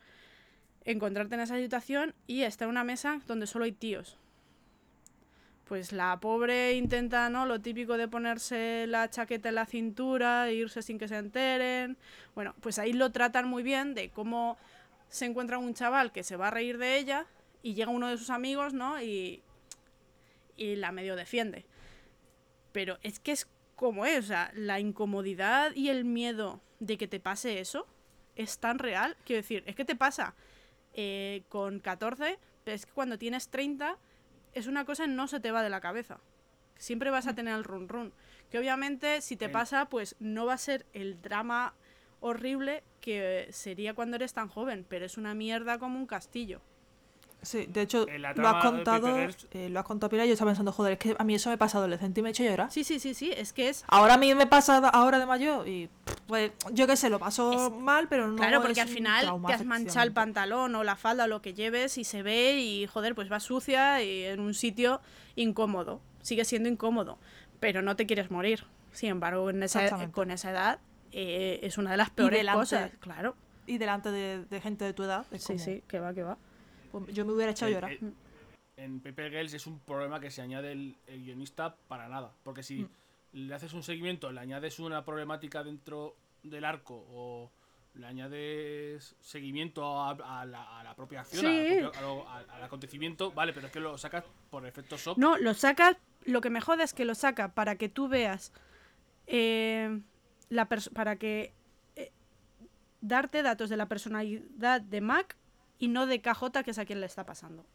[0.85, 4.19] encontrarte en esa situación y estar en una mesa donde solo hay tíos.
[5.73, 7.47] Pues la pobre intenta, ¿no?
[7.47, 11.97] Lo típico de ponerse la chaqueta en la cintura, e irse sin que se enteren.
[12.35, 14.59] Bueno, pues ahí lo tratan muy bien de cómo
[15.09, 17.25] se encuentra un chaval que se va a reír de ella
[17.63, 19.01] y llega uno de sus amigos, ¿no?
[19.01, 19.43] Y,
[20.59, 21.65] y la medio defiende.
[22.73, 27.61] Pero es que es como es, la incomodidad y el miedo de que te pase
[27.61, 27.87] eso
[28.37, 29.17] es tan real.
[29.25, 30.35] Quiero decir, es que te pasa
[30.93, 33.97] eh, con 14, pero es que cuando tienes 30
[34.55, 36.19] es una cosa que no se te va de la cabeza.
[36.77, 38.13] Siempre vas a tener el run run.
[38.51, 41.75] Que obviamente si te pasa, pues no va a ser el drama
[42.21, 46.61] horrible que sería cuando eres tan joven, pero es una mierda como un castillo.
[47.43, 48.07] Sí, de hecho,
[48.37, 51.17] lo has contado, eh, lo has contado Pilar, y yo estaba pensando, joder, es que
[51.19, 52.71] a mí eso me pasa adolescente y me he hecho llorar.
[52.71, 53.85] Sí, sí, sí, sí, es que es...
[53.89, 55.89] Ahora a mí me pasa ahora de mayor y
[56.29, 59.23] pues yo qué sé, lo paso Es- mal, pero no Claro, porque es al final
[59.25, 62.23] trauma, te has manchado el pantalón o la falda o lo que lleves y se
[62.23, 65.01] ve y joder, pues va sucia y en un sitio
[65.35, 66.01] incómodo.
[66.23, 67.19] Sigue siendo incómodo,
[67.59, 68.65] pero no te quieres morir.
[68.93, 70.79] Sin embargo, en esa, con esa edad
[71.11, 72.91] eh, es una de las peores delante- cosas.
[73.01, 73.35] Claro.
[73.67, 76.23] Y delante de, de gente de tu edad, es Sí, como, sí, que va, que
[76.23, 76.37] va.
[76.93, 77.93] Pues, yo me hubiera echado a El- llorar.
[77.93, 78.15] el-
[78.77, 82.33] en Pepe Girls es un problema que se añade el, el guionista para nada.
[82.43, 82.89] Porque si Mm.
[83.33, 87.51] le haces un seguimiento, le añades una problemática dentro del arco o
[87.95, 90.11] le añades seguimiento a,
[90.41, 93.81] a la, a la propia acción, la propia- a al acontecimiento, vale, pero es que
[93.81, 95.19] lo sacas por efecto shock.
[95.19, 95.97] No, lo sacas.
[96.25, 98.53] Lo que me jode es que lo saca para que tú veas.
[99.27, 100.01] eh,
[100.49, 101.53] la para que.
[101.97, 102.11] eh,
[103.01, 105.37] darte datos de la personalidad de Mac
[105.83, 107.67] y no de KJ, que es a quien le está pasando.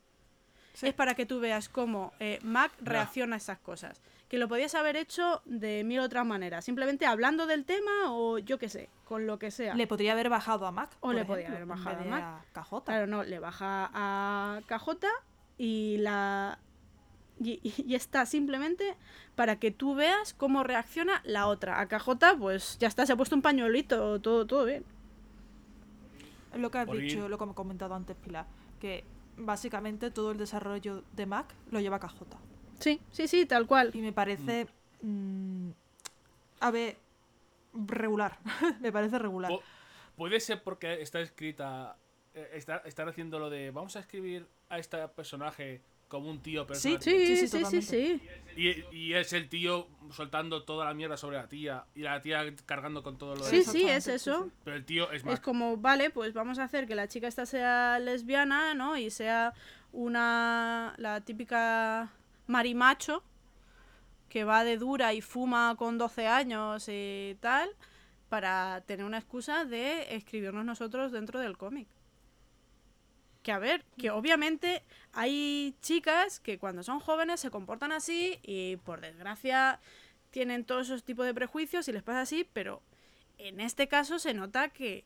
[0.74, 0.88] Sí.
[0.88, 4.02] Es para que tú veas cómo eh, Mac reacciona a esas cosas.
[4.30, 6.64] Que lo podías haber hecho de mil otras maneras.
[6.64, 9.76] Simplemente hablando del tema o yo qué sé, con lo que sea.
[9.76, 10.96] Le podría haber bajado a Mac.
[11.02, 12.46] O le podría haber bajado a Mac.
[12.54, 12.86] KJ.
[12.86, 15.06] Claro, no, le baja a KJ
[15.58, 16.60] y la.
[17.42, 18.96] Y, y está simplemente
[19.36, 21.82] para que tú veas cómo reacciona la otra.
[21.82, 24.86] A KJ, pues ya está, se ha puesto un pañuelito, todo, todo bien.
[26.58, 28.46] Es lo que has Por dicho, ir- lo que me he comentado antes, Pilar.
[28.80, 29.04] Que
[29.38, 32.26] básicamente todo el desarrollo de Mac lo lleva KJ.
[32.80, 33.92] Sí, sí, sí, tal cual.
[33.94, 34.68] Y me parece.
[35.02, 35.70] mm,
[36.60, 36.98] a ver.
[37.74, 38.40] regular.
[38.82, 39.52] me parece regular.
[40.16, 41.96] Puede ser porque está escrita.
[42.34, 43.70] eh, está- están haciendo lo de.
[43.72, 47.02] Vamos a escribir a este personaje como un tío Sí, personal.
[47.04, 47.86] Sí, Sí, sí, sí, sí, totalmente.
[47.86, 48.22] sí.
[48.58, 52.44] Y, y es el tío soltando toda la mierda sobre la tía y la tía
[52.66, 54.50] cargando con todo lo Sí, de sí, es eso.
[54.64, 55.36] Pero el tío es más.
[55.36, 58.98] Es como, vale, pues vamos a hacer que la chica esta sea lesbiana, ¿no?
[58.98, 59.54] Y sea
[59.92, 60.96] una.
[60.98, 62.12] la típica
[62.48, 63.24] marimacho
[64.30, 67.70] que va de dura y fuma con 12 años y tal,
[68.30, 71.88] para tener una excusa de escribirnos nosotros dentro del cómic.
[73.48, 74.84] Que a ver, que obviamente
[75.14, 79.80] hay chicas que cuando son jóvenes se comportan así y por desgracia
[80.32, 82.82] tienen todos esos tipos de prejuicios y les pasa así, pero
[83.38, 85.06] en este caso se nota que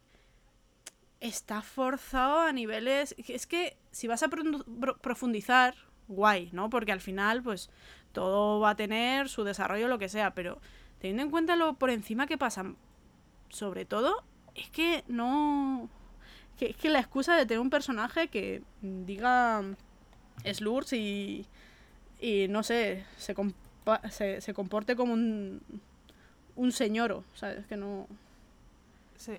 [1.19, 3.13] está forzado a niveles...
[3.27, 4.41] Es que si vas a pro-
[4.79, 5.75] pro- profundizar,
[6.07, 6.71] guay, ¿no?
[6.71, 7.69] Porque al final, pues,
[8.11, 10.59] todo va a tener su desarrollo, lo que sea, pero
[10.97, 12.75] teniendo en cuenta lo por encima que pasan,
[13.49, 14.23] sobre todo,
[14.55, 15.91] es que no...
[16.61, 19.63] Que, es que la excusa de tener un personaje que mm, diga
[20.53, 21.43] slurs y,
[22.19, 25.59] y no sé, se, compa- se, se comporte como un,
[26.55, 27.65] un señoro, ¿sabes?
[27.65, 28.05] Que no...
[29.17, 29.33] Sí.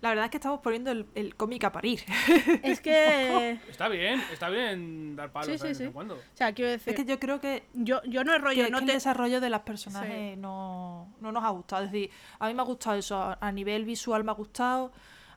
[0.00, 2.00] La verdad es que estamos poniendo el, el cómic a parir.
[2.64, 3.52] Es que...
[3.68, 5.92] Está bien, está bien dar palos Sí, de sí, vez en sí.
[5.92, 6.14] cuando.
[6.16, 8.70] O sea, quiero decir, es que yo creo que, yo, yo no es rollo, que-
[8.72, 8.90] no que te...
[8.92, 11.84] el desarrollo de las personajes no, no nos ha gustado.
[11.84, 12.10] Es decir,
[12.40, 13.16] a mí me ha gustado eso.
[13.16, 14.90] A, a nivel visual me ha gustado.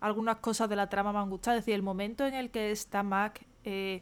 [0.03, 1.57] Algunas cosas de la trama me han gustado.
[1.57, 4.01] Es decir, el momento en el que está Mac eh,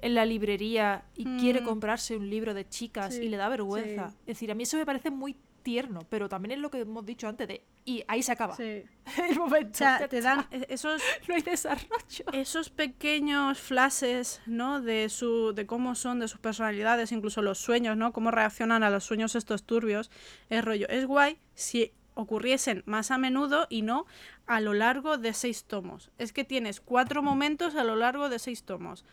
[0.00, 1.64] en la librería y quiere Mm.
[1.64, 4.10] comprarse un libro de chicas Sí, y le da vergüenza.
[4.10, 4.16] sí.
[4.20, 7.04] Es decir, a mí eso me parece muy tierno, pero también es lo que hemos
[7.04, 7.62] dicho antes de...
[7.84, 8.54] Y ahí se acaba.
[8.54, 8.84] Sí.
[9.30, 9.70] el momento.
[9.72, 12.24] O sea, ya te dan e- esos, No hay desarrollo.
[12.32, 14.80] esos pequeños flashes, ¿no?
[14.80, 18.12] De, su, de cómo son, de sus personalidades, incluso los sueños, ¿no?
[18.12, 20.10] Cómo reaccionan a los sueños estos turbios.
[20.48, 20.86] Es rollo.
[20.88, 24.04] Es guay si ocurriesen más a menudo y no
[24.46, 26.10] a lo largo de seis tomos.
[26.18, 29.04] Es que tienes cuatro momentos a lo largo de seis tomos.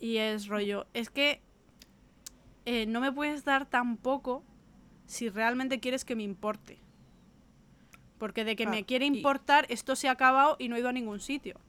[0.00, 0.86] Y es rollo.
[0.92, 1.40] Es que
[2.66, 4.42] eh, no me puedes dar tampoco
[5.06, 6.80] si realmente quieres que me importe.
[8.18, 10.80] Porque de que me Claro, quiere y- importar, esto se ha acabado y no he
[10.80, 11.60] ido a ningún sitio.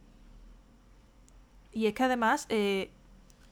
[1.72, 2.90] Y es que además, eh,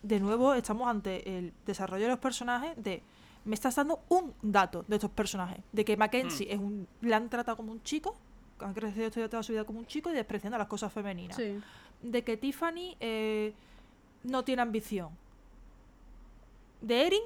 [0.01, 3.03] de nuevo, estamos ante el desarrollo de los personajes de...
[3.47, 5.63] Me estás dando un dato de estos personajes.
[5.71, 8.15] De que Mackenzie es un, le han tratado como un chico,
[8.59, 11.37] han crecido toda toda su vida como un chico y despreciando las cosas femeninas.
[11.37, 11.59] Sí.
[12.01, 13.53] De que Tiffany eh,
[14.23, 15.09] no tiene ambición.
[16.81, 17.21] De Erin,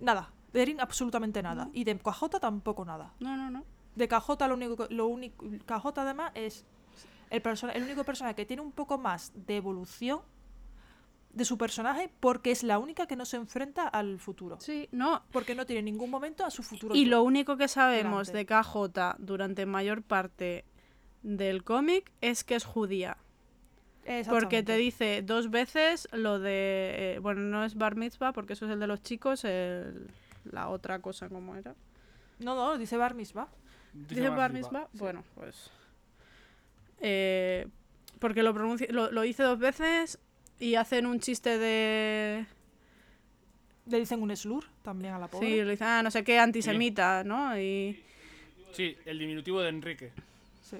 [0.00, 0.30] nada.
[0.52, 1.68] De Erin, absolutamente nada.
[1.72, 3.12] Y de KJ tampoco nada.
[3.20, 3.64] No, no, no.
[3.94, 6.64] De KJ lo único que- lo único KJ además es
[7.30, 10.20] el persona, el único personaje que tiene un poco más de evolución
[11.32, 14.58] de su personaje porque es la única que no se enfrenta al futuro.
[14.60, 15.22] Sí, no.
[15.32, 16.94] Porque no tiene en ningún momento a su futuro.
[16.94, 17.10] Y yo.
[17.12, 18.54] lo único que sabemos delante.
[18.54, 20.64] de KJ durante mayor parte
[21.22, 23.16] del cómic es que es judía.
[24.28, 27.14] Porque te dice dos veces lo de.
[27.14, 30.10] eh, bueno, no es bar mitzvah, porque eso es el de los chicos, el-
[30.44, 31.74] la otra cosa, ¿cómo era?
[32.40, 33.46] No, no, dice Bar Mitzvah.
[33.92, 34.88] Dice bar mitzvah.
[34.94, 35.70] Bueno, pues.
[37.00, 37.68] eh,
[38.18, 40.18] porque lo, pronuncia, lo, lo dice dos veces
[40.60, 42.46] y hacen un chiste de.
[43.86, 45.48] Le dicen un slur también a la pobre.
[45.48, 47.58] Sí, le dicen, ah, no sé qué, antisemita, ¿no?
[47.58, 48.00] Y.
[48.72, 50.12] Sí, el diminutivo de Enrique.
[50.62, 50.76] Sí.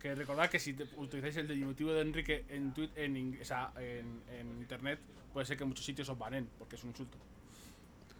[0.00, 3.44] Que recordad que si te- utilizáis el diminutivo de Enrique en, tuit- en, ing- o
[3.44, 4.98] sea, en, en internet,
[5.32, 7.16] puede ser que en muchos sitios os banen, porque es un insulto.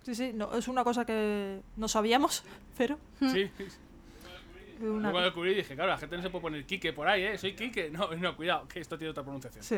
[0.04, 2.44] Sí, sí, no, es una cosa que no sabíamos,
[2.78, 3.50] pero Sí.
[4.80, 7.22] una- Luego descubrí y dije, claro, la gente no se puede poner Kike por ahí,
[7.24, 7.36] ¿eh?
[7.38, 7.90] Soy Kike.
[7.90, 9.62] No, no, cuidado, que esto tiene otra pronunciación.
[9.64, 9.76] Sí.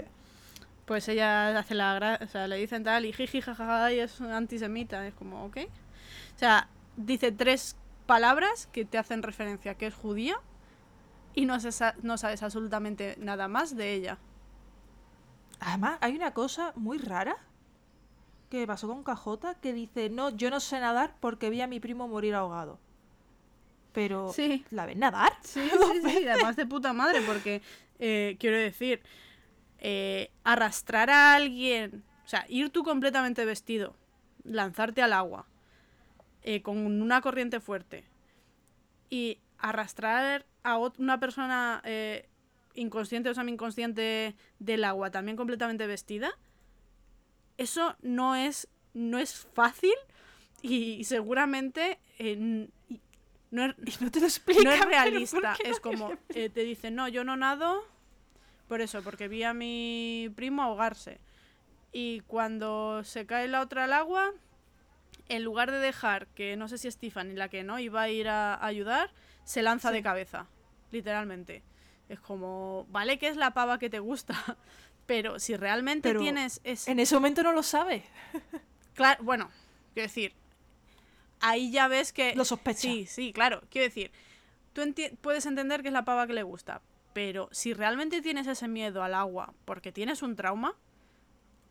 [0.89, 4.21] Pues ella hace la gra- o sea, le dicen tal y jiji jajaja y es
[4.23, 5.59] antisemita, es como, ok.
[6.35, 10.37] O sea, dice tres palabras que te hacen referencia a que es judía
[11.35, 14.19] y no, se sa- no sabes absolutamente nada más de ella.
[15.61, 17.37] Además, hay una cosa muy rara
[18.49, 21.81] que pasó con KJ que dice, no, yo no sé nadar porque vi a mi
[21.81, 22.79] primo morir ahogado.
[23.93, 24.65] Pero, Sí.
[24.71, 25.33] ¿la ves nadar?
[25.43, 27.61] Sí, sí, sí, además de puta madre, porque
[27.99, 29.03] eh, quiero decir,
[29.79, 33.97] eh, arrastrar a alguien, o sea, ir tú completamente vestido,
[34.45, 35.47] lanzarte al agua
[36.43, 38.05] eh, con una corriente fuerte
[39.11, 42.29] y arrastrar a una persona eh,
[42.75, 46.31] inconsciente o semi-inconsciente del agua también completamente vestida,
[47.57, 49.95] eso no es, no es fácil
[50.63, 52.69] y seguramente eh,
[53.51, 54.63] no es, no te lo explica.
[54.63, 55.41] no es realista.
[55.41, 57.85] ¿por qué Es como, eh, te dicen, no, yo no nado
[58.69, 61.19] por eso, porque vi a mi primo ahogarse.
[61.93, 64.33] Y cuando se cae la otra al agua,
[65.29, 68.09] en lugar de dejar que no sé si es Tiffany la que no iba a
[68.11, 69.11] ir a ayudar,
[69.45, 70.47] se lanza de cabeza,
[70.91, 71.63] literalmente.
[72.09, 74.35] Es como, vale que es la pava que te gusta,
[75.07, 76.91] Pero si realmente Pero tienes ese...
[76.91, 78.05] En ese momento no lo sabe.
[78.95, 79.49] Claro, bueno,
[79.95, 80.35] quiero decir,
[81.41, 82.35] ahí ya ves que...
[82.35, 82.81] Lo sospecha.
[82.81, 83.63] Sí, sí, claro.
[83.71, 84.11] Quiero decir,
[84.73, 86.83] tú enti- puedes entender que es la pava que le gusta,
[87.19, 90.77] pero si realmente tienes ese miedo al agua porque tienes un trauma,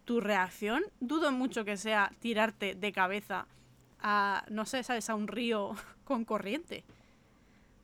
[0.04, 3.48] tu reacción dudo mucho que sea tirarte de cabeza
[4.02, 5.10] a, no sé, ¿sabes?
[5.10, 6.84] A un río con corriente.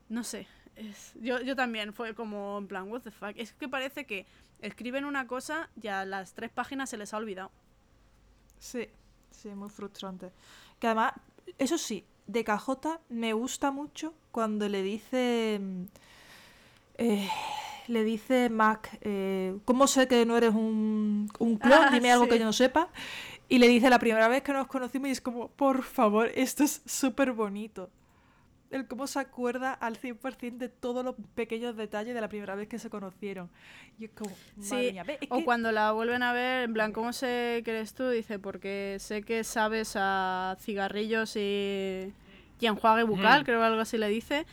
[0.09, 0.45] No sé.
[0.75, 3.31] es- yo, yo también fue como en plan, what the fuck.
[3.37, 4.25] Es que parece que
[4.59, 7.49] escriben una cosa y a las tres páginas se les ha olvidado.
[8.59, 8.89] Sí,
[9.31, 10.33] sí, muy frustrante.
[10.81, 11.13] Que además,
[11.57, 15.61] eso sí, de KJ me gusta mucho cuando le dice.
[16.97, 17.27] Eh,
[17.87, 21.79] le dice Mac, eh, ¿cómo sé que no eres un, un clon?
[21.85, 22.89] Ah, Dime algo que yo no sepa.
[23.49, 26.63] Y le dice la primera vez que nos conocimos y es como, por favor, esto
[26.63, 27.89] es súper bonito.
[28.71, 32.67] El cómo se acuerda al 100% de todos los pequeños detalles de la primera vez
[32.67, 33.49] que se conocieron.
[33.99, 36.63] Y es como, madre Sí, mía, ve, es O que- cuando la vuelven a ver,
[36.63, 38.09] en plan, ¿cómo sé que eres tú?
[38.09, 42.11] Dice, porque sé que sabes a cigarrillos y,
[42.59, 43.45] y enjuague bucal, Mm.
[43.45, 44.47] creo que algo así le dice.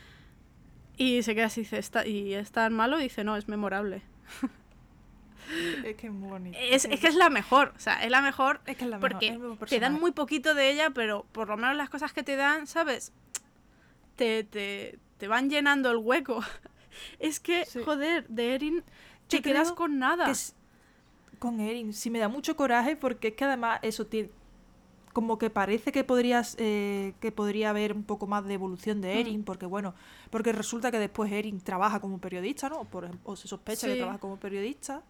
[1.01, 2.99] Y se queda así, dice, ¿Está, ¿y es tan malo?
[2.99, 4.03] Dice, no, es memorable.
[5.85, 6.59] es que es muy bonito.
[6.61, 8.99] Es, es que es la mejor, o sea, es la mejor Es que es la
[8.99, 12.13] mejor, porque mejor te dan muy poquito de ella, pero por lo menos las cosas
[12.13, 13.15] que te dan, ¿sabes?
[14.17, 16.41] Te, te, te van llenando el hueco.
[17.19, 17.81] Es que, Sí.
[17.83, 18.85] joder, de Erin
[19.29, 20.27] te Yo quedas con nada.
[20.27, 20.39] que
[21.39, 24.29] con Erin sí me da mucho coraje porque es que además eso tiene
[25.13, 29.15] como que parece que podrías eh, que podría haber un poco más de evolución de
[29.15, 29.19] Mm.
[29.19, 29.95] Erin porque bueno
[30.31, 33.97] porque resulta que después Erin trabaja como periodista no por ejemplo, o se sospecha que
[33.97, 35.03] trabaja como periodista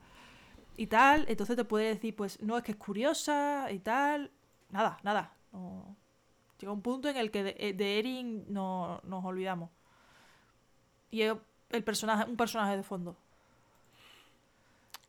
[0.76, 4.30] y tal entonces te puede decir pues no es que es curiosa y tal
[4.70, 5.96] nada nada no.
[6.58, 9.70] llega un punto en el que de, eh, de Erin no, nos olvidamos
[11.10, 11.34] y es
[11.70, 13.16] el personaje un personaje de fondo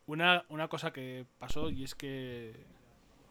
[0.07, 2.65] Una, una cosa que pasó y es que.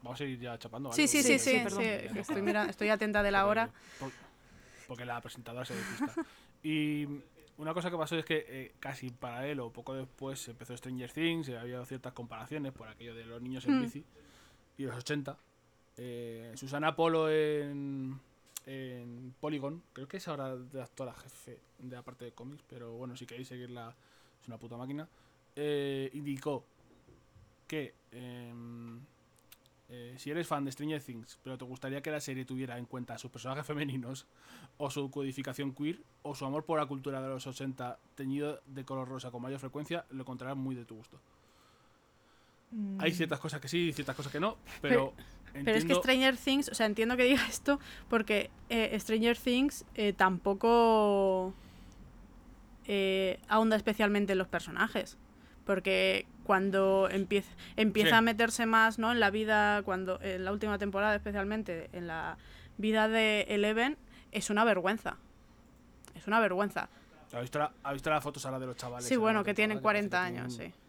[0.03, 0.93] Vamos a ir ya chapando.
[0.93, 3.71] Sí, sí, Sí, sí, estoy, estoy atenta de la hora.
[4.87, 6.15] Porque, la presentadora se despista.
[6.65, 7.07] Y
[7.59, 11.49] una cosa que pasó es que eh, casi en paralelo, poco después, empezó Stranger Things,
[11.49, 13.83] y había ciertas comparaciones por aquello de los niños en Hmm.
[13.83, 14.05] bici
[14.79, 15.39] y los 80.
[15.97, 18.19] Eh, Susana Polo en,
[18.67, 22.93] en Polygon, creo que es ahora de actora jefe de la parte de cómics, pero
[22.93, 23.95] bueno, si queréis seguirla,
[24.43, 25.09] es una puta máquina.
[25.57, 26.65] eh, indicó
[27.67, 29.01] que em,
[29.91, 32.87] eh, si eres fan de Stranger Things, pero te gustaría que la serie tuviera en
[32.87, 34.27] cuenta sus personajes femeninos,
[34.79, 38.85] o su codificación queer, o su amor por la cultura de los 80 teñido de
[38.85, 41.19] color rosa con mayor frecuencia, lo encontrarás muy de tu gusto.
[42.99, 43.15] Hay Mm.
[43.15, 45.13] ciertas cosas que sí y ciertas cosas que no, pero,
[45.53, 49.85] Pero es que Stranger Things, o sea, entiendo que diga esto porque eh, Stranger Things
[49.97, 51.53] eh, tampoco
[52.87, 55.19] eh, ahonda especialmente en los personajes.
[55.65, 58.15] Porque cuando empieza, empieza Sí.
[58.17, 59.13] a meterse más ¿no?
[59.13, 62.39] en la vida, cuando en la última temporada especialmente, en la
[62.79, 63.97] vida de Eleven,
[64.33, 65.17] es una vergüenza.
[66.15, 66.89] Es una vergüenza.
[67.33, 69.07] ¿Ha visto, la, ha visto las fotos ahora de los chavales?
[69.07, 70.09] Sí, bueno, que tienen temporada?
[70.09, 70.80] 40 Parece que años, sí.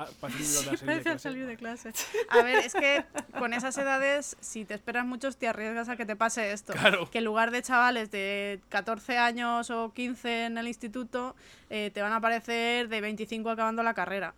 [0.00, 1.92] Ah, Parece al salir de clase.
[2.28, 3.04] A ver, es que
[3.36, 6.72] con esas edades, si te esperas mucho, te arriesgas a que te pase esto.
[6.72, 7.10] Claro.
[7.10, 11.34] Que en lugar de chavales de 14 años o 15 en el instituto,
[11.68, 14.34] eh, te van a aparecer de 25 acabando la carrera.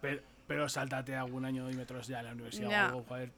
[0.00, 2.84] Pero, pero sáltate algún año y metros ya en la universidad Ya.
[2.86, 3.30] o algo, joder.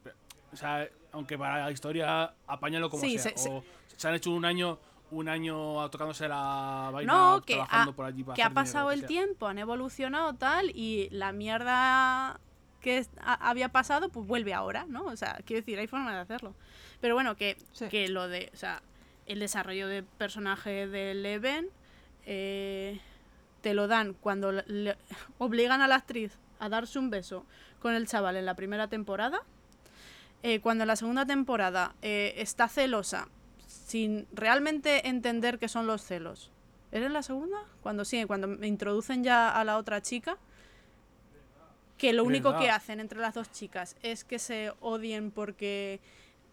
[0.55, 3.33] O sea, aunque para la historia, apáñalo como Sí, sea.
[3.33, 3.63] se- se- o
[3.95, 4.79] se han hecho un año
[5.13, 8.55] un año tocándose la vaina No, que, trabajando ha, por allí para que ha dinero,
[8.55, 9.09] pasado que el sea.
[9.09, 12.41] tiempo, han evolucionado tal, y la mierda
[12.81, 15.05] que había pasado, pues vuelve ahora, ¿no?
[15.05, 16.55] O sea, quiero decir, hay forma de hacerlo.
[17.01, 17.87] Pero bueno, que, Sí.
[17.89, 18.83] que lo de, o sea,
[19.27, 21.69] el desarrollo de personaje de Leven
[22.27, 23.01] eh,
[23.61, 24.97] te lo dan cuando le- le-
[25.39, 27.45] obligan a la actriz a darse un beso
[27.81, 29.41] con el chaval en la primera temporada.
[30.45, 33.29] Eh, cuando en la segunda temporada eh, está celosa
[33.93, 36.51] sin realmente entender qué son los celos.
[36.93, 37.59] ¿Era en la segunda?
[37.83, 40.39] Cuando sí, cuando me introducen ya a la otra chica.
[41.99, 46.01] Que lo único que hacen entre las dos chicas es que se odien porque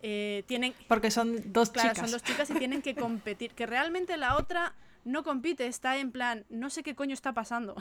[0.02, 0.74] eh, tienen.
[0.90, 2.10] Porque son dos Claro, chicas.
[2.10, 3.54] son dos chicas y tienen que competir.
[3.54, 4.76] Que realmente la otra
[5.06, 7.76] no compite, está en plan, no sé qué coño está pasando.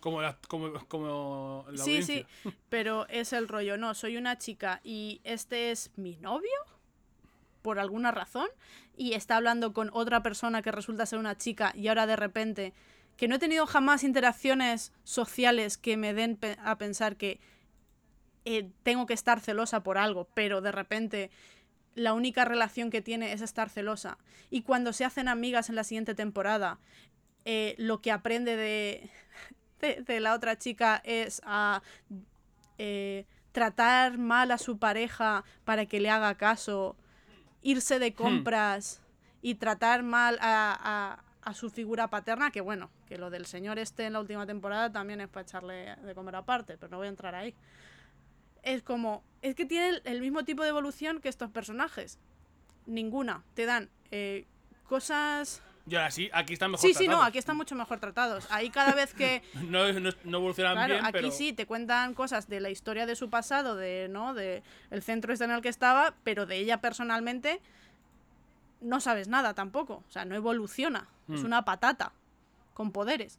[0.00, 2.26] Como la, como, como la sí, sí,
[2.68, 6.50] pero es el rollo, no, soy una chica y este es mi novio,
[7.64, 8.46] por alguna razón,
[8.94, 12.74] y está hablando con otra persona que resulta ser una chica y ahora de repente,
[13.16, 17.40] que no he tenido jamás interacciones sociales que me den a pensar que
[18.44, 21.30] eh, tengo que estar celosa por algo, pero de repente
[21.94, 24.18] la única relación que tiene es estar celosa.
[24.50, 26.78] Y cuando se hacen amigas en la siguiente temporada,
[27.46, 29.08] eh, lo que aprende de,
[30.06, 31.82] de la otra chica es a
[32.76, 36.96] eh, tratar mal a su pareja para que le haga caso,
[37.64, 39.00] irse de compras
[39.42, 43.78] y tratar mal a, a- a su figura paterna, que bueno, que lo del señor
[43.78, 47.06] este en la última temporada también es para echarle de comer aparte, pero no voy
[47.06, 47.54] a entrar ahí.
[48.62, 52.18] Es como, es que tiene el- el mismo tipo de evolución que estos personajes.
[52.86, 53.42] Ninguna.
[53.54, 54.46] Te dan eh,
[54.88, 55.60] cosas...
[55.86, 57.28] Y ahora sí, aquí están mejor Sí, sí, no, tratados.
[57.28, 58.46] aquí están mucho mejor tratados.
[58.50, 59.42] Ahí cada vez que...
[59.68, 61.30] No, no, no evolucionan Claro, bien, aquí pero...
[61.30, 64.32] sí te cuentan cosas de la historia de su pasado, de, ¿no?
[64.34, 67.60] De el centro este en el que estaba, pero de ella personalmente
[68.80, 70.02] no sabes nada tampoco.
[70.08, 71.06] O sea, no evoluciona.
[71.32, 71.46] Es Mm.
[71.46, 72.12] una patata
[72.74, 73.38] con poderes.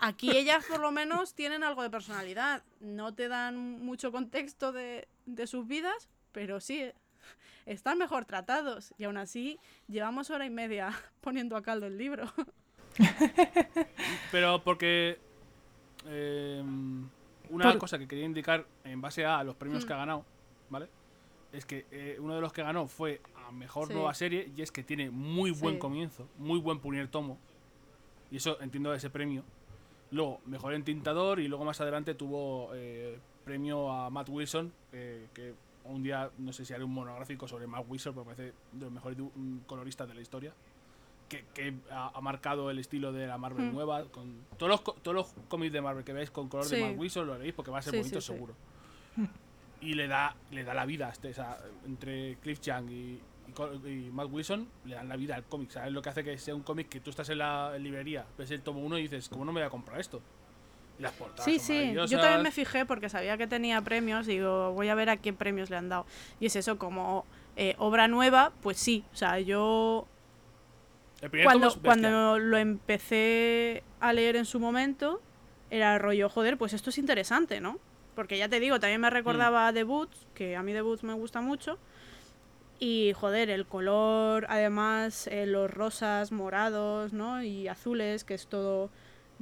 [0.00, 2.62] Aquí ellas por lo menos tienen algo de personalidad.
[2.80, 6.90] No te dan mucho contexto de, de sus vidas, pero sí,
[7.66, 8.94] están mejor tratados.
[8.98, 10.90] Y aún así, llevamos hora y media
[11.20, 12.24] poniendo a caldo el libro.
[14.30, 15.18] Pero porque.
[16.06, 16.62] eh,
[17.50, 19.86] una Por- cosa que quería indicar en base a los premios Mm.
[19.86, 20.24] que ha ganado,
[20.70, 20.88] ¿vale?
[21.52, 23.94] Es que eh, uno de los que ganó fue a mejor Sí.
[23.94, 25.78] nueva serie y es que tiene muy buen Sí.
[25.78, 27.38] comienzo, muy buen primer tomo.
[28.30, 29.44] Y eso entiendo ese premio.
[30.10, 35.54] Luego, mejor entintador y luego más adelante tuvo eh, premio a Matt Wilson, eh, que
[35.84, 38.84] un día no sé si haré un monográfico sobre Matt Wilson, porque me parece de
[38.84, 40.52] los mejores mm, coloristas de la historia.
[41.28, 43.74] Que, que ha, ha marcado el estilo de la Marvel Mm.
[43.74, 44.04] nueva.
[44.04, 46.76] Con todos los, todos los cómics de Marvel que veáis con color Sí.
[46.76, 48.54] de Matt Wilson lo leéis porque va a ser Sí, bonito sí, seguro.
[49.80, 53.52] Y le da, le da la vida este, o sea, entre Cliff Young y, y
[53.52, 55.70] Co- y Matt Wilson, le dan la vida al cómic.
[55.70, 58.50] ¿Sabes lo que hace que sea un cómic que tú estás en la librería, ves
[58.50, 60.22] el tomo 1 y dices, ¿cómo no me voy a comprar esto?
[60.98, 64.88] Las portadas Sí, sí, yo también me fijé porque sabía que tenía premios, digo, voy
[64.88, 66.06] a ver a qué premios le han dado.
[66.38, 67.26] Y es eso, como
[67.56, 70.06] eh, obra nueva, pues sí, o sea, yo
[71.42, 75.20] cuando, cuando lo empecé a leer en su momento,
[75.70, 77.78] era rollo, joder, pues esto es interesante, ¿no?
[78.14, 81.02] Porque ya te digo, también me recordaba a The Boots, que a mí The Boots
[81.02, 81.78] me gusta mucho.
[82.78, 87.42] Y joder, el color, además, eh, los rosas, morados, ¿no?
[87.42, 88.90] Y azules, que es todo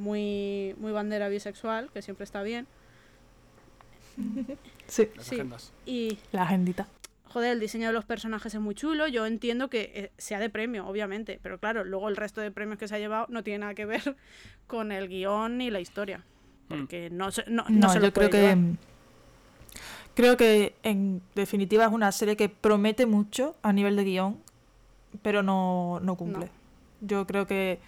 [0.03, 2.67] muy, muy bandera bisexual, que siempre está bien.
[4.87, 5.37] Sí, Las sí.
[5.37, 5.73] agendas.
[5.87, 6.87] Y la agendita.
[7.25, 9.09] joder, el diseño de los personajes es muy chulo.
[9.09, 11.41] Yo entiendo que eh, sea de premio, obviamente.
[11.43, 13.87] Pero claro, luego el resto de premios que se ha llevado no tiene nada que
[13.87, 14.17] ver
[14.67, 16.27] con el guion ni la historia.
[16.69, 16.69] Mm.
[16.69, 18.39] Porque no se, no, no No, se lo yo creo puede que.
[18.39, 18.57] llevar.
[18.57, 18.79] mm,
[20.15, 24.43] Creo que en definitiva es una serie que promete mucho a nivel de guion,
[25.23, 26.51] pero no, no cumple.
[27.01, 27.81] Yo creo que.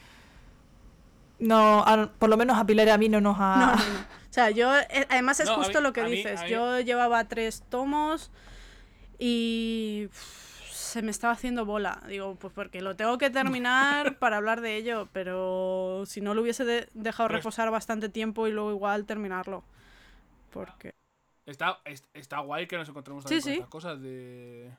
[1.39, 3.56] No, a- por lo menos a Pilar y a mí no nos ha.
[3.56, 4.01] No, no, no.
[4.01, 4.74] O sea, yo.
[4.77, 6.43] eh, además es justo mí- lo que dices.
[6.43, 8.31] mí- Yo llevaba tres tomos
[9.19, 10.09] y.
[10.70, 12.01] Se me estaba haciendo bola.
[12.06, 15.09] Digo, pues porque lo tengo que terminar para hablar de ello.
[15.12, 19.05] Pero si no lo hubiese de- dejado Pero es- reposar bastante tiempo y luego igual
[19.05, 19.65] terminarlo.
[20.51, 20.94] Porque.
[21.47, 23.55] Está, es- está guay que nos encontremos Sí, también con sí.
[23.55, 24.70] estas cosas de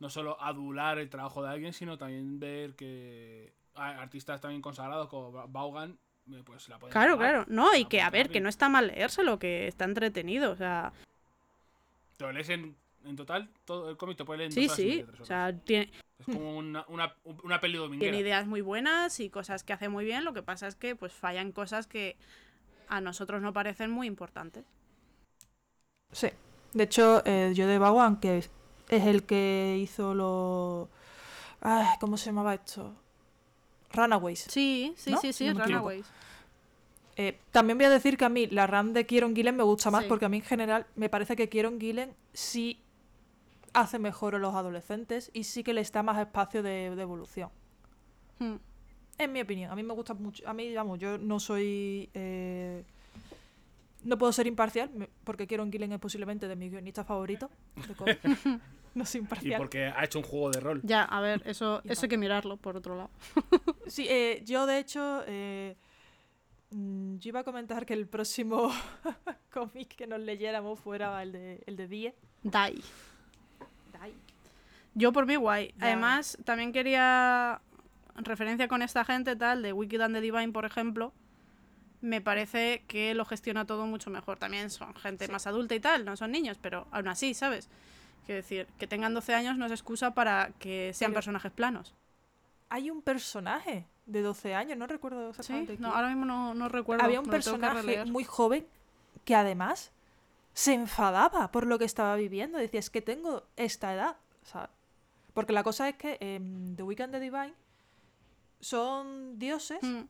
[0.00, 5.30] no solo adular el trabajo de alguien, sino también ver que artistas también consagrados como
[5.48, 5.98] Vaughan,
[6.32, 7.44] eh, pues la pueden Claro, claro.
[7.48, 10.52] No, y que a ver, que no está mal leérselo, que está entretenido.
[10.52, 10.92] O sea,
[12.16, 15.04] Te lo lees en, en total, todo el cómic te puede leer en sí, sí.
[15.20, 18.12] O sea, tiene, Es como una, una, una peli dominguera.
[18.12, 20.24] tiene ideas muy buenas y cosas que hace muy bien.
[20.24, 22.16] Lo que pasa es que pues fallan cosas que
[22.88, 24.64] a nosotros no parecen muy importantes.
[26.12, 26.28] Sí.
[26.72, 28.50] De hecho, eh, yo de Vaughan, que es,
[28.88, 30.88] es el que hizo los.
[31.60, 32.94] Ay, ¿Cómo se llamaba esto?
[33.92, 34.40] Runaways.
[34.48, 35.18] Sí, sí, ¿No?
[35.20, 35.64] sí, sí, No.
[35.64, 36.06] Runaways.
[37.16, 39.90] Eh, también voy a decir que a mí la RAM de Kieron Gillen me gusta
[39.90, 40.08] más Sí.
[40.08, 42.80] porque a mí en general me parece que Kieron Gillen sí
[43.72, 47.50] hace mejor a los adolescentes y sí que les da más espacio de, de evolución.
[48.38, 48.54] Hmm.
[49.18, 50.48] En mi opinión, a mí me gusta mucho.
[50.48, 52.08] A mí, vamos, yo no soy.
[52.14, 52.84] eh,
[54.02, 54.90] no puedo ser imparcial
[55.24, 57.50] porque Kieron Gillen es posiblemente de mis guionistas favoritos.
[57.76, 58.16] de.
[58.94, 59.58] no soy Y imparcial.
[59.58, 60.80] porque ha hecho un juego de rol.
[60.82, 63.10] Ya, a ver, eso, eso hay que mirarlo, por otro lado.
[63.86, 65.22] Sí, eh, yo de hecho.
[65.26, 65.76] eh,
[66.70, 68.70] mm, yo iba a comentar que el próximo
[69.52, 72.14] cómic que nos leyéramos fuera el de, el de Die.
[72.44, 72.80] Dai.
[74.94, 75.72] Yo por mí guay.
[75.78, 75.86] Ya.
[75.86, 77.60] Además, también quería
[78.16, 81.12] en referencia con esta gente tal, de Wicked and the Divine, por ejemplo,
[82.00, 84.38] me parece que lo gestiona todo mucho mejor.
[84.38, 85.32] También son gente Sí.
[85.32, 87.68] más adulta y tal, no son niños, pero aún así, ¿sabes?
[88.26, 91.94] Quiero decir, que tengan 12 años no es excusa para que sean Pero- personajes planos.
[92.68, 95.72] Hay un personaje de 12 años, no recuerdo Sí, exactamente.
[95.74, 95.92] no, quién.
[95.96, 97.04] ahora mismo no, no recuerdo.
[97.04, 98.66] Había un personaje muy joven
[99.24, 99.90] que además
[100.52, 102.58] se enfadaba por lo que estaba viviendo.
[102.58, 104.16] Decía, es que tengo esta edad.
[105.34, 107.54] Porque la cosa es que en The Weekend the Divine
[108.60, 110.02] son dioses Mm,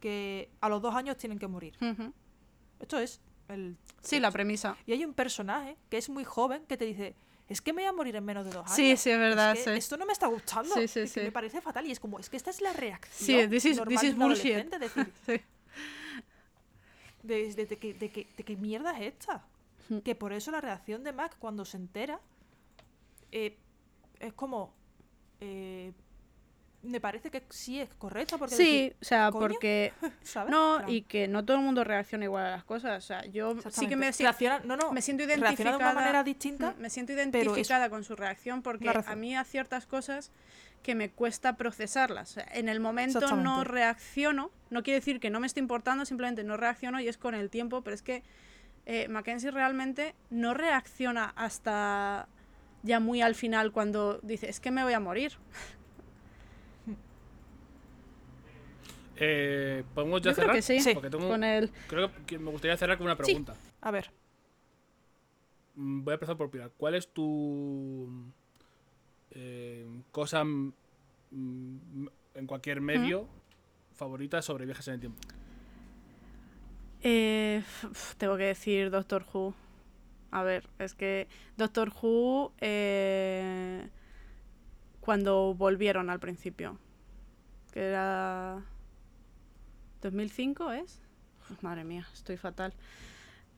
[0.00, 1.76] que a los dos años tienen que morir.
[2.78, 3.76] Esto es el...
[4.02, 4.76] Sí, la premisa.
[4.86, 7.14] Y hay un personaje que es muy joven que te dice,
[7.48, 8.74] es que me voy a morir en menos de dos años.
[8.74, 9.52] Sí, sí, es verdad.
[9.52, 9.78] Es que sí.
[9.78, 10.74] Esto no me está gustando.
[10.74, 11.86] Sí, sí, es que me parece fatal.
[11.86, 13.42] Y es como, es que esta es la reacción.
[13.42, 14.70] Sí, this is- normal this de is un bullshit.
[14.78, 15.40] decir, Sí.
[17.22, 19.44] de, de- de que, de que- de qué mierda es esta.
[19.88, 19.98] Mm.
[19.98, 22.20] Que por eso la reacción de Mac cuando se entera
[23.32, 23.56] eh,
[24.20, 24.74] es como.
[25.40, 25.92] eh,
[26.86, 28.38] me parece que sí es correcta.
[28.38, 29.48] Porque Sí, decir, o sea, ¿coño?
[29.48, 29.92] porque...
[30.22, 30.50] ¿sabes?
[30.50, 33.02] No, y que no todo el mundo reacciona igual a las cosas.
[33.04, 35.72] O sea, yo sí que me, Reacciona- no, no, me siento identificada...
[35.72, 36.74] de una manera distinta.
[36.78, 40.30] Me siento identificada con su reacción porque a mí hay ciertas cosas
[40.82, 42.30] que me cuesta procesarlas.
[42.30, 46.04] O sea, en el momento no reacciono, no quiere decir que no me esté importando,
[46.04, 48.22] simplemente no reacciono y es con el tiempo, pero es que
[48.86, 52.28] eh, Mackenzie realmente no reacciona hasta
[52.84, 55.32] ya muy al final cuando dice, es que me voy a morir.
[59.16, 60.56] Eh, ¿Podemos ya Yo creo cerrar?
[60.56, 60.94] que sí, Sí.
[60.94, 61.70] Porque tengo- con el...
[61.88, 63.54] creo que me gustaría cerrar con una pregunta.
[63.80, 64.10] A ver,
[65.78, 66.70] Mm, Voy a empezar por Pilar.
[66.76, 68.08] ¿Cuál es tu
[69.30, 70.72] eh, cosa mm,
[71.30, 73.26] mm, en cualquier medio
[73.94, 75.18] favorita sobre viajes en el tiempo?
[77.02, 77.62] Eh,
[78.18, 79.54] tengo que decir Doctor Who.
[80.30, 81.28] A ver, es que
[81.58, 83.88] Doctor Who eh,
[85.00, 86.78] cuando volvieron al principio,
[87.72, 88.62] que era
[90.02, 91.00] 2005, ¿es?
[91.60, 92.74] Madre mía, estoy fatal.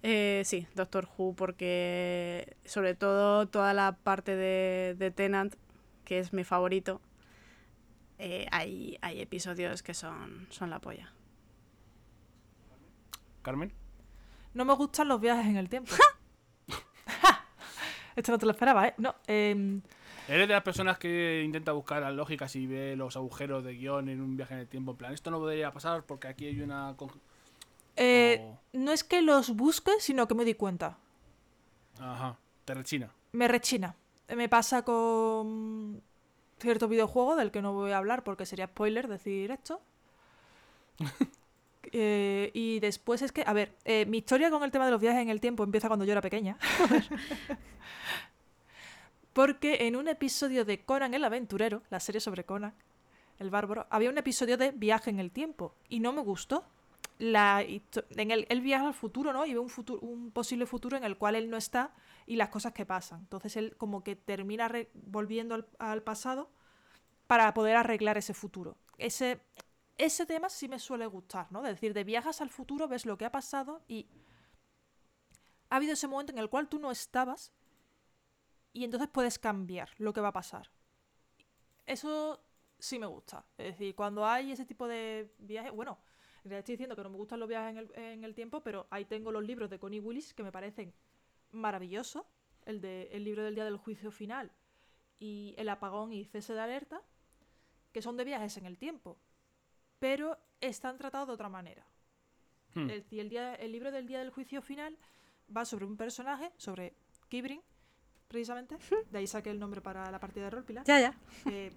[0.02, 5.54] Eh, sí, Doctor Who, porque sobre todo toda la parte de, de Tennant,
[6.04, 7.00] que es mi favorito,
[8.18, 11.12] eh, hay, hay episodios que son, son la polla.
[13.42, 13.72] Carmen.
[14.54, 15.92] no me gustan los viajes en el tiempo.
[18.16, 18.94] Esto no te lo esperaba, ¿eh?
[18.98, 19.80] No, em,
[20.28, 24.08] ¿Eres de las personas que intenta buscar las lógicas y ve los agujeros de guion
[24.08, 24.92] en un viaje en el tiempo?
[24.92, 26.94] En plan, esto no podría pasar porque aquí hay una...
[27.96, 30.98] eh, o- no es que los busque, sino que me di cuenta.
[32.00, 33.10] Ajá, te rechina.
[33.32, 33.96] Me rechina.
[34.36, 36.02] Me pasa con
[36.60, 39.80] cierto videojuego del que no voy a hablar porque sería spoiler decir esto.
[41.90, 45.00] Eh, y después es que, a ver, eh, mi historia con el tema de los
[45.00, 46.58] viajes en el tiempo empieza cuando yo era pequeña.
[49.38, 52.74] porque en un episodio de Conan el Aventurero, la serie sobre Conan,
[53.38, 56.64] el bárbaro, había un episodio de viaje en el tiempo y no me gustó.
[57.20, 59.46] En el, él viaja al futuro, ¿no?
[59.46, 61.94] Y ve un, futuro, un posible futuro en el cual él no está
[62.26, 63.20] y las cosas que pasan.
[63.20, 66.50] Entonces él como que termina volviendo al, al pasado
[67.28, 68.76] para poder arreglar ese futuro.
[68.96, 69.38] Ese,
[69.98, 71.64] ese tema sí me suele gustar, ¿no?
[71.64, 74.08] Es decir, de viajas al futuro, ves lo que ha pasado y
[75.70, 77.52] ha habido ese momento en el cual tú no estabas
[78.72, 80.70] y entonces puedes cambiar lo que va a pasar.
[81.86, 82.40] Eso
[82.78, 83.44] sí me gusta.
[83.56, 85.98] Es decir, cuando hay ese tipo de viajes, bueno,
[86.38, 88.62] en realidad estoy diciendo que no me gustan los viajes en el, en el tiempo,
[88.62, 90.94] pero ahí tengo los libros de Connie Willis que me parecen
[91.50, 92.24] maravillosos.
[92.64, 94.52] El, de, el libro del día del juicio final
[95.18, 97.02] y El apagón y cese de alerta,
[97.92, 99.18] que son de viajes en el tiempo,
[99.98, 101.86] pero están tratados de otra manera.
[102.74, 102.90] Hmm.
[102.90, 104.98] El, día, el libro del día del juicio final
[105.54, 106.94] va sobre un personaje, sobre
[107.28, 107.62] Kibrin,
[108.28, 108.76] precisamente.
[109.10, 110.84] De ahí saqué el nombre para la partida de rol, Pilar.
[110.86, 111.14] Ya, ya.
[111.46, 111.72] eh,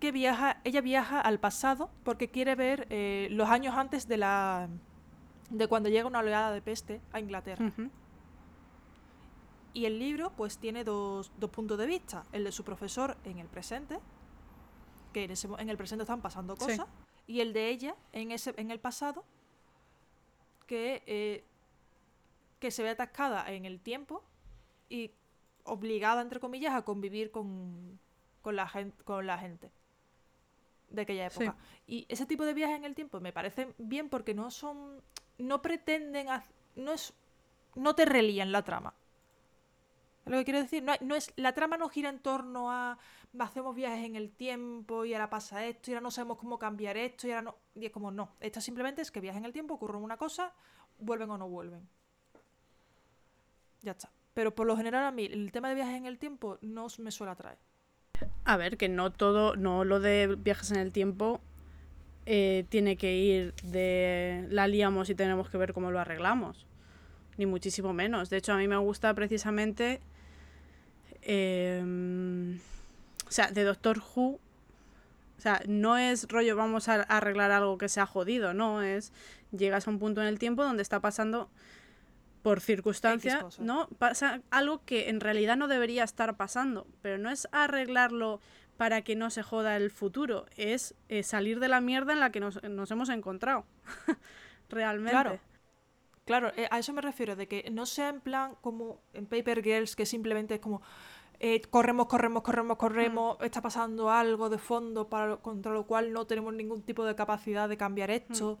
[0.00, 4.68] que viaja, ella viaja al pasado porque quiere ver eh, los años antes de la
[5.48, 7.72] de cuando llega una oleada de peste a Inglaterra.
[9.72, 12.24] Y el libro pues tiene dos, dos puntos de vista.
[12.32, 13.98] El de su profesor en el presente,
[15.12, 16.64] que en, ese en el presente están pasando Sí.
[16.64, 16.86] cosas,
[17.26, 19.24] y el de ella en, ese, en el pasado,
[20.66, 21.44] que, eh,
[22.58, 24.22] que se ve atascada en el tiempo
[24.88, 25.10] y
[25.66, 27.98] obligada, entre comillas, a convivir con,
[28.42, 29.70] con, la, gen- con la gente
[30.90, 31.44] de aquella Sí.
[31.44, 31.58] época.
[31.86, 35.02] Y ese tipo de viajes en el tiempo me parecen bien porque no son.
[35.38, 36.28] no pretenden.
[36.76, 37.12] no es.
[37.74, 38.94] no te relían la trama.
[40.24, 40.82] ¿Es lo que quiero decir?
[40.82, 42.98] No, no es, la trama no gira en torno a
[43.38, 46.96] hacemos viajes en el tiempo y ahora pasa esto y ahora no sabemos cómo cambiar
[46.96, 47.56] esto y ahora no.
[47.76, 48.30] Y es como no.
[48.40, 50.52] Esto simplemente es que viajes en el tiempo, ocurre una cosa,
[50.98, 51.86] vuelven o no vuelven.
[53.82, 54.10] Ya está.
[54.36, 57.10] Pero por lo general a mí el tema de viajes en el tiempo no me
[57.10, 57.56] suele atraer.
[58.44, 61.40] A ver, que no todo, no lo de viajes en el tiempo
[62.26, 66.66] eh, tiene que ir de la liamos y tenemos que ver cómo lo arreglamos.
[67.38, 68.28] Ni muchísimo menos.
[68.28, 70.02] De hecho, a mí me gusta precisamente.
[71.22, 72.58] em,
[73.26, 74.38] o sea, de Doctor Who.
[75.38, 78.82] O sea, no es rollo, vamos a arreglar algo que se ha jodido, no.
[78.82, 79.14] Es.
[79.50, 81.48] Llegas a un punto en el tiempo donde está pasando
[82.46, 83.44] por circunstancia.
[83.58, 83.88] ¿no?
[83.98, 88.40] Pasa algo que en realidad no debería estar pasando, pero no es arreglarlo
[88.76, 92.30] para que no se joda el futuro, es eh, salir de la mierda en la
[92.30, 93.64] que nos, nos hemos encontrado.
[94.68, 95.10] Realmente.
[95.10, 95.40] Claro.
[96.24, 99.60] Claro, eh, a eso me refiero, de que no sea en plan como en Paper
[99.64, 100.82] Girls, que simplemente es como
[101.40, 106.28] eh, corremos, corremos, corremos, corremos, está pasando algo de fondo para contra lo cual no
[106.28, 108.60] tenemos ningún tipo de capacidad de cambiar esto.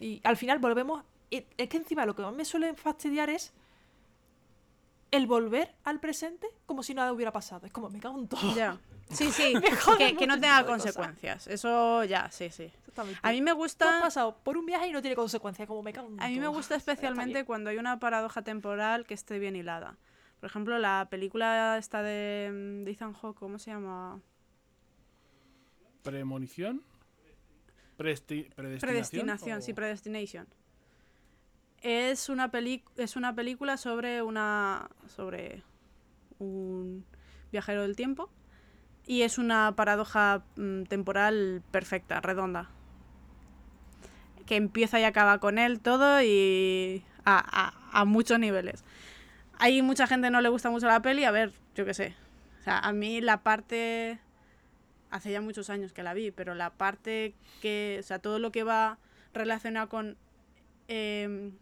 [0.00, 1.04] Y al final volvemos.
[1.36, 3.52] Y es que encima lo que más me suele fastidiar es
[5.10, 7.66] el volver al presente como si nada hubiera pasado.
[7.66, 8.54] Es como, me cago en todo.
[8.54, 8.78] Ya.
[9.12, 9.52] Sí, sí,
[9.98, 10.66] que, que no tenga cosas.
[10.94, 11.46] consecuencias.
[11.46, 12.72] Eso ya, sí, sí.
[13.20, 14.00] A mí me Tú has gusta...
[14.00, 16.48] pasado por un viaje y no tiene consecuencias, como me cago en A mí me
[16.48, 19.98] gusta especialmente cuando hay una paradoja temporal que esté bien hilada.
[20.40, 24.18] Por ejemplo, la película esta de, mm, de Ethan Hawke, ¿cómo se llama?
[26.02, 26.82] Premonición.
[27.98, 28.80] Presti- predestinación.
[28.80, 30.46] Predestinación, o- sí, Predestination.
[31.82, 35.62] Es una, peli es una película sobre una sobre
[36.38, 37.04] un
[37.50, 38.30] viajero del tiempo
[39.06, 42.70] y es una paradoja mm, temporal perfecta, redonda.
[44.46, 47.38] Que empieza y acaba con él todo y a,
[47.92, 48.84] a- a muchos niveles.
[49.58, 52.14] Hay mucha gente no le gusta mucho la peli, a ver, yo qué sé.
[52.60, 54.18] O sea, a mí la parte
[55.10, 58.52] hace ya muchos años que la vi, pero la parte que, o sea, todo lo
[58.52, 58.98] que va
[59.34, 60.16] relacionado con
[60.88, 61.52] eh,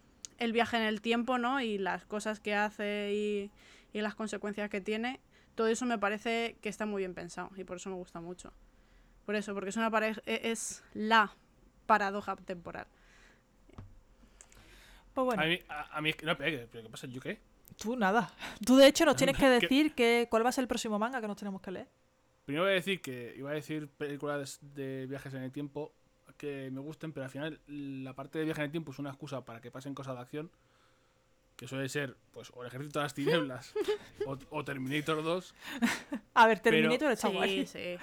[0.40, 1.60] el viaje en el tiempo, ¿no?
[1.60, 3.50] Y las cosas que hace y,
[3.96, 5.20] y las consecuencias que tiene,
[5.54, 8.52] todo eso me parece que está muy bien pensado y por eso me gusta mucho.
[9.26, 11.32] Por eso, porque es una pareja, es la
[11.86, 12.86] paradoja temporal.
[15.14, 17.06] Pues bueno, A mí, a, a mí es que no pero ¿qué pasa?
[17.06, 17.40] ¿Yo qué?
[17.78, 18.30] tú nada.
[18.64, 19.50] Tú de hecho nos tienes que ¿Qué?
[19.60, 21.88] decir que, cuál va a ser el próximo manga que nos tenemos que leer.
[22.44, 25.94] Primero voy a decir que iba a decir películas de viajes en el tiempo
[26.40, 29.10] que me gusten, pero al final la parte de viaje en el tiempo es una
[29.10, 30.50] excusa para que pasen cosas de acción.
[31.56, 33.74] Que suele ser, pues, o el Ejército de las Tinieblas
[34.26, 35.54] o, o Terminator 2.
[36.32, 37.66] A ver, Pero- Terminator está Sí, guay.
[37.66, 37.96] sí.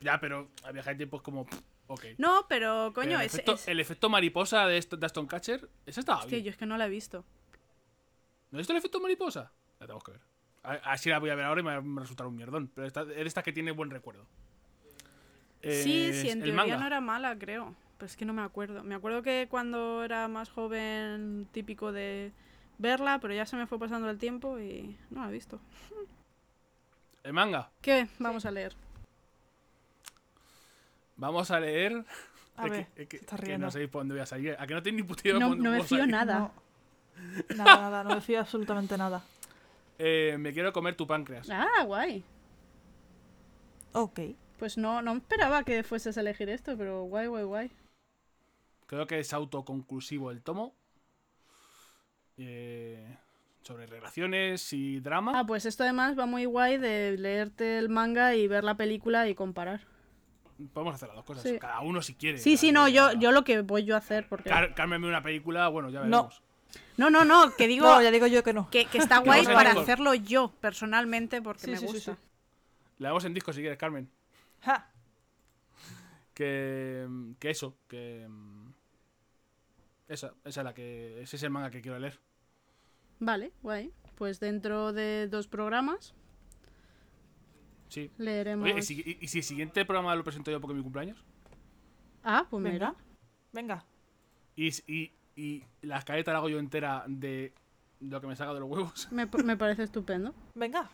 [0.00, 1.44] Ya, pero el viaje en el tiempo es como.
[1.46, 2.04] pff, Ok.
[2.16, 5.26] No, pero Pero coño, el, es, efecto, es- el efecto mariposa de, esto- de Aston
[5.26, 6.44] Catcher, ese estaba es que bien.
[6.44, 7.24] yo es que no la he visto.
[8.52, 9.52] ¿No has visto el efecto mariposa?
[9.80, 10.20] La tenemos que ver.
[10.84, 12.70] Así la voy a ver ahora y me va a resultar un mierdón.
[12.74, 14.24] Pero esta, es de estas que tiene buen recuerdo.
[15.70, 16.76] Sí, Es sí, en el teoría manga.
[16.78, 17.74] no era mala, creo.
[17.98, 18.82] Pero es que no me acuerdo.
[18.84, 22.32] Me acuerdo que cuando era más joven, típico de
[22.78, 25.60] verla, pero ya se me fue pasando el tiempo y no la he visto.
[27.22, 27.70] El manga.
[27.80, 28.08] ¿Qué?
[28.18, 28.74] Vamos a leer.
[31.16, 32.04] Vamos a leer.
[32.56, 34.56] A Es ver, que, es que- no sabéis por dónde voy a salir.
[34.58, 36.12] A que no tenéis ni puta idea No, no me fío salir?
[36.12, 36.38] nada.
[36.38, 36.64] No.
[37.56, 39.22] Nada, nada, no me fío absolutamente nada.
[39.98, 41.48] Eh, me quiero comer tu páncreas.
[41.48, 42.24] Ah, guay.
[43.92, 44.20] Ok.
[44.58, 47.70] Pues no, no esperaba que fueses a elegir esto, pero guay, guay, guay.
[48.86, 50.74] Creo que es autoconclusivo el tomo.
[52.36, 53.16] Eh,
[53.62, 55.32] sobre relaciones y drama.
[55.38, 59.28] Ah, pues esto además va muy guay de leerte el manga y ver la película
[59.28, 59.80] y comparar.
[60.72, 61.42] Podemos hacer las dos cosas.
[61.42, 61.58] Sí.
[61.58, 62.38] Cada uno si quiere.
[62.38, 64.50] Sí, sí, no, yo, yo lo que voy yo a hacer, porque...
[64.50, 66.24] Car- Cármenme una película, bueno, ya No.
[66.24, 66.42] veremos.
[66.96, 68.70] No, no, no, que digo No, ya digo yo que no.
[68.70, 72.14] que, que está guay para hacer- hacerlo yo, personalmente, porque Sí, me sí, sí, gusta.
[72.14, 72.18] sí.
[72.98, 74.08] La vemos en disco si quieres, Carmen.
[74.64, 74.90] Ja.
[76.34, 77.06] Que,
[77.38, 78.26] que eso, que...
[78.28, 78.72] mm,
[80.08, 81.22] Esa, esa es la que...
[81.22, 82.18] Ese es el manga que quiero leer.
[83.20, 83.92] Vale, guay.
[84.16, 86.14] Pues dentro de dos programas
[87.88, 88.10] Sí.
[88.18, 88.64] leeremos...
[88.68, 90.82] Oye, ¿y si, y- y si el siguiente programa lo presento yo porque es mi
[90.82, 91.24] cumpleaños?
[92.24, 92.72] Ah, pues Venga.
[92.72, 92.94] mira.
[93.52, 93.84] Venga.
[94.56, 97.52] Y, y, y la escaleta la hago yo entera de
[98.00, 99.08] lo que me saca de los huevos.
[99.12, 100.34] Me, me parece estupendo.
[100.54, 100.90] Venga.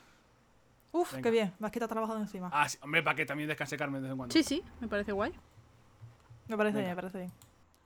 [0.93, 1.23] Uf, Venga.
[1.23, 1.53] qué bien.
[1.59, 2.51] Me has quitado trabajo de encima.
[2.53, 4.33] Ah, sí, hombre, para que también descanse Carmen de vez en cuando.
[4.33, 5.33] Sí, sí, me parece guay.
[6.49, 6.89] Me parece venga.
[6.89, 7.33] bien, me parece bien.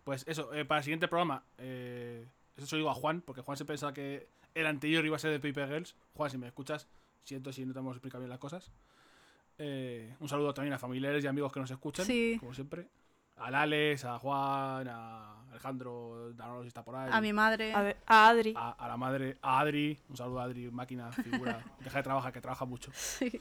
[0.05, 2.27] Pues eso, eh, para el siguiente programa, eh,
[2.57, 5.19] eso se lo digo a Juan, porque Juan se pensaba que el anterior iba a
[5.19, 5.97] ser de Paper Girls.
[6.15, 6.89] Juan, si me escuchas,
[7.25, 8.71] siento si no te hemos explicado bien las cosas.
[9.59, 12.37] Eh, un saludo también a familiares y amigos que nos escuchan, Sí.
[12.41, 12.89] como siempre.
[13.37, 17.11] A Alex, a Juan, a Alejandro, Danilo si está por ahí.
[17.13, 17.73] A mi madre.
[17.73, 18.55] A, ver, a Adri.
[18.57, 22.33] a, a la madre, a Adri, un saludo a Adri, máquina, figura, deja de trabajar,
[22.33, 22.91] que trabaja mucho.
[22.95, 23.41] Sí.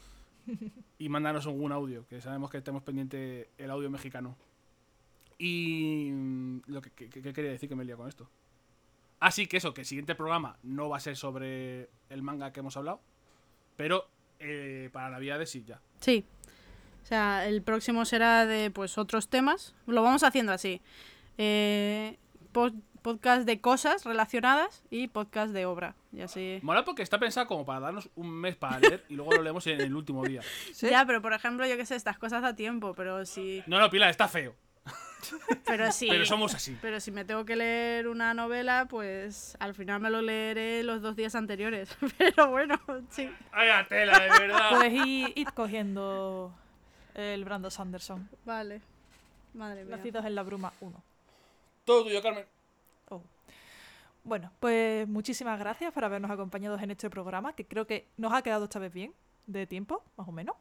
[0.98, 4.36] Y mándanos algún audio, que sabemos que tenemos pendiente el audio mexicano.
[5.38, 8.30] Y mm, lo que, que- que quería decir que me he liado con esto.
[9.20, 12.60] Así que eso, que el siguiente programa no va a ser sobre el manga que
[12.60, 13.00] hemos hablado,
[13.78, 14.08] pero
[14.40, 15.80] eh, para Navidades sí, ya.
[16.02, 16.26] Sí.
[17.04, 19.76] O sea, el próximo será de pues otros temas.
[19.88, 20.82] Lo vamos haciendo así.
[21.38, 22.18] Eh,
[22.54, 25.96] pod- podcast de cosas relacionadas y podcast de obra.
[26.14, 26.60] Y así.
[26.62, 29.68] Mola porque está pensado como para darnos un mes para leer y luego lo leemos
[29.68, 30.42] en el último día.
[30.74, 30.90] ¿Sí?
[30.90, 33.62] Ya, pero por ejemplo, yo qué sé, estas cosas da tiempo, pero si.
[33.68, 34.56] No, no, Pilar, está feo.
[35.66, 36.08] Pero sí.
[36.10, 36.78] Pero somos así.
[36.82, 41.02] Pero si me tengo que leer una novela, pues al final me lo leeré los
[41.02, 41.96] dos días anteriores.
[42.18, 42.78] Pero bueno,
[43.10, 43.30] sí.
[43.54, 44.70] ¡Ay, a tela, de verdad!
[44.72, 46.54] Pues id cogiendo
[47.16, 48.30] el Brando Sanderson.
[48.46, 48.82] Vale.
[49.54, 49.98] Madre mía.
[49.98, 51.04] Nacidos en la bruma 1.
[51.86, 52.46] Todo tuyo, Carmen.
[53.10, 53.22] Oh.
[54.24, 58.42] Bueno, pues muchísimas gracias por habernos acompañado en este programa, que creo que nos ha
[58.42, 59.14] quedado esta vez bien
[59.48, 60.56] de tiempo, más o menos.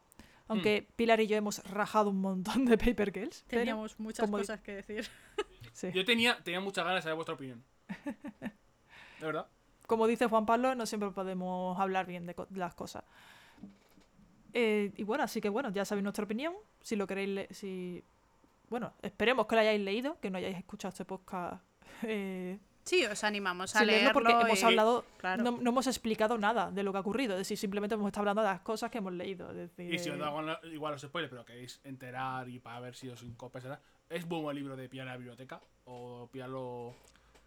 [0.49, 3.45] Aunque Pilar y yo hemos rajado un montón de Paper Girls.
[3.49, 5.09] pero, Teníamos muchas cosas que decir.
[5.73, 5.91] sí.
[5.95, 7.63] Yo tenía, tenía muchas ganas de saber vuestra opinión.
[9.21, 9.47] De verdad.
[9.87, 13.05] Como dice Juan Pablo, no siempre podemos hablar bien de, co- de las cosas.
[14.55, 16.55] Eh, y bueno, así que bueno, ya sabéis nuestra opinión.
[16.81, 18.03] Si lo queréis, le- si
[18.69, 21.63] bueno, esperemos que lo hayáis leído, que no hayáis escuchado este podcast.
[22.05, 24.13] Eh, Sí, os animamos a sin leerlo leerlo.
[24.31, 25.41] porque hemos hablado, claro.
[25.45, 27.35] no, no hemos explicado nada de lo que ha ocurrido.
[27.35, 29.51] Es decir, simplemente hemos estado hablando de las cosas que hemos leído.
[29.53, 32.59] Es decir, Y si os eh, da igual, igual los spoilers, pero queréis enterar y
[32.59, 33.81] para ver si os compensará,
[34.11, 36.97] es muy buen libro de pillar a la biblioteca o pillarlo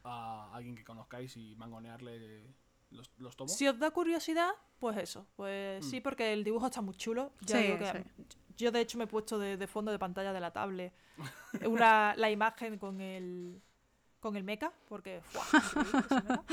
[0.05, 2.43] a alguien que conozcáis y mangonearle
[2.95, 3.53] los, los tomos.
[3.53, 4.49] Si os da curiosidad,
[4.79, 5.27] pues eso.
[5.35, 5.89] Pues Mm.
[5.89, 7.31] sí, porque el dibujo está muy chulo.
[7.41, 8.25] Ya Sí, digo que sí.
[8.57, 10.93] Yo, de hecho, me he puesto de, de fondo de pantalla de la tablet
[11.67, 13.61] una, la imagen con el,
[14.19, 15.21] con el mecha, porque.
[15.21, 15.43] ¡fua!
[15.53, 16.43] increíble ese mecha.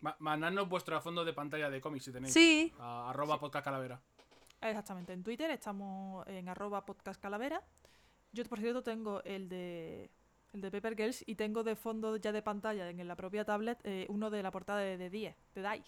[0.00, 2.34] Ma- mandadnos vuestro fondo de pantalla de cómics si tenéis.
[2.34, 4.00] Sí, A arroba podcast calavera.
[4.60, 7.62] Exactamente, en Twitter estamos en arroba podcast calavera.
[8.32, 10.10] Yo, por cierto, tengo el de
[10.52, 13.78] el de Paper Girls y tengo de fondo ya de pantalla en la propia tablet
[13.84, 15.84] eh, uno de la portada de, de Die, de Die.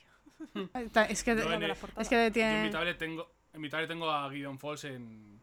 [1.08, 2.70] es que, de el- es que Yo en mi tiene...
[2.70, 5.40] tablet tengo, en mi tablet tengo a Gideon Falls en,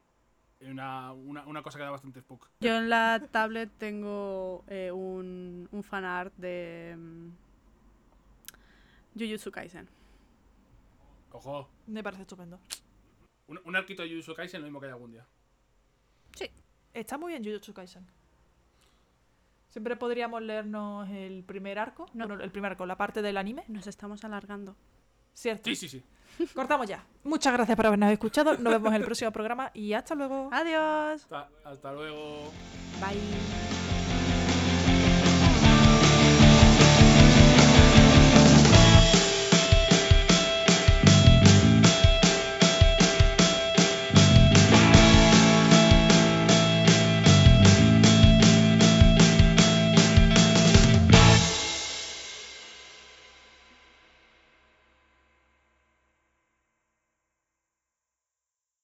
[0.59, 2.49] en una, una, una cosa que da bastante spook.
[2.59, 7.29] Yo en la tablet tengo eh, un, un fanart de mm,
[9.17, 9.87] Jujutsu Kaisen.
[11.31, 12.59] Ojo, Me parece estupendo.
[13.47, 15.25] un, un arquito de Jujutsu Kaisen lo mismo que hay algún día.
[16.93, 18.05] Está muy bien Jujutsu Kaisen.
[19.71, 22.27] Siempre podríamos leernos el primer arco, No.
[22.27, 24.75] bueno, el primer arco, la parte del anime, Nos estamos alargando.
[25.33, 25.63] ¿cierto?
[25.69, 26.03] Sí, sí, sí.
[26.53, 27.03] Cortamos ya.
[27.23, 28.57] Muchas gracias por habernos escuchado.
[28.57, 30.49] Nos vemos en el próximo programa y hasta luego.
[30.51, 31.23] Adiós.
[31.23, 32.51] Hasta, hasta luego.
[32.99, 33.80] Bye.